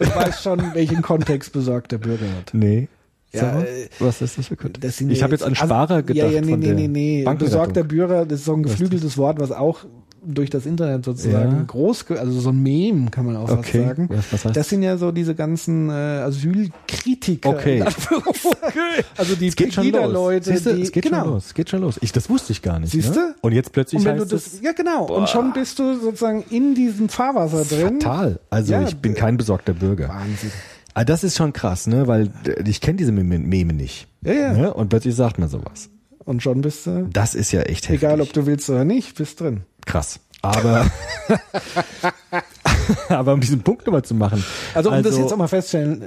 [0.00, 2.54] Ich weiß schon, welchen Kontext besorgter Bürger hat.
[2.54, 2.88] Nee.
[3.32, 4.56] Ja, Sag äh, was ist das für?
[4.56, 6.30] Das sind Ich ja habe jetzt an Sparer also, gedacht.
[6.30, 7.34] Ja, ja, nee, von nee, der nee, nee.
[7.38, 9.84] Besorgter Bürger, das ist so ein geflügeltes Wort, was auch
[10.24, 11.62] durch das Internet sozusagen Ja.
[11.66, 13.84] groß, also so ein Meme kann man auch Okay.
[13.84, 14.08] sagen.
[14.10, 17.50] Was- was heißt das sind ja so diese ganzen äh, Asylkritiker.
[17.50, 17.82] Okay.
[17.82, 18.52] Anführungszeichen.
[19.16, 19.50] Also die.
[19.50, 21.22] Pegida-Leute, du, es geht genau.
[21.24, 21.46] schon los.
[21.46, 21.98] Es geht schon los.
[22.00, 22.92] Ich, das wusste ich gar nicht.
[22.92, 23.34] Siehst ne?
[23.40, 23.46] du?
[23.46, 25.18] Und jetzt plötzlich Und wenn du heißt das, es ja genau, Boah.
[25.18, 28.00] und schon bist du sozusagen in diesem Fahrwasser drin.
[28.00, 28.38] fatal.
[28.50, 30.08] Also Ja, ich bin kein besorgter Bürger.
[30.08, 30.50] Wahnsinn.
[30.94, 32.06] Ah, das ist schon krass, ne?
[32.06, 34.08] Weil äh, ich kenne diese Meme, Meme nicht.
[34.22, 34.52] Ja, ja.
[34.52, 34.74] Ne?
[34.74, 35.88] Und plötzlich sagt man sowas.
[36.24, 38.02] Und schon bist du, Das ist ja echt heftig.
[38.02, 39.62] egal ob du willst oder nicht, bist drin.
[39.86, 40.20] krass.
[40.44, 40.90] Aber
[43.08, 44.44] aber um diesen Punkt nochmal zu machen.
[44.74, 46.02] Also um das jetzt auch mal festzustellen,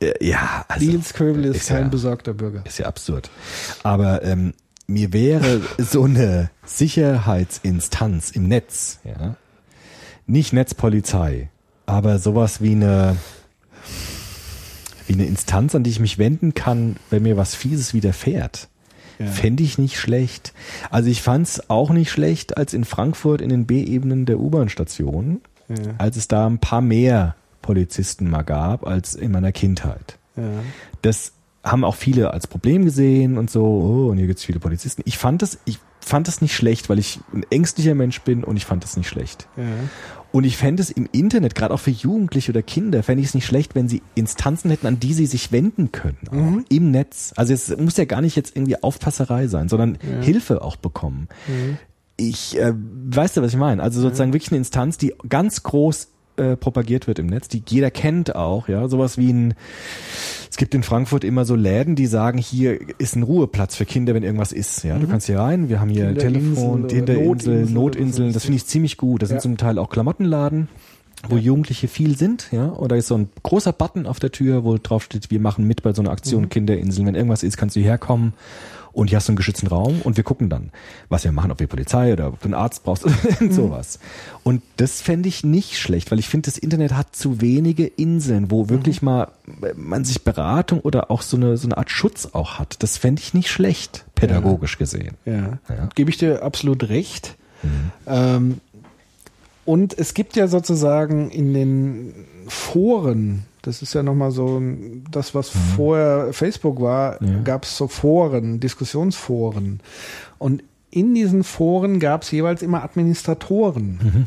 [0.00, 2.62] äh, äh, ja, also, Nils Köbel ist, ist kein ja- besorgter Bürger.
[2.66, 3.30] Ist ja absurd.
[3.82, 4.52] Aber ähm,
[4.86, 9.36] mir wäre so eine Sicherheitsinstanz im Netz, ja,
[10.26, 11.48] nicht Netzpolizei,
[11.86, 13.16] aber sowas wie eine
[15.06, 18.68] wie eine Instanz, an die ich mich wenden kann, wenn mir was Fieses widerfährt.
[19.18, 19.26] Ja.
[19.26, 20.52] Fände ich nicht schlecht.
[20.90, 25.40] Also ich fand es auch nicht schlecht, als in Frankfurt in den B-Ebenen der U-Bahn-Station,
[25.68, 25.76] Ja.
[25.98, 30.42] als es da ein paar mehr Polizisten mal gab als in meiner Kindheit Ja.
[31.02, 31.32] das
[31.64, 35.02] haben auch viele als Problem gesehen und so, oh, und hier gibt's viele Polizisten.
[35.04, 38.56] Ich fand das, ich fand das nicht schlecht, weil ich ein ängstlicher Mensch bin und
[38.56, 39.48] ich fand das nicht schlecht.
[39.56, 39.64] Ja.
[40.36, 43.34] Und ich fände es im Internet, gerade auch für Jugendliche oder Kinder, fände ich es
[43.34, 47.32] nicht schlecht, wenn sie Instanzen hätten, an die sie sich wenden können, auch im Netz.
[47.36, 51.28] Also es muss ja gar nicht jetzt irgendwie Aufpasserei sein, sondern Hilfe auch bekommen.
[52.18, 53.82] Ich, äh, weißt du, was ich meine?
[53.82, 57.90] Also sozusagen wirklich eine Instanz, die ganz groß äh, propagiert wird im Netz, die jeder
[57.90, 59.54] kennt auch, ja, sowas wie ein,
[60.50, 64.14] es gibt in Frankfurt immer so Läden, die sagen, hier ist ein Ruheplatz für Kinder,
[64.14, 68.34] wenn irgendwas ist, ja, du kannst hier rein, wir haben hier Telefon, Notinsel Notinseln, oder
[68.34, 69.34] das finde ich ziemlich gut, das Ja.
[69.40, 70.68] sind zum Teil auch Klamottenladen,
[71.28, 74.76] wo Jugendliche viel sind, ja, oder ist so ein großer Button auf der Tür, wo
[74.78, 76.48] drauf steht, wir machen mit bei so einer Aktion Mhm.
[76.50, 78.32] Kinderinseln, wenn irgendwas ist, kannst du hierher kommen
[78.96, 80.70] und hier hast du einen geschützten Raum und wir gucken dann,
[81.08, 83.52] was wir machen, ob wir Polizei oder ob du einen Arzt brauchst oder Mhm.
[83.52, 83.98] sowas.
[84.42, 88.50] Und das fände ich nicht schlecht, weil ich finde, das Internet hat zu wenige Inseln,
[88.50, 89.06] wo wirklich Mhm.
[89.06, 89.28] mal
[89.62, 92.82] äh, man sich Beratung oder auch so eine, so eine Art Schutz auch hat.
[92.82, 95.14] Das fände ich nicht schlecht, pädagogisch gesehen.
[95.26, 95.32] Ja.
[95.34, 95.84] Ja.
[95.84, 95.88] Mhm.
[95.94, 97.36] Gebe ich dir absolut recht.
[98.06, 98.60] Ähm,
[99.64, 102.14] und es gibt ja sozusagen in den
[102.48, 104.60] Foren, das ist ja nochmal so
[105.10, 107.26] das, was vorher Facebook war, Mhm.
[107.28, 107.40] Ja.
[107.42, 109.80] gab es so Foren, Diskussionsforen.
[110.38, 113.98] Und in diesen Foren gab es jeweils immer Administratoren.
[114.02, 114.26] Mhm.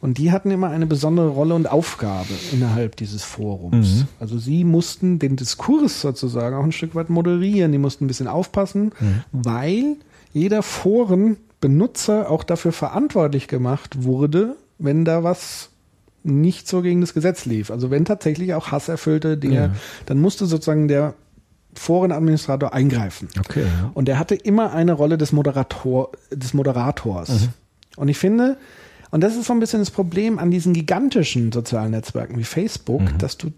[0.00, 4.00] Und die hatten immer eine besondere Rolle und Aufgabe innerhalb dieses Forums.
[4.00, 4.08] Mhm.
[4.20, 7.72] Also sie mussten den Diskurs sozusagen auch ein Stück weit moderieren.
[7.72, 9.22] Die mussten ein bisschen aufpassen, Mhm.
[9.32, 9.96] weil
[10.34, 15.70] jeder Forenbenutzer auch dafür verantwortlich gemacht wurde, wenn da was
[16.24, 17.70] nicht so gegen das Gesetz lief.
[17.70, 19.70] Also wenn tatsächlich auch hasserfüllte Dinge, Ja.
[20.06, 21.14] dann musste sozusagen der
[21.74, 23.28] Forenadministrator eingreifen.
[23.38, 23.62] Okay.
[23.62, 23.90] Ja.
[23.94, 27.28] Und er hatte immer eine Rolle des, Moderator, des Moderators.
[27.30, 27.48] Mhm.
[27.96, 28.56] Und ich finde,
[29.10, 33.02] und das ist so ein bisschen das Problem an diesen gigantischen sozialen Netzwerken wie Facebook,
[33.18, 33.52] dass du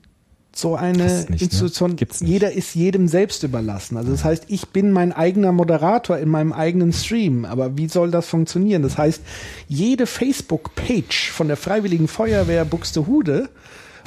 [0.56, 1.36] so eine nicht, ne?
[1.40, 2.30] Institution, Gibt's nicht.
[2.30, 3.96] jeder ist jedem selbst überlassen.
[3.96, 7.44] Also das heißt, ich bin mein eigener Moderator in meinem eigenen Stream.
[7.44, 8.82] Aber wie soll das funktionieren?
[8.82, 9.20] Das heißt,
[9.68, 13.48] jede Facebook-Page von der Freiwilligen Feuerwehr Buxtehude,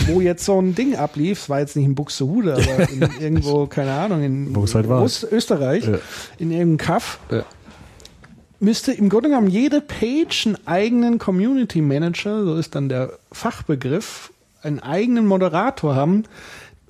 [0.08, 3.66] wo jetzt so ein Ding ablief, es war jetzt nicht in Buxtehude, aber in irgendwo,
[3.68, 4.88] keine Ahnung, in halt.
[4.88, 5.98] Ost- Österreich, Ja.
[6.38, 7.44] in irgendeinem Kaff, Ja.
[8.60, 14.32] müsste im Grunde genommen jede Page einen eigenen Community Manager, so ist dann der Fachbegriff,
[14.62, 16.24] einen eigenen Moderator haben,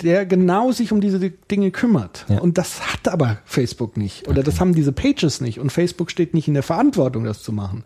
[0.01, 2.25] der genau sich um diese Dinge kümmert.
[2.29, 2.39] Ja.
[2.39, 4.27] Und das hat aber Facebook nicht.
[4.27, 5.59] Oder das haben diese Pages nicht.
[5.59, 7.83] Und Facebook steht nicht in der Verantwortung, das zu machen.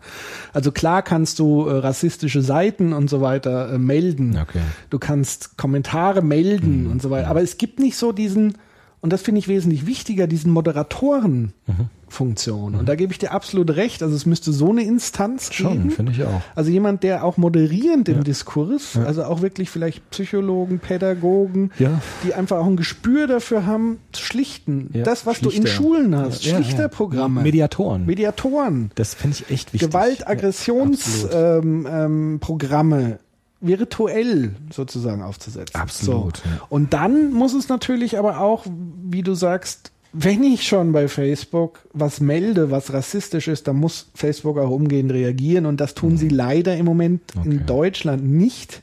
[0.52, 4.38] Also klar kannst du äh, rassistische Seiten und so weiter äh, melden.
[4.40, 4.60] Okay.
[4.90, 7.28] Du kannst Kommentare melden und so weiter.
[7.28, 8.58] Aber es gibt nicht so diesen,
[9.02, 12.74] und das finde ich wesentlich wichtiger, diesen Moderatoren-Funktion.
[12.76, 14.02] Und da gebe ich dir absolut recht.
[14.02, 15.90] Also es müsste so eine Instanz Schon, geben.
[15.90, 16.40] finde ich auch.
[16.54, 22.00] Also jemand, der auch moderierend im Diskurs, also auch wirklich vielleicht Psychologen, Pädagogen, Ja.
[22.24, 24.90] die einfach auch ein Gespür dafür haben, zu schlichten.
[24.92, 25.82] Ja, Das, was du in Schlichter.
[25.82, 26.58] Schulen hast, Ja, ja.
[26.62, 28.06] Schlichterprogramme, Mediatoren.
[28.06, 29.88] Mediatoren, das finde ich echt wichtig.
[29.90, 33.18] Gewaltaggressionsprogramme ähm, ähm, Programme
[33.62, 35.80] virtuell sozusagen aufzusetzen.
[35.80, 36.42] Absolut, So.
[36.48, 36.60] ja.
[36.68, 38.66] Und dann muss es natürlich aber auch,
[39.04, 44.10] wie du sagst, wenn ich schon bei Facebook was melde, was rassistisch ist, dann muss
[44.14, 47.40] Facebook auch umgehend reagieren und das tun sie leider im Moment Mhm.
[47.40, 47.50] Okay.
[47.50, 48.82] in Deutschland nicht.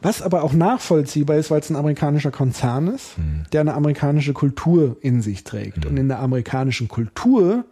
[0.00, 3.46] Was aber auch nachvollziehbar ist, weil es ein amerikanischer Konzern ist, Mhm.
[3.52, 5.86] der eine amerikanische Kultur in sich trägt.
[5.86, 7.64] Und in der amerikanischen Kultur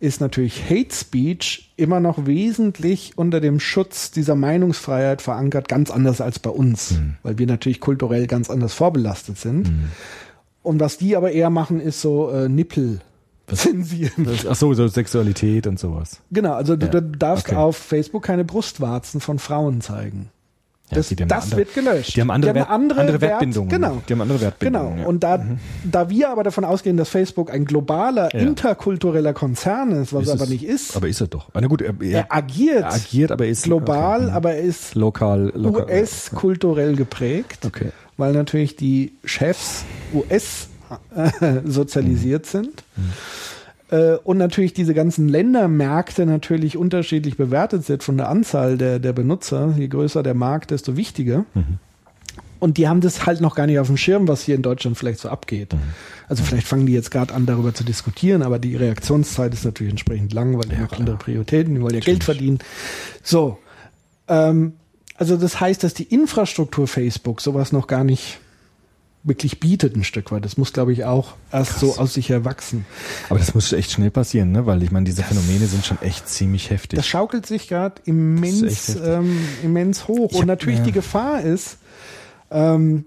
[0.00, 6.20] ist natürlich Hate Speech immer noch wesentlich unter dem Schutz dieser Meinungsfreiheit verankert, ganz anders
[6.20, 7.16] als bei uns, Mhm.
[7.22, 9.70] weil wir natürlich kulturell ganz anders vorbelastet sind.
[10.62, 13.00] Und was die aber eher machen, ist so äh, Nippel
[13.54, 14.24] zensieren.
[14.24, 16.20] Das, ach so, so Sexualität und sowas.
[16.30, 17.56] Genau, also du, du darfst okay.
[17.56, 20.30] auf Facebook keine Brustwarzen von Frauen zeigen.
[20.90, 22.16] Ja, Das, die haben das andere- wird gelöscht.
[22.16, 23.68] Die haben andere, eine Wert, andere, Wert- Wertbindungen.
[23.68, 24.02] Genau.
[24.08, 24.46] Die haben andere Genau.
[24.50, 24.96] Wertbindungen.
[24.98, 25.02] ja.
[25.02, 25.06] Mhm.
[25.08, 25.44] Und da,
[25.84, 28.40] da wir aber davon ausgehen, dass Facebook ein globaler, Ja.
[28.40, 31.48] interkultureller Konzern ist, was Ist er aber es- nicht ist, Aber ist er doch.
[31.54, 34.32] Na gut, er, er, er agiert er agiert, aber ist global, okay.
[34.32, 35.84] aber er ist lokal, lokal.
[35.84, 37.90] US-kulturell geprägt, Okay.
[38.16, 40.68] weil natürlich die Chefs US
[41.64, 42.48] sozialisiert Mhm.
[42.50, 42.68] sind.
[42.68, 43.00] Äh,
[44.24, 49.74] Und natürlich diese ganzen Ländermärkte natürlich unterschiedlich bewertet sind von der Anzahl der, der Benutzer.
[49.76, 51.44] Je größer der Markt, desto wichtiger.
[52.60, 54.96] Und die haben das halt noch gar nicht auf dem Schirm, was hier in Deutschland
[54.96, 55.74] vielleicht so abgeht.
[56.28, 59.90] Also vielleicht fangen die jetzt gerade an, darüber zu diskutieren, aber die Reaktionszeit ist natürlich
[59.92, 61.00] entsprechend lang, weil die Ja, noch klar.
[61.00, 62.58] andere Prioritäten, die wollen ja Geld verdienen.
[63.22, 63.58] So.
[64.28, 64.74] Ähm,
[65.16, 68.38] also das heißt, dass die Infrastruktur Facebook sowas noch gar nicht
[69.22, 70.44] wirklich bietet ein Stück weit.
[70.44, 72.86] Das muss, glaube ich, auch erst so aus sich erwachsen.
[73.28, 74.66] Aber das muss echt schnell passieren, ne?
[74.66, 76.96] Weil ich meine, diese Phänomene sind schon echt ziemlich heftig.
[76.96, 80.32] Das schaukelt sich gerade immens, ähm, immens hoch.
[80.32, 80.84] Und natürlich ja.
[80.86, 81.78] die Gefahr ist,
[82.50, 83.04] ähm,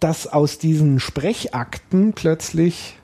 [0.00, 2.96] dass aus diesen Sprechakten plötzlich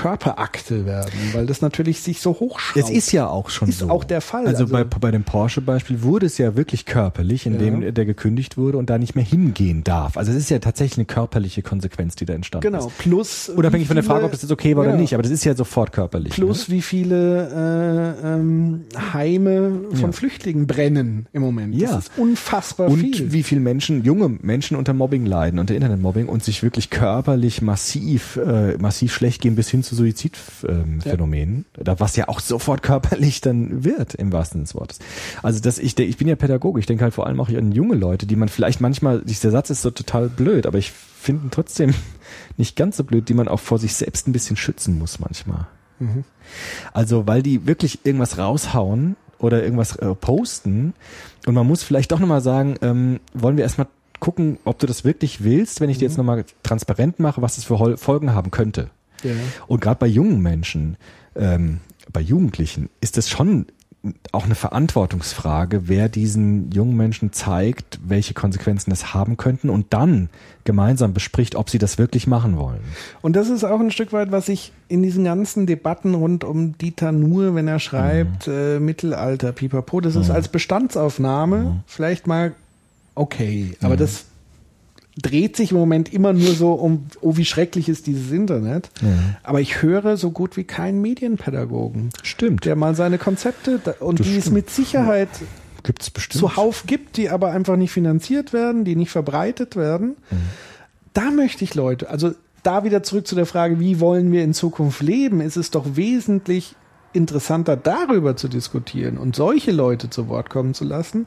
[0.00, 2.84] Körperakte werden, weil das natürlich sich so hochschraubt.
[2.84, 3.90] Es ist ja auch schon Ist so.
[3.90, 7.82] auch der Fall, Also, also- bei, bei dem Porsche-Beispiel wurde es ja wirklich körperlich, indem
[7.82, 7.90] Ja.
[7.90, 10.16] der gekündigt wurde und da nicht mehr hingehen darf.
[10.16, 12.98] Also es ist ja tatsächlich eine körperliche Konsequenz, die da entstanden Genau, ist.
[12.98, 15.00] plus Unabhängig von der Frage, ob das jetzt okay war oder Ja.
[15.00, 16.32] nicht, aber das ist ja sofort körperlich.
[16.32, 16.74] Plus ne?
[16.76, 20.12] wie viele äh, ähm, Heime von Ja.
[20.12, 21.74] Flüchtlingen brennen im Moment.
[21.74, 21.88] Ja.
[21.90, 23.32] Das ist unfassbar und viel.
[23.32, 28.36] wie viele Menschen, junge Menschen unter Mobbing leiden, unter Internetmobbing und sich wirklich körperlich massiv,
[28.36, 33.40] äh, massiv schlecht gehen bis hin zu Suizidphänomenen, ähm, da was ja auch sofort körperlich
[33.40, 34.98] dann wird, im wahrsten Sinne des Wortes.
[35.42, 37.96] Also das, ich, ich bin ja Pädagoge, ich denke halt vor allem auch an junge
[37.96, 41.50] Leute, die man vielleicht manchmal, dieser Satz ist so total blöd, aber ich finde ihn
[41.50, 41.94] trotzdem
[42.56, 45.66] nicht ganz so blöd, die man auch vor sich selbst ein bisschen schützen muss manchmal.
[46.92, 50.94] Also, weil die wirklich irgendwas raushauen oder irgendwas äh, posten
[51.46, 53.86] und man muss vielleicht doch nochmal sagen, ähm, wollen wir erstmal
[54.20, 57.64] gucken, ob du das wirklich willst, wenn ich dir jetzt nochmal transparent mache, was das
[57.64, 58.90] für Folgen haben könnte.
[59.24, 59.32] Ja.
[59.66, 60.96] Und gerade bei jungen Menschen,
[61.36, 61.80] ähm,
[62.12, 63.66] bei Jugendlichen, ist das schon
[64.32, 70.30] auch eine Verantwortungsfrage, wer diesen jungen Menschen zeigt, welche Konsequenzen das haben könnten und dann
[70.64, 72.80] gemeinsam bespricht, ob sie das wirklich machen wollen.
[73.20, 76.78] Und das ist auch ein Stück weit, was ich in diesen ganzen Debatten rund um
[76.78, 82.54] Dieter Nuhr, wenn er schreibt, äh, Mittelalter, pipapo, das ist als Bestandsaufnahme vielleicht mal
[83.14, 83.76] okay.
[83.82, 84.24] Aber das
[85.20, 88.90] dreht sich im Moment immer nur so um, oh, wie schrecklich ist dieses Internet.
[89.42, 92.64] Aber ich höre so gut wie keinen Medienpädagogen, Stimmt.
[92.64, 94.56] der mal seine Konzepte da, und Das die es stimmt.
[94.56, 95.28] mit Sicherheit
[95.82, 96.40] Gibt's bestimmt.
[96.40, 100.16] zuhauf gibt, die aber einfach nicht finanziert werden, die nicht verbreitet werden.
[101.12, 102.32] Da möchte ich Leute, also
[102.62, 105.96] da wieder zurück zu der Frage, wie wollen wir in Zukunft leben, ist es doch
[105.96, 106.76] wesentlich
[107.12, 111.26] interessanter darüber zu diskutieren und solche Leute zu Wort kommen zu lassen,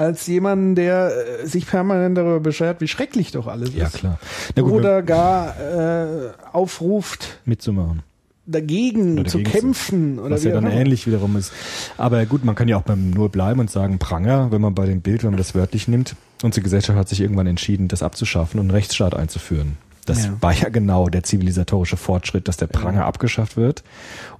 [0.00, 1.12] als jemanden, der
[1.42, 3.94] äh, sich permanent darüber beschwert, wie schrecklich doch alles Ja, ist.
[3.96, 4.18] klar.
[4.56, 8.02] Na gut, Oder gar äh, aufruft, mitzumachen.
[8.46, 10.18] dagegen Oder zu dagegen kämpfen.
[10.18, 11.52] Oder was ja dann ähnlich wiederum ist.
[11.98, 14.86] Aber gut, man kann ja auch beim nur bleiben und sagen Pranger, wenn man bei
[14.86, 16.16] dem Bild, wenn man das wörtlich nimmt.
[16.42, 19.76] Unsere Gesellschaft hat sich irgendwann entschieden, das abzuschaffen und einen Rechtsstaat einzuführen.
[20.06, 20.32] Das Ja.
[20.40, 23.84] war ja genau der zivilisatorische Fortschritt, dass der Pranger abgeschafft wird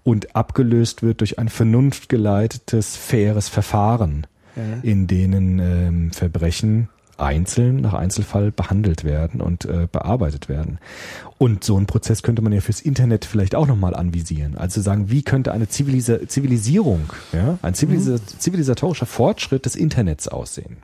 [0.02, 4.26] und abgelöst wird durch ein vernunftgeleitetes, faires Verfahren,
[4.60, 4.78] Ja.
[4.82, 6.88] in denen ähm, Verbrechen
[7.20, 10.78] einzeln nach Einzelfall behandelt werden und äh, bearbeitet werden.
[11.38, 14.56] Und so einen Prozess könnte man ja fürs Internet vielleicht auch nochmal anvisieren.
[14.56, 20.78] Also sagen, wie könnte eine Zivilisa Zivilisierung, ja, ein zivilisa zivilisatorischer Fortschritt des Internets aussehen?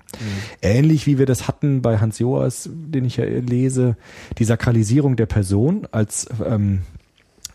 [0.62, 3.96] Ähnlich wie wir das hatten bei Hans Joas, den ich ja lese,
[4.38, 6.80] die Sakralisierung der Person als ähm,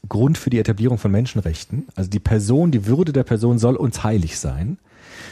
[0.10, 1.88] Grund für die Etablierung von Menschenrechten.
[1.96, 4.78] Also die Person, die Würde der Person soll uns heilig sein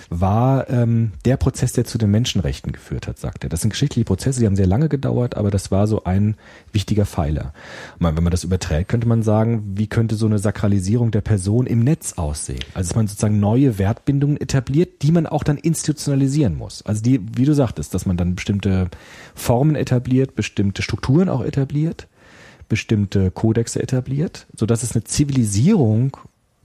[0.10, 3.49] war ähm, der Prozess, der zu den Menschenrechten geführt hat, sagt er.
[3.49, 6.36] Das sind geschichtliche Prozesse, die haben sehr lange gedauert, aber das war so ein
[6.72, 7.53] wichtiger Pfeiler.
[7.99, 11.68] Und wenn man das überträgt, könnte man sagen, wie könnte so eine Sakralisierung der Person
[11.68, 12.64] im Netz aussehen?
[12.73, 16.84] Also dass man sozusagen neue Wertbindungen etabliert, die man auch dann institutionalisieren muss.
[16.86, 18.90] Also die, wie du sagtest, dass man dann bestimmte
[19.36, 22.07] Formen etabliert, bestimmte Strukturen auch etabliert,
[22.68, 26.18] bestimmte Kodexe etabliert, so dass es eine Zivilisierung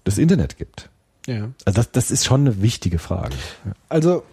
[0.07, 0.91] des Internet gibt.
[1.27, 1.51] Ja.
[1.65, 3.35] Also das, das ist schon eine wichtige Frage.
[3.89, 4.25] Also,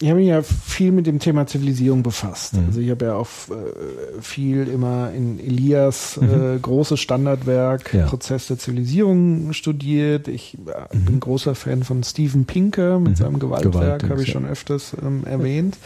[0.00, 2.54] ich habe mich ja viel mit dem Thema Zivilisierung befasst.
[2.54, 2.66] Mhm.
[2.66, 6.56] Also ich habe ja auch äh, viel immer in Elias Mhm.
[6.56, 8.06] äh, großes Standardwerk Ja.
[8.06, 10.28] Prozess der Zivilisierung studiert.
[10.28, 11.04] Ich äh, Mhm.
[11.04, 13.16] bin großer Fan von Steven Pinker mit Mhm.
[13.16, 14.32] seinem Gewaltwerk, Gewaltdings, habe ich ja.
[14.34, 15.76] schon öfters ähm, erwähnt.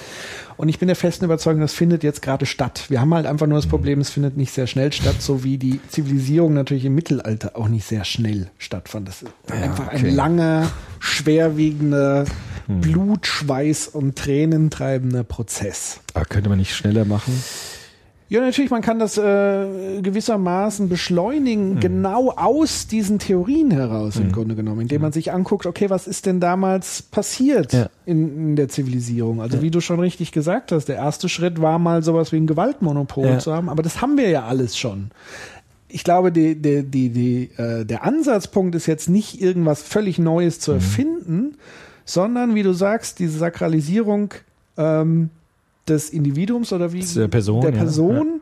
[0.59, 2.85] Und ich bin der festen Überzeugung, das findet jetzt gerade statt.
[2.89, 5.57] Wir haben halt einfach nur das Problem, es findet nicht sehr schnell statt, so wie
[5.57, 9.09] die Zivilisierung natürlich im Mittelalter auch nicht sehr schnell stattfand.
[9.09, 9.97] Das ist einfach okay.
[10.09, 10.71] ein langer,
[11.01, 12.27] schwerwiegender,
[12.69, 16.01] Blut, Schweiß und Tränen treibender Prozess.
[16.15, 17.33] Aber könnte man nicht schneller machen?
[18.29, 24.55] Ja, natürlich, man kann das äh, gewissermaßen beschleunigen, genau aus diesen Theorien heraus im Grunde
[24.55, 27.91] genommen, indem man sich anguckt, okay, was ist denn damals passiert Ja.
[28.07, 29.43] in, in der Zivilisierung?
[29.43, 32.47] Also wie du schon richtig gesagt hast, der erste Schritt war mal sowas wie ein
[32.47, 33.39] Gewaltmonopol Ja.
[33.39, 35.11] zu haben, aber das haben wir ja alles schon.
[35.89, 40.59] Ich glaube, die, die, die, die, äh, der Ansatzpunkt ist jetzt nicht irgendwas völlig Neues
[40.59, 41.59] zu erfinden,
[42.05, 44.35] sondern wie du sagst, diese Sakralisierung
[44.77, 45.31] ähm,
[45.89, 47.79] des Individuums oder wie Der Person, der ja.
[47.79, 48.41] Person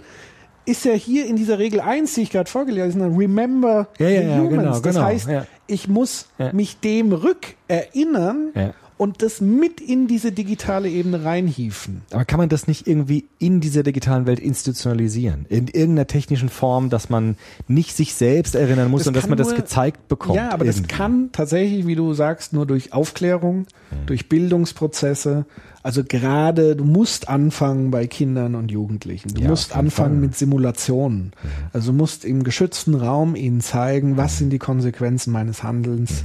[0.67, 4.21] ist ja hier in dieser Regel 1, die ich gerade vorgelesen habe, remember Ja, ja,
[4.21, 4.51] the ja, humans.
[4.51, 5.47] genau, das genau, heißt, ja.
[5.67, 6.53] ich muss Ja.
[6.53, 8.75] mich dem rückerinnern Ja.
[9.01, 12.03] Und das mit in diese digitale Ebene reinhieven.
[12.11, 15.47] Aber kann man das nicht irgendwie in dieser digitalen Welt institutionalisieren?
[15.49, 17.37] In irgendeiner technischen Form, dass man
[17.67, 20.37] nicht sich selbst erinnern muss Das und dass man das nur- gezeigt bekommt?
[20.37, 20.95] Ja, aber das irgendwie.
[20.95, 23.67] kann tatsächlich, wie du sagst, nur durch Aufklärung,
[24.05, 25.47] durch Bildungsprozesse.
[25.83, 29.33] Also gerade, du musst anfangen bei Kindern und Jugendlichen.
[29.33, 30.21] Du Ja, musst anfangen Fall.
[30.21, 31.33] mit Simulationen.
[31.73, 36.25] Also du musst im geschützten Raum ihnen zeigen, was sind die Konsequenzen meines Handelns.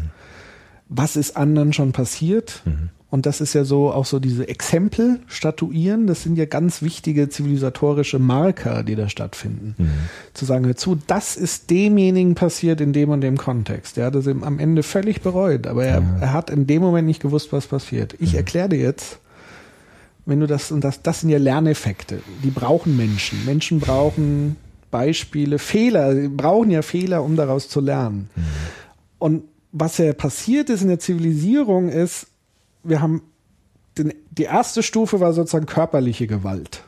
[0.88, 2.62] Was ist anderen schon passiert?
[3.10, 6.06] Und das ist ja so auch so diese Exempel statuieren.
[6.06, 9.76] Das sind ja ganz wichtige zivilisatorische Marker, die da stattfinden.
[10.34, 13.98] Zu sagen, hör zu, das ist demjenigen passiert in dem und dem Kontext.
[13.98, 17.22] Der hat es am Ende völlig bereut, aber er, er hat in dem Moment nicht
[17.22, 18.16] gewusst, was passiert.
[18.20, 19.20] Ich erkläre dir jetzt,
[20.26, 22.20] wenn du das und das, das sind ja Lerneffekte.
[22.44, 23.46] Die brauchen Menschen.
[23.46, 24.58] Menschen brauchen
[24.92, 26.16] Beispiele, Fehler.
[26.16, 28.30] Sie brauchen ja Fehler, um daraus zu lernen.
[29.20, 29.44] Und
[29.78, 32.28] was ja passiert ist in der Zivilisierung ist,
[32.84, 33.22] wir haben
[33.98, 36.84] den, die erste Stufe war sozusagen körperliche Gewalt.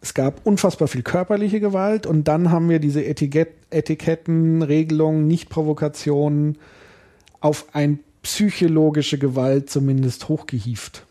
[0.00, 6.58] Es gab unfassbar viel körperliche Gewalt und dann haben wir diese Etikett, Etiketten, Regelungen, Nichtprovokationen
[7.40, 11.04] auf ein psychologische Gewalt zumindest hochgehieft.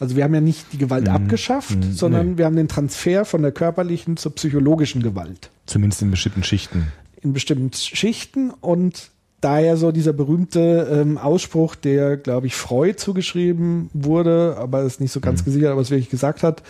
[0.00, 1.92] Also wir haben ja nicht die Gewalt abgeschafft, Mhm.
[1.92, 2.38] sondern Nee.
[2.38, 6.88] wir haben den Transfer von der körperlichen zur psychologischen Gewalt Zumindest in bestimmten Schichten.
[7.20, 9.10] in bestimmten Schichten und
[9.42, 15.12] daher so dieser berühmte ähm, Ausspruch, der, glaube ich, Freud zugeschrieben wurde, aber ist nicht
[15.12, 16.62] so ganz gesichert, aber es wirklich gesagt hat,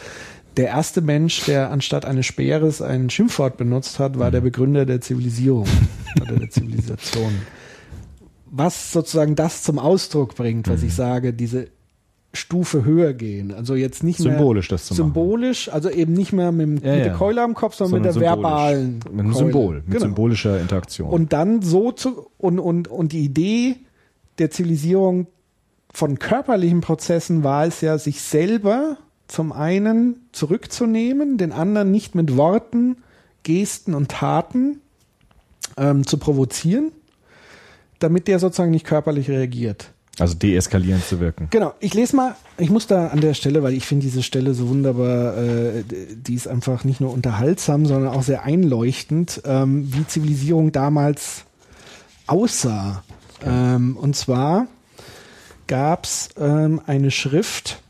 [0.57, 5.01] der erste Mensch, der anstatt eines Speeres ein Schimpfwort benutzt hat, war der Begründer der
[5.01, 5.67] Zivilisierung
[6.21, 7.33] oder der Zivilisation.
[8.51, 11.69] Was sozusagen das zum Ausdruck bringt, was ich sage, diese
[12.35, 13.53] Stufe höher gehen.
[13.53, 15.07] Also jetzt nicht mehr Symbolisch das zu machen.
[15.09, 17.05] symbolisch, also eben nicht mehr mit, dem- Ja, mit ja.
[17.05, 19.35] der Keule am Kopf, sondern, mit der verbalen Mit einem Keule.
[19.45, 20.01] Symbol, mit Genau.
[20.01, 21.11] symbolischer Interaktion.
[21.11, 23.77] Und dann so zu, und, und, und die Idee
[24.39, 25.27] der Zivilisierung
[25.93, 28.97] von körperlichen Prozessen war es ja, sich selber
[29.29, 32.97] zum einen zurückzunehmen, den anderen nicht mit Worten,
[33.43, 34.81] Gesten und Taten
[35.77, 36.93] ähm, zu provozieren,
[37.99, 39.92] damit der sozusagen nicht körperlich reagiert.
[40.19, 41.49] Also deeskalierend zu wirken.
[41.51, 44.53] Genau, ich lese mal, ich muss da an der Stelle, weil ich finde diese Stelle
[44.55, 50.07] so wunderbar, äh, die ist einfach nicht nur unterhaltsam, sondern auch sehr einleuchtend, ähm, wie
[50.07, 51.45] Zivilisierung damals
[52.27, 53.03] aussah.
[53.45, 54.67] Ähm, und zwar
[55.67, 57.81] gab es ähm, eine Schrift,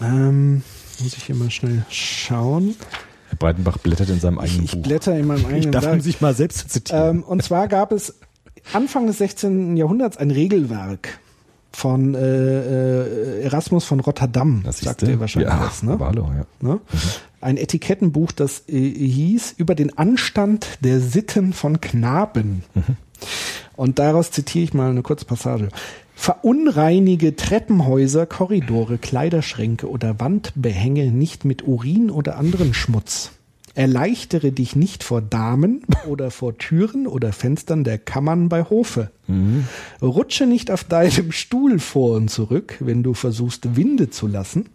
[0.00, 0.62] ähm,
[1.00, 2.76] muss ich hier mal schnell schauen.
[3.28, 4.82] Herr Breitenbach blättert in seinem Ich, eigenen ich Buch.
[4.82, 5.94] blätter in meinem ich eigenen darf Werk.
[5.94, 7.16] um sich mal selbst zitieren.
[7.18, 8.14] Ähm, und zwar gab es
[8.72, 9.76] Anfang des 16.
[9.76, 11.18] Jahrhunderts ein Regelwerk.
[11.74, 15.96] von äh, äh, Erasmus von Rotterdam, Das sagt ihr wahrscheinlich ja, was, ne?
[15.98, 16.44] hallo, ja.
[16.60, 16.80] ne?
[17.40, 22.62] Ein Etikettenbuch, das äh, hieß über den Anstand der Sitten von Knaben.
[23.74, 25.68] Und daraus zitiere ich mal eine kurze Passage.
[26.14, 33.30] Verunreinige Treppenhäuser, Korridore, Kleiderschränke oder Wandbehänge nicht mit Urin oder anderen Schmutz.
[33.74, 39.10] Erleichtere dich nicht vor Damen oder vor Türen oder Fenstern der Kammern bei Hofe.
[40.02, 44.66] Rutsche nicht auf deinem Stuhl vor und zurück, wenn du versuchst, Winde zu lassen.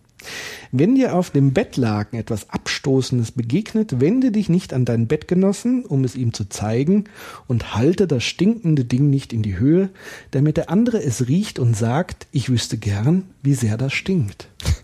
[0.71, 6.03] Wenn dir auf dem Bettlaken etwas Abstoßendes begegnet, wende dich nicht an deinen Bettgenossen, um
[6.03, 7.05] es ihm zu zeigen,
[7.47, 9.89] und halte das stinkende Ding nicht in die Höhe,
[10.31, 14.47] damit der andere es riecht und sagt, ich wüsste gern, wie sehr das stinkt.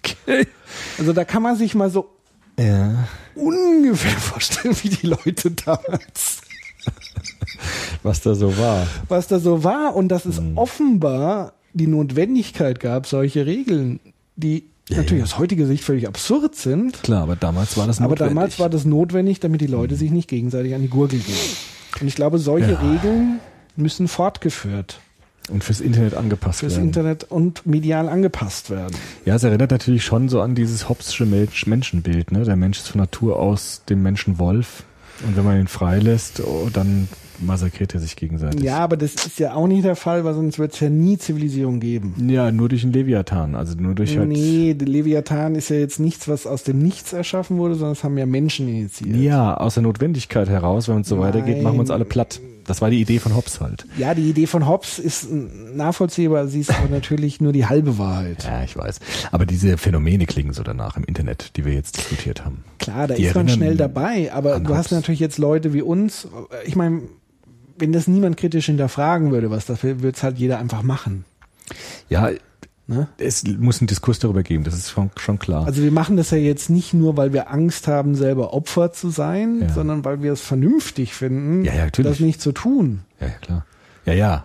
[0.00, 0.46] Okay.
[0.96, 2.17] Also da kann man sich mal so
[2.58, 3.08] Ja.
[3.34, 6.42] ungefähr vorstellen, wie die Leute damals,
[8.02, 8.86] Was da so war.
[9.08, 14.00] was da so war und dass es offenbar die Notwendigkeit gab, solche Regeln,
[14.36, 15.24] die Ja, natürlich ja.
[15.24, 18.34] aus heutiger Sicht völlig absurd sind, Klar, aber damals war das Aber notwendig.
[18.34, 21.36] damals war das notwendig, damit die Leute sich nicht gegenseitig an die Gurgel gehen.
[22.00, 22.80] Und ich glaube, solche Ja.
[22.80, 23.40] Regeln
[23.76, 25.00] müssen fortgeführt
[25.48, 26.88] Und fürs Internet angepasst fürs werden.
[26.88, 28.94] Internet und medial angepasst werden.
[29.24, 32.32] Ja, es erinnert natürlich schon so an dieses Hobbes'sche Mensch- Menschenbild.
[32.32, 32.44] Ne?
[32.44, 34.84] Der Mensch ist von Natur aus dem Menschen Wolf.
[35.26, 37.08] Und wenn man ihn freilässt, oh, dann
[37.40, 38.62] massakriert er sich gegenseitig.
[38.62, 41.18] Ja, aber das ist ja auch nicht der Fall, weil sonst wird es ja nie
[41.18, 42.14] Zivilisierung geben.
[42.28, 43.54] Ja, nur durch einen Leviathan.
[43.54, 44.28] Also nur durch halt.
[44.28, 48.04] Nee, der Leviathan ist ja jetzt nichts, was aus dem Nichts erschaffen wurde, sondern es
[48.04, 49.16] haben ja Menschen initiiert.
[49.16, 52.40] Ja, aus der Notwendigkeit heraus, wenn es so weitergeht, machen wir uns alle platt.
[52.68, 53.86] Das war die Idee von Hobbes halt.
[53.96, 58.44] Ja, die Idee von Hobbes ist nachvollziehbar, sie ist aber natürlich nur die halbe Wahrheit.
[58.44, 59.00] Ja, ich weiß.
[59.32, 62.64] Aber diese Phänomene klingen so danach im Internet, die wir jetzt diskutiert haben.
[62.78, 64.90] Klar, da Die ist man schnell dabei, aber du hast Hobbes.
[64.90, 66.28] natürlich jetzt Leute wie uns.
[66.66, 67.00] Ich meine,
[67.78, 71.24] wenn das niemand kritisch hinterfragen würde, was dafür, würde es halt jeder einfach machen.
[72.08, 72.30] Ja,
[72.90, 73.06] Ne?
[73.18, 75.66] es muss einen Diskurs darüber geben, das ist schon, schon klar.
[75.66, 79.10] Also wir machen das ja jetzt nicht nur, weil wir Angst haben, selber Opfer zu
[79.10, 79.68] sein, Ja.
[79.74, 83.00] sondern weil wir es vernünftig finden, Ja, ja, das nicht zu tun.
[83.20, 83.66] ja, ja, klar.
[84.06, 84.44] Ja, ja.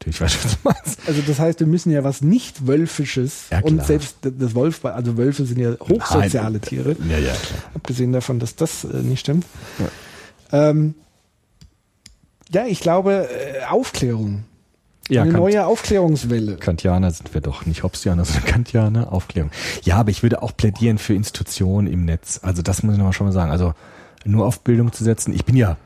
[0.00, 1.00] Natürlich weiß ich, was du meinst.
[1.06, 5.46] Also das heißt, wir müssen ja was nicht Wölfisches und selbst das Wolf, also Wölfe
[5.46, 6.60] sind ja hochsoziale Nein.
[6.62, 6.96] Tiere.
[7.08, 7.60] Ja, ja, klar.
[7.74, 9.46] Abgesehen davon, dass das äh, nicht stimmt.
[10.50, 10.94] Ähm,
[12.52, 14.44] ja, ich glaube, äh, Aufklärung.
[15.08, 16.56] Ja, eine Kant- neue Aufklärungswelle.
[16.56, 19.50] Kantianer sind wir doch nicht Hobbesianer, sondern Kantianer, Aufklärung.
[19.84, 22.40] Ja, aber ich würde auch plädieren für Institutionen im Netz.
[22.42, 23.52] Also das muss ich nochmal schon mal sagen.
[23.52, 23.74] Also
[24.24, 25.32] nur auf Bildung zu setzen.
[25.32, 25.76] Ich bin ja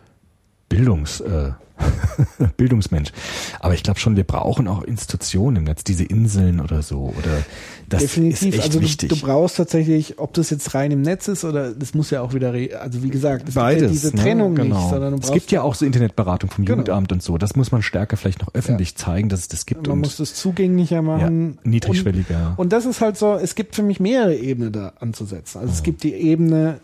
[0.70, 1.50] Bildungs, äh,
[2.56, 3.12] Bildungsmensch.
[3.60, 7.12] Aber ich glaube schon, wir brauchen auch Institutionen im Netz, diese Inseln oder so.
[7.18, 7.42] Oder
[7.88, 8.42] das Definitiv.
[8.48, 9.08] ist echt also du, wichtig.
[9.08, 12.34] du brauchst tatsächlich, ob das jetzt rein im Netz ist oder das muss ja auch
[12.34, 13.90] wieder, also wie gesagt, es gibt ja Beides.
[13.92, 14.22] diese ne?
[14.22, 14.76] Trennung genau.
[14.78, 16.78] nicht, sondern du es brauchst, gibt ja auch so Internetberatung vom Genau.
[16.78, 17.36] Jugendamt und so.
[17.38, 19.86] Das muss man stärker vielleicht noch öffentlich zeigen, dass es das gibt.
[19.86, 21.58] man und muss das zugänglicher machen.
[21.64, 22.50] ja, niedrigschwelliger.
[22.56, 25.58] Und, und das ist halt so, es gibt für mich mehrere Ebenen da anzusetzen.
[25.58, 25.74] Also Oh.
[25.74, 26.80] es gibt die Ebene,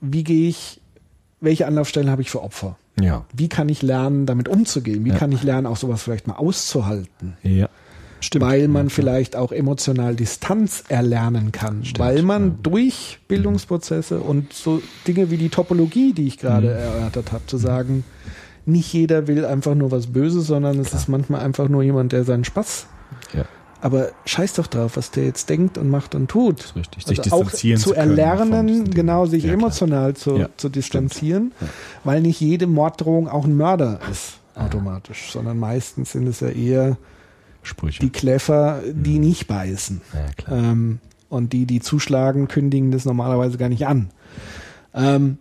[0.00, 0.80] wie gehe ich,
[1.40, 2.76] welche Anlaufstellen habe ich für Opfer?
[3.00, 3.24] Ja.
[3.34, 5.04] Wie kann ich lernen, damit umzugehen?
[5.04, 5.16] Wie Ja.
[5.16, 7.36] kann ich lernen, auch sowas vielleicht mal auszuhalten?
[7.42, 7.68] Ja.
[8.20, 8.44] Stimmt.
[8.44, 11.84] Weil man Ja, vielleicht auch emotional Distanz erlernen kann.
[11.84, 12.54] Stimmt, weil man ja.
[12.64, 16.72] durch Bildungsprozesse und so Dinge wie die Topologie, die ich gerade Mhm.
[17.00, 18.02] erörtert habe, zu sagen,
[18.66, 21.00] nicht jeder will einfach nur was Böses, sondern es Klar.
[21.00, 22.86] ist manchmal einfach nur jemand, der seinen Spaß.
[23.34, 23.44] Ja.
[23.80, 26.60] Aber scheiß doch drauf, was der jetzt denkt und macht und tut.
[26.64, 27.04] ist richtig.
[27.06, 30.68] Sich Also auch distanzieren zu zu von erlernen, genau, sich Ja, emotional zu, Ja, zu
[30.68, 31.66] distanzieren, Ja.
[32.02, 36.96] weil nicht jede Morddrohung auch ein Mörder ist, automatisch, sondern meistens sind es ja eher
[37.62, 38.00] Sprüche.
[38.00, 39.20] die Kläffer, die Mhm.
[39.20, 40.00] nicht beißen.
[40.50, 40.98] Ähm,
[41.28, 44.10] und die, die zuschlagen, kündigen das normalerweise gar nicht an.
[44.94, 45.38] Ähm,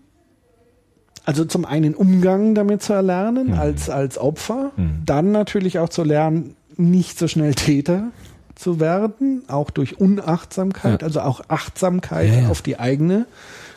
[1.26, 3.54] also zum einen Umgang damit zu erlernen Mhm.
[3.54, 5.02] als, als Opfer, Mhm.
[5.06, 8.10] dann natürlich auch zu lernen, nicht so schnell Täter
[8.58, 11.08] zu werden, auch durch Unachtsamkeit, Ja.
[11.08, 12.50] also auch Achtsamkeit Ja, ja.
[12.50, 13.26] auf die eigene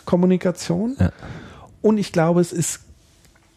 [0.04, 0.96] Kommunikation.
[1.82, 2.80] Und ich glaube, es ist,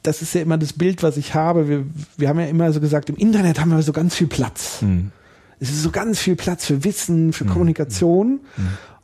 [0.04, 1.68] das ist ja immer das Bild, was ich habe.
[1.68, 1.86] Wir,
[2.18, 4.82] wir haben ja immer so gesagt, im Internet haben wir so ganz viel Platz.
[4.82, 5.12] Hm.
[5.60, 8.42] Es ist so ganz viel Platz für Wissen, für Kommunikation.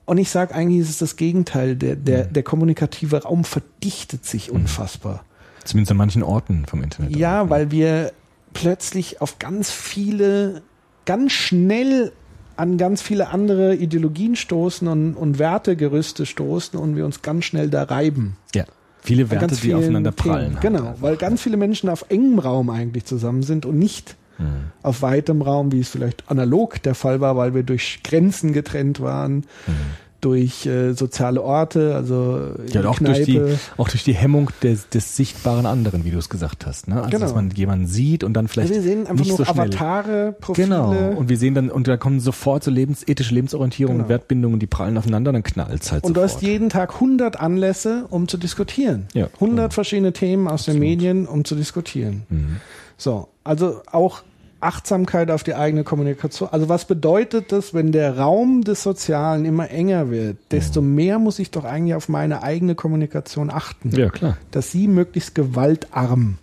[0.06, 1.76] Und ich sage eigentlich, ist es das Gegenteil.
[1.76, 5.24] Der, der, der kommunikative Raum verdichtet sich unfassbar.
[5.64, 7.16] Zumindest an manchen Orten vom Internet.
[7.16, 8.12] Ja, auch, weil wir
[8.54, 10.62] plötzlich auf ganz viele,
[11.10, 12.12] ganz schnell
[12.56, 17.68] an ganz viele andere Ideologien stoßen und, und Wertegerüste stoßen und wir uns ganz schnell
[17.68, 18.38] da reiben.
[18.54, 18.66] Ja.
[19.02, 20.58] Viele Werte, die aufeinander prallen.
[20.62, 24.72] Genau, weil ganz viele Menschen auf engem Raum eigentlich zusammen sind und nicht Hm.
[24.84, 29.02] auf weitem Raum, wie es vielleicht analog der Fall war, weil wir durch Grenzen getrennt
[29.02, 29.74] waren, Hm.
[30.22, 33.42] Durch äh, soziale Orte, also Ja, auch durch, die,
[33.78, 36.88] auch durch die Hemmung des, des sichtbaren anderen, wie du es gesagt hast.
[36.88, 36.98] Ne?
[36.98, 37.22] Also, Genau.
[37.22, 39.52] dass man jemanden sieht und dann vielleicht wir sehen einfach nicht nur so.
[39.52, 40.68] Avatare, Profile.
[40.68, 41.12] Genau.
[41.18, 44.04] Und wir sehen dann, und da kommen sofort so lebens, ethische Lebensorientierung Genau.
[44.06, 46.36] und Wertbindungen, die prallen aufeinander, dann knallt's halt Und du sofort.
[46.36, 49.08] hast jeden Tag 100 Anlässe, um zu diskutieren.
[49.14, 49.28] Ja.
[49.36, 52.24] 100 verschiedene Themen aus den Medien, um zu diskutieren.
[52.30, 52.58] Mhm.
[52.98, 54.22] So, also auch
[54.62, 56.50] Achtsamkeit auf die eigene Kommunikation.
[56.52, 60.38] Also was bedeutet das, wenn der Raum des Sozialen immer enger wird?
[60.52, 63.90] Desto mehr muss ich doch eigentlich auf meine eigene Kommunikation achten.
[63.96, 64.38] ja, klar.
[64.52, 66.38] Dass sie möglichst gewaltarm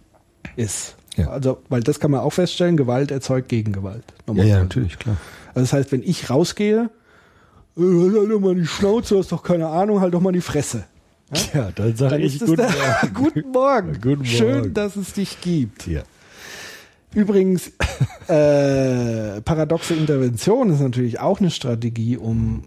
[0.57, 0.97] ist.
[1.17, 1.29] Ja.
[1.29, 4.05] Also, weil das kann man auch feststellen, Gewalt erzeugt Gegengewalt.
[4.33, 5.17] Ja, ja, natürlich, klar.
[5.49, 6.91] Also das heißt, wenn ich rausgehe,
[7.79, 10.85] halt doch mal die Schnauze, hast doch keine Ahnung, halt doch mal die Fresse.
[11.55, 13.99] Ja, dann sage Dann es der, guten Morgen.
[14.01, 14.75] Guten Schön, Morgen.
[14.75, 15.87] dass es dich gibt.
[15.87, 16.03] Ja.
[17.15, 17.69] Übrigens,
[18.29, 22.65] äh, paradoxe Intervention ist natürlich auch eine Strategie, um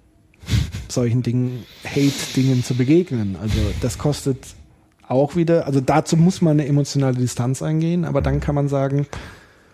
[0.87, 3.37] solchen Dingen, Hate-Dingen zu begegnen.
[3.41, 4.37] Also das kostet
[5.07, 9.07] auch wieder, also dazu muss man eine emotionale Distanz eingehen, aber dann kann man sagen,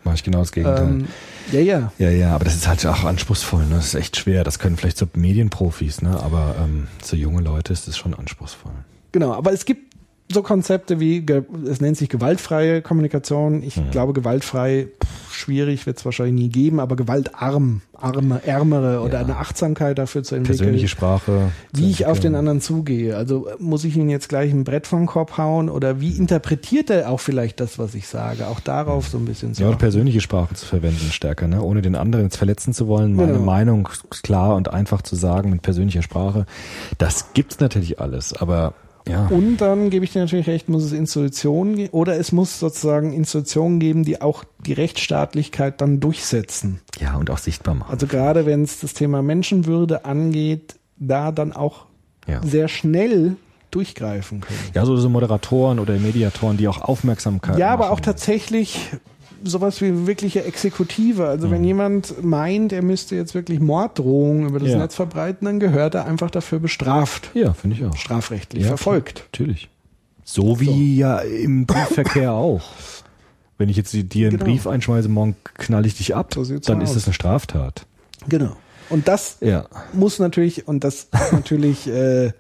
[0.06, 0.84] Mache ich genau das Gegenteil.
[0.84, 1.08] ähm,
[1.52, 3.76] ja, ja, ja, ja, aber das ist halt auch anspruchsvoll, ne?
[3.78, 4.44] Das ist echt schwer.
[4.44, 6.20] Das können vielleicht so Medienprofis, ne?
[6.22, 8.72] Aber ähm, so junge Leute ist das schon anspruchsvoll.
[9.14, 9.95] Genau, aber es gibt
[10.32, 11.24] so Konzepte wie,
[11.70, 13.62] es nennt sich gewaltfreie Kommunikation.
[13.62, 13.92] Ich Mhm.
[13.92, 19.20] glaube, gewaltfrei, pff, schwierig wird es wahrscheinlich nie geben, aber gewaltarm, arme, ärmere oder Ja.
[19.20, 20.58] eine Achtsamkeit dafür zu entwickeln.
[20.58, 21.52] Persönliche Sprache.
[21.74, 23.16] wie ich auf den anderen zugehe.
[23.16, 26.90] Also äh, muss ich ihm jetzt gleich ein Brett vom Kopf hauen oder wie interpretiert
[26.90, 28.48] er auch vielleicht das, was ich sage?
[28.48, 29.78] Auch darauf so ein bisschen zu Ja, achten.
[29.78, 31.62] persönliche Sprache zu verwenden stärker, ne?
[31.62, 33.46] ohne den anderen jetzt verletzen zu wollen, meine Genau.
[33.46, 33.88] Meinung
[34.24, 36.46] klar und einfach zu sagen mit persönlicher Sprache.
[36.98, 38.74] Das gibt's natürlich alles, aber
[39.08, 42.60] ja, Und dann gebe ich dir natürlich recht, muss es Institutionen geben oder es muss
[42.60, 46.82] sozusagen Institutionen geben, die auch die Rechtsstaatlichkeit dann durchsetzen.
[47.00, 47.92] ja und auch sichtbar machen.
[47.92, 51.86] Also gerade wenn es das Thema Menschenwürde angeht, da dann auch
[52.28, 52.42] Ja.
[52.44, 53.36] sehr schnell
[53.72, 54.58] durchgreifen können.
[54.74, 57.94] Ja, so, so Moderatoren oder Mediatoren, die auch Aufmerksamkeit Ja, aber machen.
[57.94, 58.90] auch tatsächlich
[59.46, 61.28] sowas wie wirkliche Exekutive.
[61.28, 61.52] Also Mhm.
[61.52, 64.78] wenn jemand meint, er müsste jetzt wirklich Morddrohungen über das Ja.
[64.80, 67.96] Netz verbreiten, dann gehört er einfach dafür bestraft, Ja, finde ich auch.
[67.96, 69.24] strafrechtlich Ja, verfolgt.
[69.32, 69.70] Natürlich.
[70.24, 72.64] So wie ja im Briefverkehr auch.
[73.58, 74.44] Wenn ich jetzt dir einen Genau.
[74.52, 76.90] Brief einschmeiße, morgen knall ich dich ab, So dann aus.
[76.90, 77.86] ist das eine Straftat.
[78.28, 78.56] Genau.
[78.90, 79.66] Und das Ja.
[79.94, 82.32] muss natürlich, und das ist natürlich äh,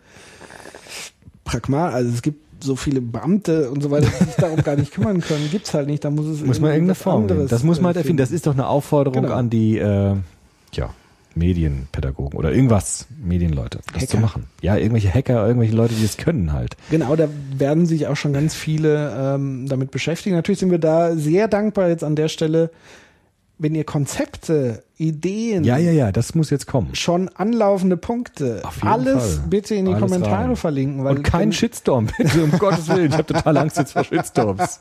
[1.44, 4.92] pragmatisch, also es gibt so viele Beamte und so weiter, die sich darum gar nicht
[4.94, 7.50] kümmern können, gibt's halt nicht, da muss es Muss man irgendeine Form anderes.
[7.50, 8.18] Das muss man halt erfinden.
[8.18, 9.36] Das ist doch eine Aufforderung Genau.
[9.36, 10.16] an die äh,
[10.74, 10.90] ja,
[11.36, 14.08] Medienpädagogen oder irgendwas, Medienleute, das Hacker.
[14.12, 14.46] zu machen.
[14.62, 16.76] Ja, irgendwelche Hacker, irgendwelche Leute, die das können halt.
[16.90, 17.28] Genau, da
[17.58, 20.36] werden sich auch schon ganz viele ähm, damit beschäftigen.
[20.36, 22.72] Natürlich sind wir da sehr dankbar jetzt an der Stelle,
[23.58, 26.96] wenn ihr Konzepte, Ideen, Ja, ja, ja, das muss jetzt kommen.
[26.96, 29.48] schon anlaufende Punkte, alles Fall.
[29.50, 30.56] bitte in die Alles Kommentare rein.
[30.56, 31.04] verlinken.
[31.04, 33.08] Weil Und kein Shitstorm, bitte, um Gottes Willen.
[33.08, 34.80] Ich habe total Angst jetzt vor Shitstorms.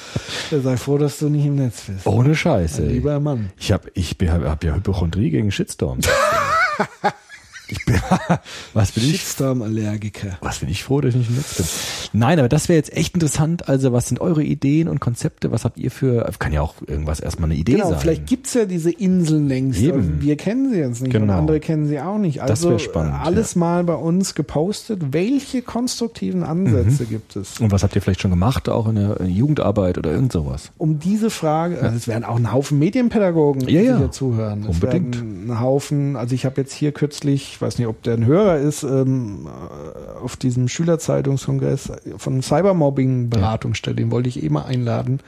[0.50, 2.06] Sei froh, dass du nicht im Netz bist.
[2.06, 2.80] Ohne Scheiße.
[2.82, 3.50] Mein lieber Mann.
[3.58, 6.08] Ich habe ich bin- hab ja Hypochondrie gegen Shitstorms.
[7.70, 7.96] ich bin,
[8.74, 9.20] was bin ich?
[9.20, 10.38] Shitstorm-Allergiker.
[10.40, 11.66] Was bin ich froh, dass ich nicht bin.
[12.12, 13.68] Nein, aber das wäre jetzt echt interessant.
[13.68, 15.52] Also, was sind eure Ideen und Konzepte?
[15.52, 18.00] Was habt ihr für, kann ja auch irgendwas erstmal eine Idee Genau, sein.
[18.00, 19.80] vielleicht gibt's ja diese Inseln längst.
[19.80, 20.20] Eben.
[20.20, 21.38] Wir kennen sie jetzt nicht und Genau.
[21.38, 22.38] andere kennen sie auch nicht.
[22.40, 25.12] Das Also wär spannend, alles mal bei uns gepostet.
[25.12, 26.46] Welche konstruktiven Mhm.
[26.46, 27.60] Ansätze gibt es?
[27.60, 30.70] Und was habt ihr vielleicht schon gemacht, auch in der Jugendarbeit oder irgend sowas?
[30.78, 33.96] um diese Frage, also es werden auch ein Haufen Medienpädagogen Ja, ja.
[33.96, 34.62] sicher zuhören.
[34.62, 35.16] Es Unbedingt.
[35.16, 38.24] werden ein Haufen, also ich habe jetzt hier kürzlich, ich weiß nicht, ob der ein
[38.24, 45.20] Hörer ist, ähm, äh, auf diesem Schülerzeitungskongress von Cybermobbing-Beratungsstelle, den wollte ich eh mal einladen,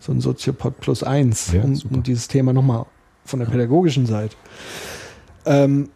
[0.00, 1.56] so ein Soziopod plus eins, Mhm.
[1.58, 2.86] Ja, um, um dieses Thema nochmal
[3.24, 4.34] von der pädagogischen Seite.
[5.46, 5.90] Ähm,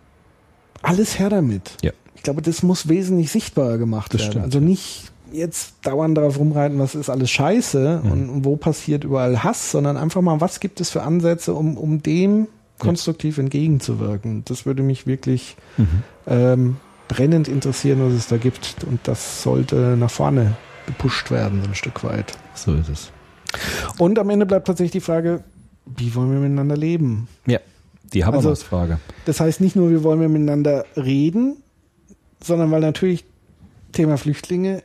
[0.83, 1.77] alles her damit.
[1.83, 1.91] Ja.
[2.15, 4.31] Ich glaube, das muss wesentlich sichtbarer gemacht Das werden.
[4.31, 4.65] stimmt, also ja.
[4.65, 8.13] nicht jetzt dauernd darauf rumreiten, was ist alles scheiße Mhm.
[8.13, 11.77] und, und wo passiert überall Hass, sondern einfach mal, was gibt es für Ansätze, um,
[11.77, 12.47] um dem
[12.79, 14.45] konstruktiv entgegenzuwirken.
[14.45, 15.87] Das würde mich wirklich Mhm.
[16.27, 16.77] ähm,
[17.09, 18.85] brennend interessieren, was es da gibt.
[18.85, 20.57] Und das sollte nach vorne
[20.87, 22.37] gepusht werden, so ein Stück weit.
[22.55, 23.11] So ist es.
[23.99, 25.45] Und am Ende bleibt tatsächlich die Frage,
[25.97, 27.29] wie wollen wir miteinander leben?
[27.47, 27.59] Ja.
[28.13, 28.99] Die Also- Habermas-Frage.
[29.25, 31.57] Das heißt nicht nur, wie wollen wir miteinander reden,
[32.43, 33.25] sondern weil natürlich
[33.93, 34.83] Thema Flüchtlinge,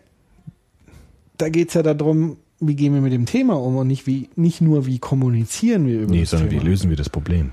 [1.37, 4.29] da geht es ja darum, wie gehen wir mit dem Thema um und nicht, wie,
[4.35, 6.61] nicht nur, wie kommunizieren wir über Nee, das sondern Thema.
[6.61, 7.51] wie lösen wir das Problem?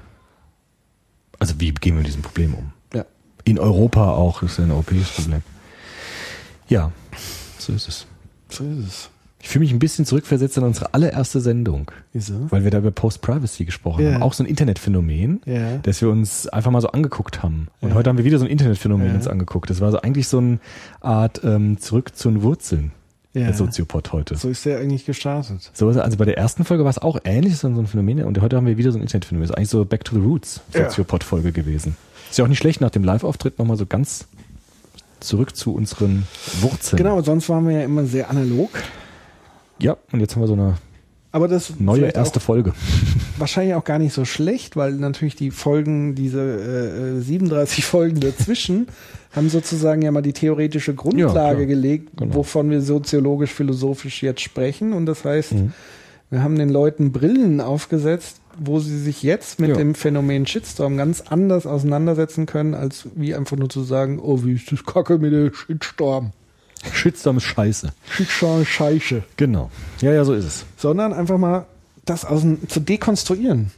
[1.38, 2.72] Also, wie gehen wir mit diesem Problem um?
[2.94, 3.04] Ja.
[3.44, 5.42] In Europa auch, das ist ja ein europäisches Problem.
[6.68, 6.92] Ja,
[7.58, 8.06] so ist es.
[8.48, 9.10] So ist es.
[9.38, 12.50] Ich fühle mich ein bisschen zurückversetzt an unsere allererste Sendung, Wieso?
[12.50, 14.14] weil wir da über Post-Privacy gesprochen Ja.
[14.14, 14.22] haben.
[14.24, 15.76] Auch so ein Internetphänomen, Ja.
[15.82, 17.68] das wir uns einfach mal so angeguckt haben.
[17.80, 17.94] Und Ja.
[17.94, 19.70] heute haben wir wieder so ein Internetphänomen uns angeguckt.
[19.70, 20.58] Das war so eigentlich so eine
[21.00, 22.90] Art ähm, zurück zu den Wurzeln,
[23.36, 23.46] Ja.
[23.48, 24.36] der Soziopod heute.
[24.36, 25.70] So ist der eigentlich gestartet.
[25.74, 28.24] So, ist also bei der ersten Folge war es auch ähnlich, so ein Phänomen.
[28.24, 29.42] Und heute haben wir wieder so ein Internetphänomen.
[29.46, 30.84] Das ist eigentlich so Back to the Roots Ja.
[30.84, 31.96] Soziopod-Folge gewesen.
[32.30, 34.26] Ist ja auch nicht schlecht, nach dem Live-Auftritt nochmal so ganz
[35.20, 36.26] zurück zu unseren
[36.60, 36.96] Wurzeln.
[36.98, 38.70] Genau, sonst waren wir ja immer sehr analog.
[39.78, 40.76] Ja, und jetzt haben wir so eine
[41.36, 42.72] Aber das neue erste Folge.
[43.38, 48.20] wahrscheinlich auch gar nicht so schlecht, weil natürlich die Folgen, diese äh, äh, 37 Folgen
[48.20, 48.86] dazwischen,
[49.34, 51.54] haben sozusagen ja mal die theoretische Grundlage klar.
[51.66, 52.36] gelegt, Genau.
[52.36, 54.94] wovon wir soziologisch, philosophisch jetzt sprechen.
[54.94, 55.72] Und das heißt, Mhm.
[56.30, 59.76] wir haben den Leuten Brillen aufgesetzt, wo sie sich jetzt mit Ja.
[59.76, 64.54] dem Phänomen Shitstorm ganz anders auseinandersetzen können, als wie einfach nur zu sagen, oh, wie
[64.54, 66.30] ist das Kacke mit der Shitstorm.
[66.92, 67.92] Shitstorm ist scheiße.
[68.10, 69.22] Shitstorm ist Scheiße.
[69.36, 69.70] Genau.
[70.00, 70.66] Ja, ja, so ist es.
[70.76, 71.66] sondern einfach mal
[72.04, 73.70] das außen, zu dekonstruieren.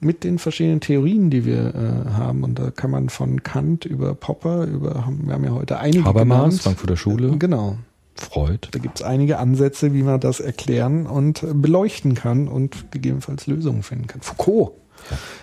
[0.00, 2.44] Mit den verschiedenen Theorien, die wir äh, haben.
[2.44, 6.60] Und da kann man von Kant über Popper, über, wir haben ja heute einige Habermas.
[6.60, 7.36] Frankfurter Schule.
[7.36, 7.78] Genau.
[8.14, 8.68] Freud.
[8.70, 13.46] Da gibt es einige Ansätze, wie man das erklären und äh, beleuchten kann und gegebenenfalls
[13.46, 14.20] Lösungen finden kann.
[14.20, 14.72] Foucault.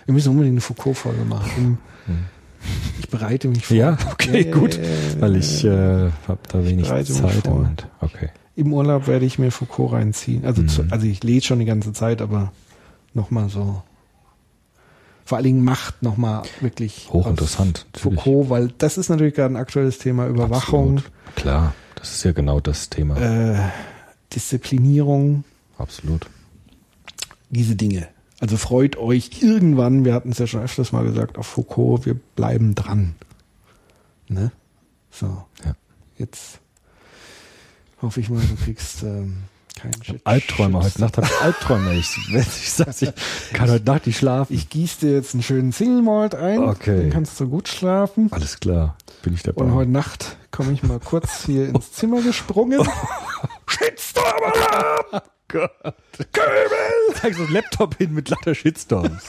[0.06, 1.50] Wir müssen unbedingt eine Foucault-Folge machen.
[1.58, 1.78] Im,
[3.00, 3.78] Ich bereite mich vor.
[3.78, 4.80] Ja, okay, Ja, gut.
[5.20, 7.48] Weil ich äh, habe da wenig Zeit.
[7.48, 7.88] Moment.
[8.02, 8.30] Okay.
[8.56, 10.46] Im Urlaub werde ich mir Foucault reinziehen.
[10.46, 10.68] Also, Mhm.
[10.70, 12.52] zu, also ich lese schon die ganze Zeit, aber
[13.14, 13.84] nochmal so.
[15.26, 17.08] Vor allen Dingen Macht nochmal wirklich.
[17.12, 17.86] Hochinteressant.
[17.98, 20.28] Foucault, weil das ist natürlich gerade ein aktuelles Thema.
[20.28, 21.12] Überwachung, Absolut.
[21.36, 23.18] Klar, das ist ja genau das Thema.
[23.18, 23.58] äh,
[24.34, 25.44] Disziplinierung,
[25.78, 26.28] Absolut.
[27.50, 28.08] diese Dinge.
[28.40, 32.16] Also freut euch irgendwann, wir hatten es ja schon öfters mal gesagt, auf Foucault, wir
[32.36, 33.16] bleiben dran.
[34.28, 34.52] Ne?
[35.10, 35.46] So.
[35.64, 35.76] Ja.
[36.18, 36.60] Jetzt
[38.02, 39.44] hoffe ich mal, du kriegst ähm,
[39.80, 40.22] keinen Shit.
[40.26, 40.84] Albträume.
[40.84, 41.94] Heute Nacht habe ich Albträume.
[41.94, 43.14] Ich, ich sag's, ich
[43.54, 44.54] kann heute Nacht nicht schlafen.
[44.54, 46.60] Ich gieße dir jetzt einen schönen Single Malt ein.
[46.60, 47.02] Okay.
[47.04, 48.30] Dann kannst du gut schlafen.
[48.32, 49.64] Alles klar, bin ich dabei.
[49.64, 52.82] Und heute Nacht komme ich mal kurz hier ins Zimmer gesprungen.
[53.68, 55.22] Shitstorm-Alarm!
[55.48, 55.72] Gott.
[57.22, 59.24] Zeig so einen Laptop hin mit lauter Shitstorms.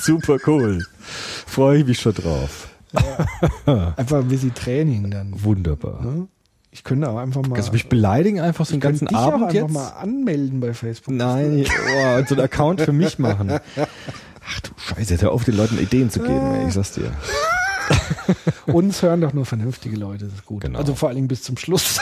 [0.00, 0.84] Super cool.
[1.00, 2.68] Freue ich mich schon drauf.
[3.96, 5.42] Einfach ein bisschen Training dann.
[5.42, 6.02] Wunderbar.
[6.02, 6.28] Ne?
[6.70, 7.54] Ich könnte auch einfach mal.
[7.54, 9.70] Kannst du mich beleidigen einfach so einen ganzen dich auch Abend einfach jetzt?
[9.70, 11.14] mal anmelden bei Facebook.
[11.14, 13.50] Nein, oh, und so einen Account für mich machen.
[14.46, 17.10] Ach du Scheiße, hör auf, den Leuten Ideen zu geben, ey, ich sag's dir.
[18.66, 20.60] Uns hören doch nur vernünftige Leute, das ist gut.
[20.60, 20.78] Genau.
[20.78, 22.00] Also vor allen Dingen bis zum Schluss.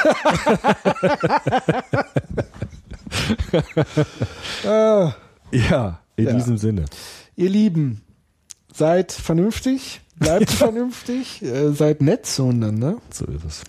[4.64, 6.32] Ja, in Ja.
[6.32, 6.84] diesem Sinne.
[7.36, 8.00] ihr Lieben,
[8.74, 12.96] seid vernünftig, bleibt vernünftig, äh, seid nett zueinander.
[13.10, 13.62] So ist es.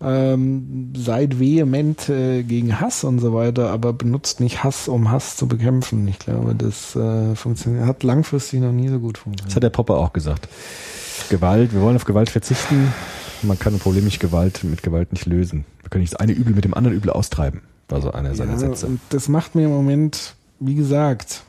[0.00, 5.36] ähm, seid vehement äh, gegen Hass und so weiter, aber benutzt nicht Hass, um Hass
[5.36, 6.06] zu bekämpfen.
[6.06, 9.56] Ich glaube, das äh, funktioniert, hat langfristig noch nie so gut Das funktioniert.
[9.56, 10.48] hat der Popper auch gesagt.
[11.30, 12.92] Gewalt, wir wollen auf Gewalt verzichten.
[13.42, 15.64] Man kann ein Problem nicht Gewalt mit Gewalt nicht lösen.
[15.82, 17.62] Wir können nicht das eine Übel mit dem anderen Übel austreiben.
[17.88, 18.86] War so einer seiner Ja, Sätze.
[18.86, 21.42] und das macht mir im Moment, wie gesagt,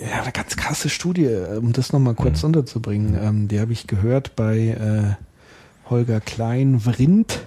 [0.00, 2.46] ja, eine ganz krasse Studie, äh, um das nochmal kurz Mhm.
[2.48, 3.18] unterzubringen.
[3.20, 7.40] Ähm, die habe ich gehört bei äh, Holger Klein Vrindt,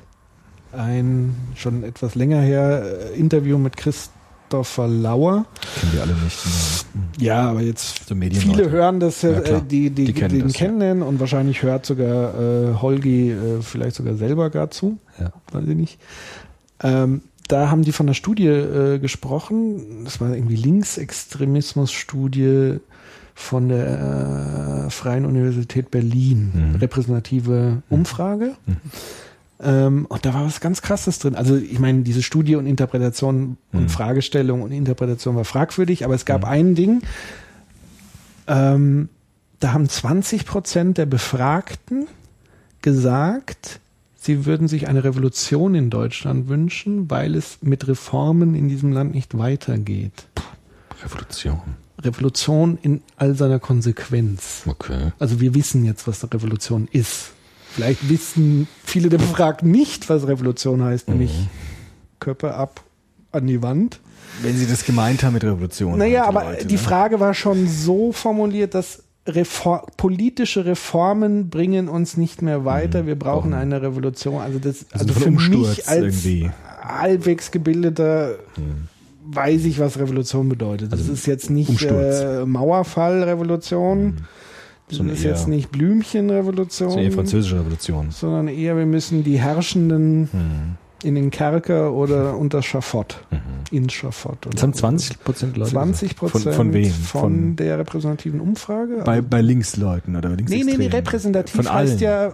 [0.71, 5.45] ein schon etwas länger her äh, Interview mit Christopher Lauer.
[5.79, 6.37] Kennen wir alle nicht.
[7.19, 10.47] Ja, aber jetzt So viele hören das, ja, Ja, äh, die, die, Die kennen den
[10.47, 10.67] das, ja.
[10.67, 15.31] kennen und wahrscheinlich hört sogar äh, Holgi äh, vielleicht sogar selber gar zu, Ja.
[15.51, 15.99] weiß ich nicht.
[16.81, 22.77] Ähm, da haben die von der Studie äh, gesprochen, das war irgendwie Linksextremismus-Studie
[23.35, 26.75] von der äh, Freien Universität Berlin, Mhm.
[26.75, 28.55] repräsentative Umfrage.
[29.61, 31.35] Ähm, und da war was ganz Krasses drin.
[31.35, 33.89] Also ich meine, diese Studie und Interpretation und Mhm.
[33.89, 37.01] Fragestellung und Interpretation war fragwürdig, aber es gab ein Ding,
[38.47, 39.09] ähm,
[39.59, 42.07] da haben 20 Prozent der Befragten
[42.81, 43.79] gesagt,
[44.19, 49.13] sie würden sich eine Revolution in Deutschland wünschen, weil es mit Reformen in diesem Land
[49.13, 50.27] nicht weitergeht.
[51.03, 51.59] Revolution.
[52.01, 54.63] Revolution in all seiner Konsequenz.
[54.65, 55.11] Okay.
[55.19, 57.31] Also wir wissen jetzt, was eine Revolution ist.
[57.71, 61.31] Vielleicht wissen viele der Befragten nicht, was Revolution heißt, nämlich
[62.19, 62.83] Köpfe ab
[63.31, 63.99] an die Wand.
[64.41, 65.97] Wenn Sie das gemeint haben mit Revolution.
[65.97, 66.79] Naja, halt, aber Leute, die ne?
[66.79, 69.03] Frage war schon so formuliert, dass
[69.35, 73.05] Reform, politische Reformen bringen uns nicht mehr weiter.
[73.07, 74.41] Wir brauchen eine Revolution.
[74.41, 76.51] Also das, Also für Umsturz mich als irgendwie.
[76.81, 78.87] halbwegs gebildeter Hm.
[79.31, 80.91] weiß ich, was Revolution bedeutet.
[80.91, 84.17] Das Also ist jetzt nicht äh, Mauerfall-Revolution.
[84.87, 86.87] Das Sondern ist eher- jetzt nicht Blümchen-Revolution.
[86.89, 88.07] Das ist eine französische Revolution.
[88.11, 90.75] sondern eher wir müssen die Herrschenden Hm.
[91.03, 93.21] In den Kerker oder unter Schafott.
[93.71, 94.47] Ins Schafott.
[94.51, 95.71] Das haben 20 Prozent Leute.
[95.71, 96.19] 20 gesagt.
[96.19, 96.91] Prozent Von, von wem?
[96.91, 99.01] Von, der repräsentativen Umfrage.
[99.05, 100.79] bei, bei Linksleuten oder nee, nee, Linksextremen?
[100.89, 101.89] nee, repräsentativ Von allen.
[101.89, 102.33] heißt ja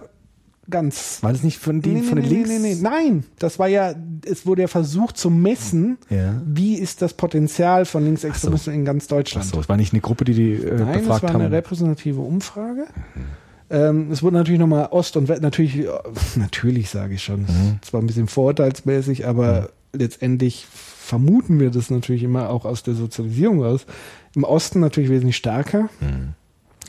[0.68, 1.18] ganz.
[1.22, 2.48] War das nicht von den, Nee, nee, von den nee, Links?
[2.48, 2.80] nee, nee, nee.
[2.82, 3.94] Nein, das war ja,
[4.24, 6.40] es wurde ja versucht zu messen, Ja.
[6.44, 9.46] wie ist das Potenzial von Linksextremisten in ganz Ach Deutschland.
[9.46, 11.40] so, es war nicht eine Gruppe, die die äh, Nein, es befragt war haben.
[11.42, 12.86] eine repräsentative Umfrage.
[13.70, 15.88] Ähm, es wurde natürlich nochmal Ost und West, natürlich, äh,
[16.36, 17.78] natürlich sage ich schon, Mhm.
[17.82, 23.62] zwar ein bisschen vorurteilsmäßig, aber letztendlich vermuten wir das natürlich immer auch aus der Sozialisierung
[23.62, 23.86] raus.
[24.34, 25.88] Im Osten natürlich wesentlich stärker.
[26.00, 26.34] Mhm.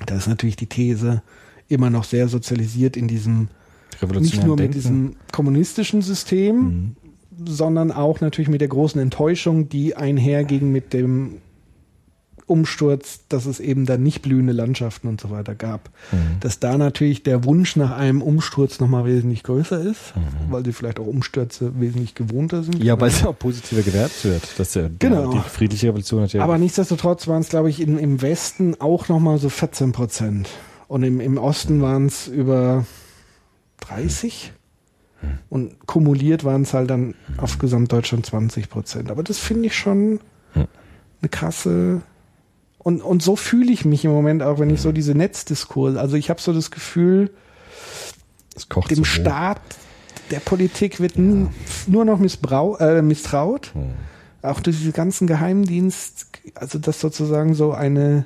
[0.06, 1.22] Da ist natürlich die These
[1.70, 3.48] immer noch sehr sozialisiert in diesem,
[4.20, 6.96] nicht nur mit diesem kommunistischen System, Mhm.
[7.48, 11.38] sondern auch natürlich mit der großen Enttäuschung, die einherging mit dem
[12.48, 15.90] Umsturz, dass es eben dann nicht blühende Landschaften und so weiter gab.
[16.12, 16.40] Mhm.
[16.40, 20.52] Dass da natürlich der Wunsch nach einem Umsturz nochmal wesentlich größer ist, Mhm.
[20.52, 22.82] weil sie vielleicht auch Umstürze wesentlich gewohnter sind.
[22.82, 24.44] Ja, weil es ja auch positiver gewertet wird.
[24.58, 25.32] Das ist ja, Genau.
[25.34, 26.42] Die friedliche Revolution hat ja.
[26.44, 30.48] Aber nichtsdestotrotz waren es, glaube ich, in, im Westen auch nochmal so 14 Prozent.
[30.88, 32.86] Und im, im Osten waren es über
[33.82, 34.54] 30.
[35.50, 39.12] Und kumuliert waren es halt dann auf Gesamtdeutschland 20 Prozent.
[39.12, 40.20] Aber das finde ich schon
[40.56, 42.02] eine krasse.
[42.80, 46.16] Und, und so fühle ich mich im Moment auch, wenn ich so diese Netzdiskurse, also
[46.16, 47.32] ich habe so das Gefühl,
[48.90, 49.04] dem so.
[49.04, 49.62] Staat,
[50.32, 51.50] der Politik wird n-
[51.88, 53.72] nur noch missbrau äh, misstraut.
[53.74, 53.94] Hm.
[54.42, 58.26] Auch durch diese ganzen Geheimdienst, also dass sozusagen so eine,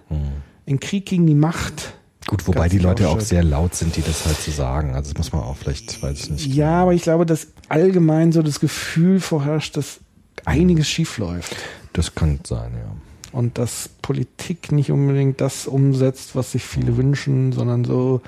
[0.68, 1.94] ein Krieg gegen die Macht.
[2.28, 4.94] Gut, wobei Ganz die Leute auch sehr laut sind, die das halt so sagen.
[4.94, 6.46] Also das muss man auch vielleicht, weiß ich nicht.
[6.54, 10.02] Ja, aber ich glaube, dass allgemein so das Gefühl vorherrscht, dass
[10.46, 11.56] einiges schief läuft.
[11.94, 12.96] Das kann sein, ja.
[13.32, 18.22] Und dass Politik nicht unbedingt das umsetzt, was sich viele wünschen, sondern so,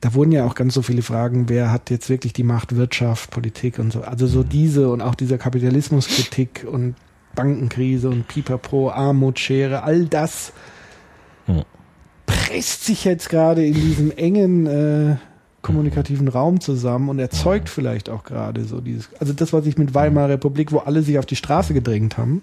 [0.00, 3.30] da wurden ja auch ganz so viele Fragen, wer hat jetzt wirklich die Macht, Wirtschaft,
[3.30, 4.02] Politik und so.
[4.02, 6.96] Also so diese und auch dieser Kapitalismuskritik und
[7.34, 10.52] Bankenkrise und Pipapo, Armutsschere, all das
[12.26, 15.16] presst sich jetzt gerade in diesem engen äh,
[15.62, 19.94] kommunikativen Raum zusammen und erzeugt vielleicht auch gerade so dieses, also das, was ich mit
[19.94, 22.42] Weimarer Republik, wo alle sich auf die Straße gedrängt haben,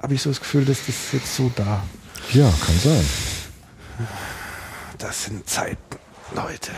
[0.00, 1.82] habe ich so das Gefühl, dass das jetzt so da.
[2.32, 3.04] Ja, kann sein.
[4.98, 5.78] Das sind Zeiten,
[6.34, 6.70] Leute.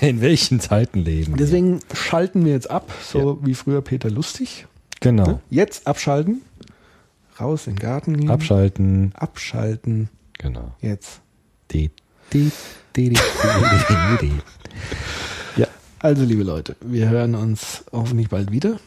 [0.06, 1.36] In welchen Zeiten leben wir?
[1.38, 4.66] Deswegen schalten wir jetzt ab, so wie früher Peter Lustig.
[5.00, 5.40] Genau.
[5.50, 6.42] Jetzt abschalten,
[7.40, 9.12] raus in den Garten gehen, Abschalten.
[9.16, 10.74] abschalten, Genau.
[10.80, 11.20] jetzt.
[11.72, 11.90] Die,
[12.32, 12.52] die,
[12.94, 13.18] die, die, die,
[14.20, 14.32] die, die.
[15.56, 15.66] Ja,
[15.98, 18.78] also liebe Leute, wir hören uns hoffentlich bald wieder.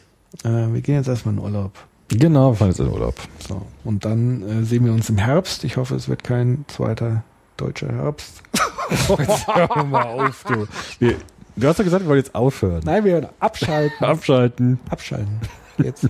[0.43, 1.73] Äh, wir gehen jetzt erstmal in Urlaub.
[2.09, 3.15] Genau, wir fahren jetzt in Urlaub.
[3.47, 5.63] So, und dann äh, sehen wir uns im Herbst.
[5.63, 7.23] Ich hoffe, es wird kein zweiter
[7.57, 8.43] deutscher Herbst.
[9.07, 10.67] Hör mal auf, du.
[10.99, 11.15] Wir,
[11.55, 12.81] du hast doch gesagt, wir wollen jetzt aufhören.
[12.85, 14.05] Nein, wir hören abschalten.
[14.05, 14.79] Abschalten.
[14.89, 15.39] abschalten.
[15.77, 16.09] Jetzt.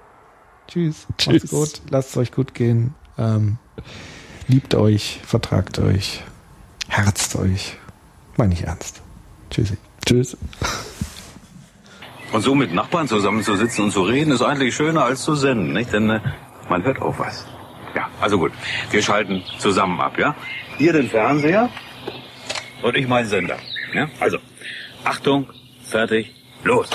[0.68, 1.06] Tschüss.
[1.16, 1.42] Tschüss.
[1.42, 1.82] Macht's gut.
[1.90, 2.94] Lasst es euch gut gehen.
[3.18, 3.58] Ähm,
[4.46, 6.22] liebt euch, vertragt euch,
[6.88, 7.76] herzt euch.
[8.36, 9.02] Meine ich ernst.
[9.50, 9.76] Tschüssi.
[10.06, 10.36] Tschüss.
[12.32, 15.92] Und so mit Nachbarn zusammenzusitzen und zu reden, ist eigentlich schöner als zu senden, nicht?
[15.92, 16.20] Denn äh,
[16.68, 17.46] man hört auch was.
[17.94, 18.52] Ja, also gut.
[18.90, 20.36] Wir schalten zusammen ab, ja?
[20.78, 21.68] Ihr den Fernseher
[22.82, 23.56] und ich meinen Sender.
[23.94, 24.08] Ja?
[24.20, 24.38] Also,
[25.04, 25.48] Achtung,
[25.82, 26.32] fertig,
[26.62, 26.88] los.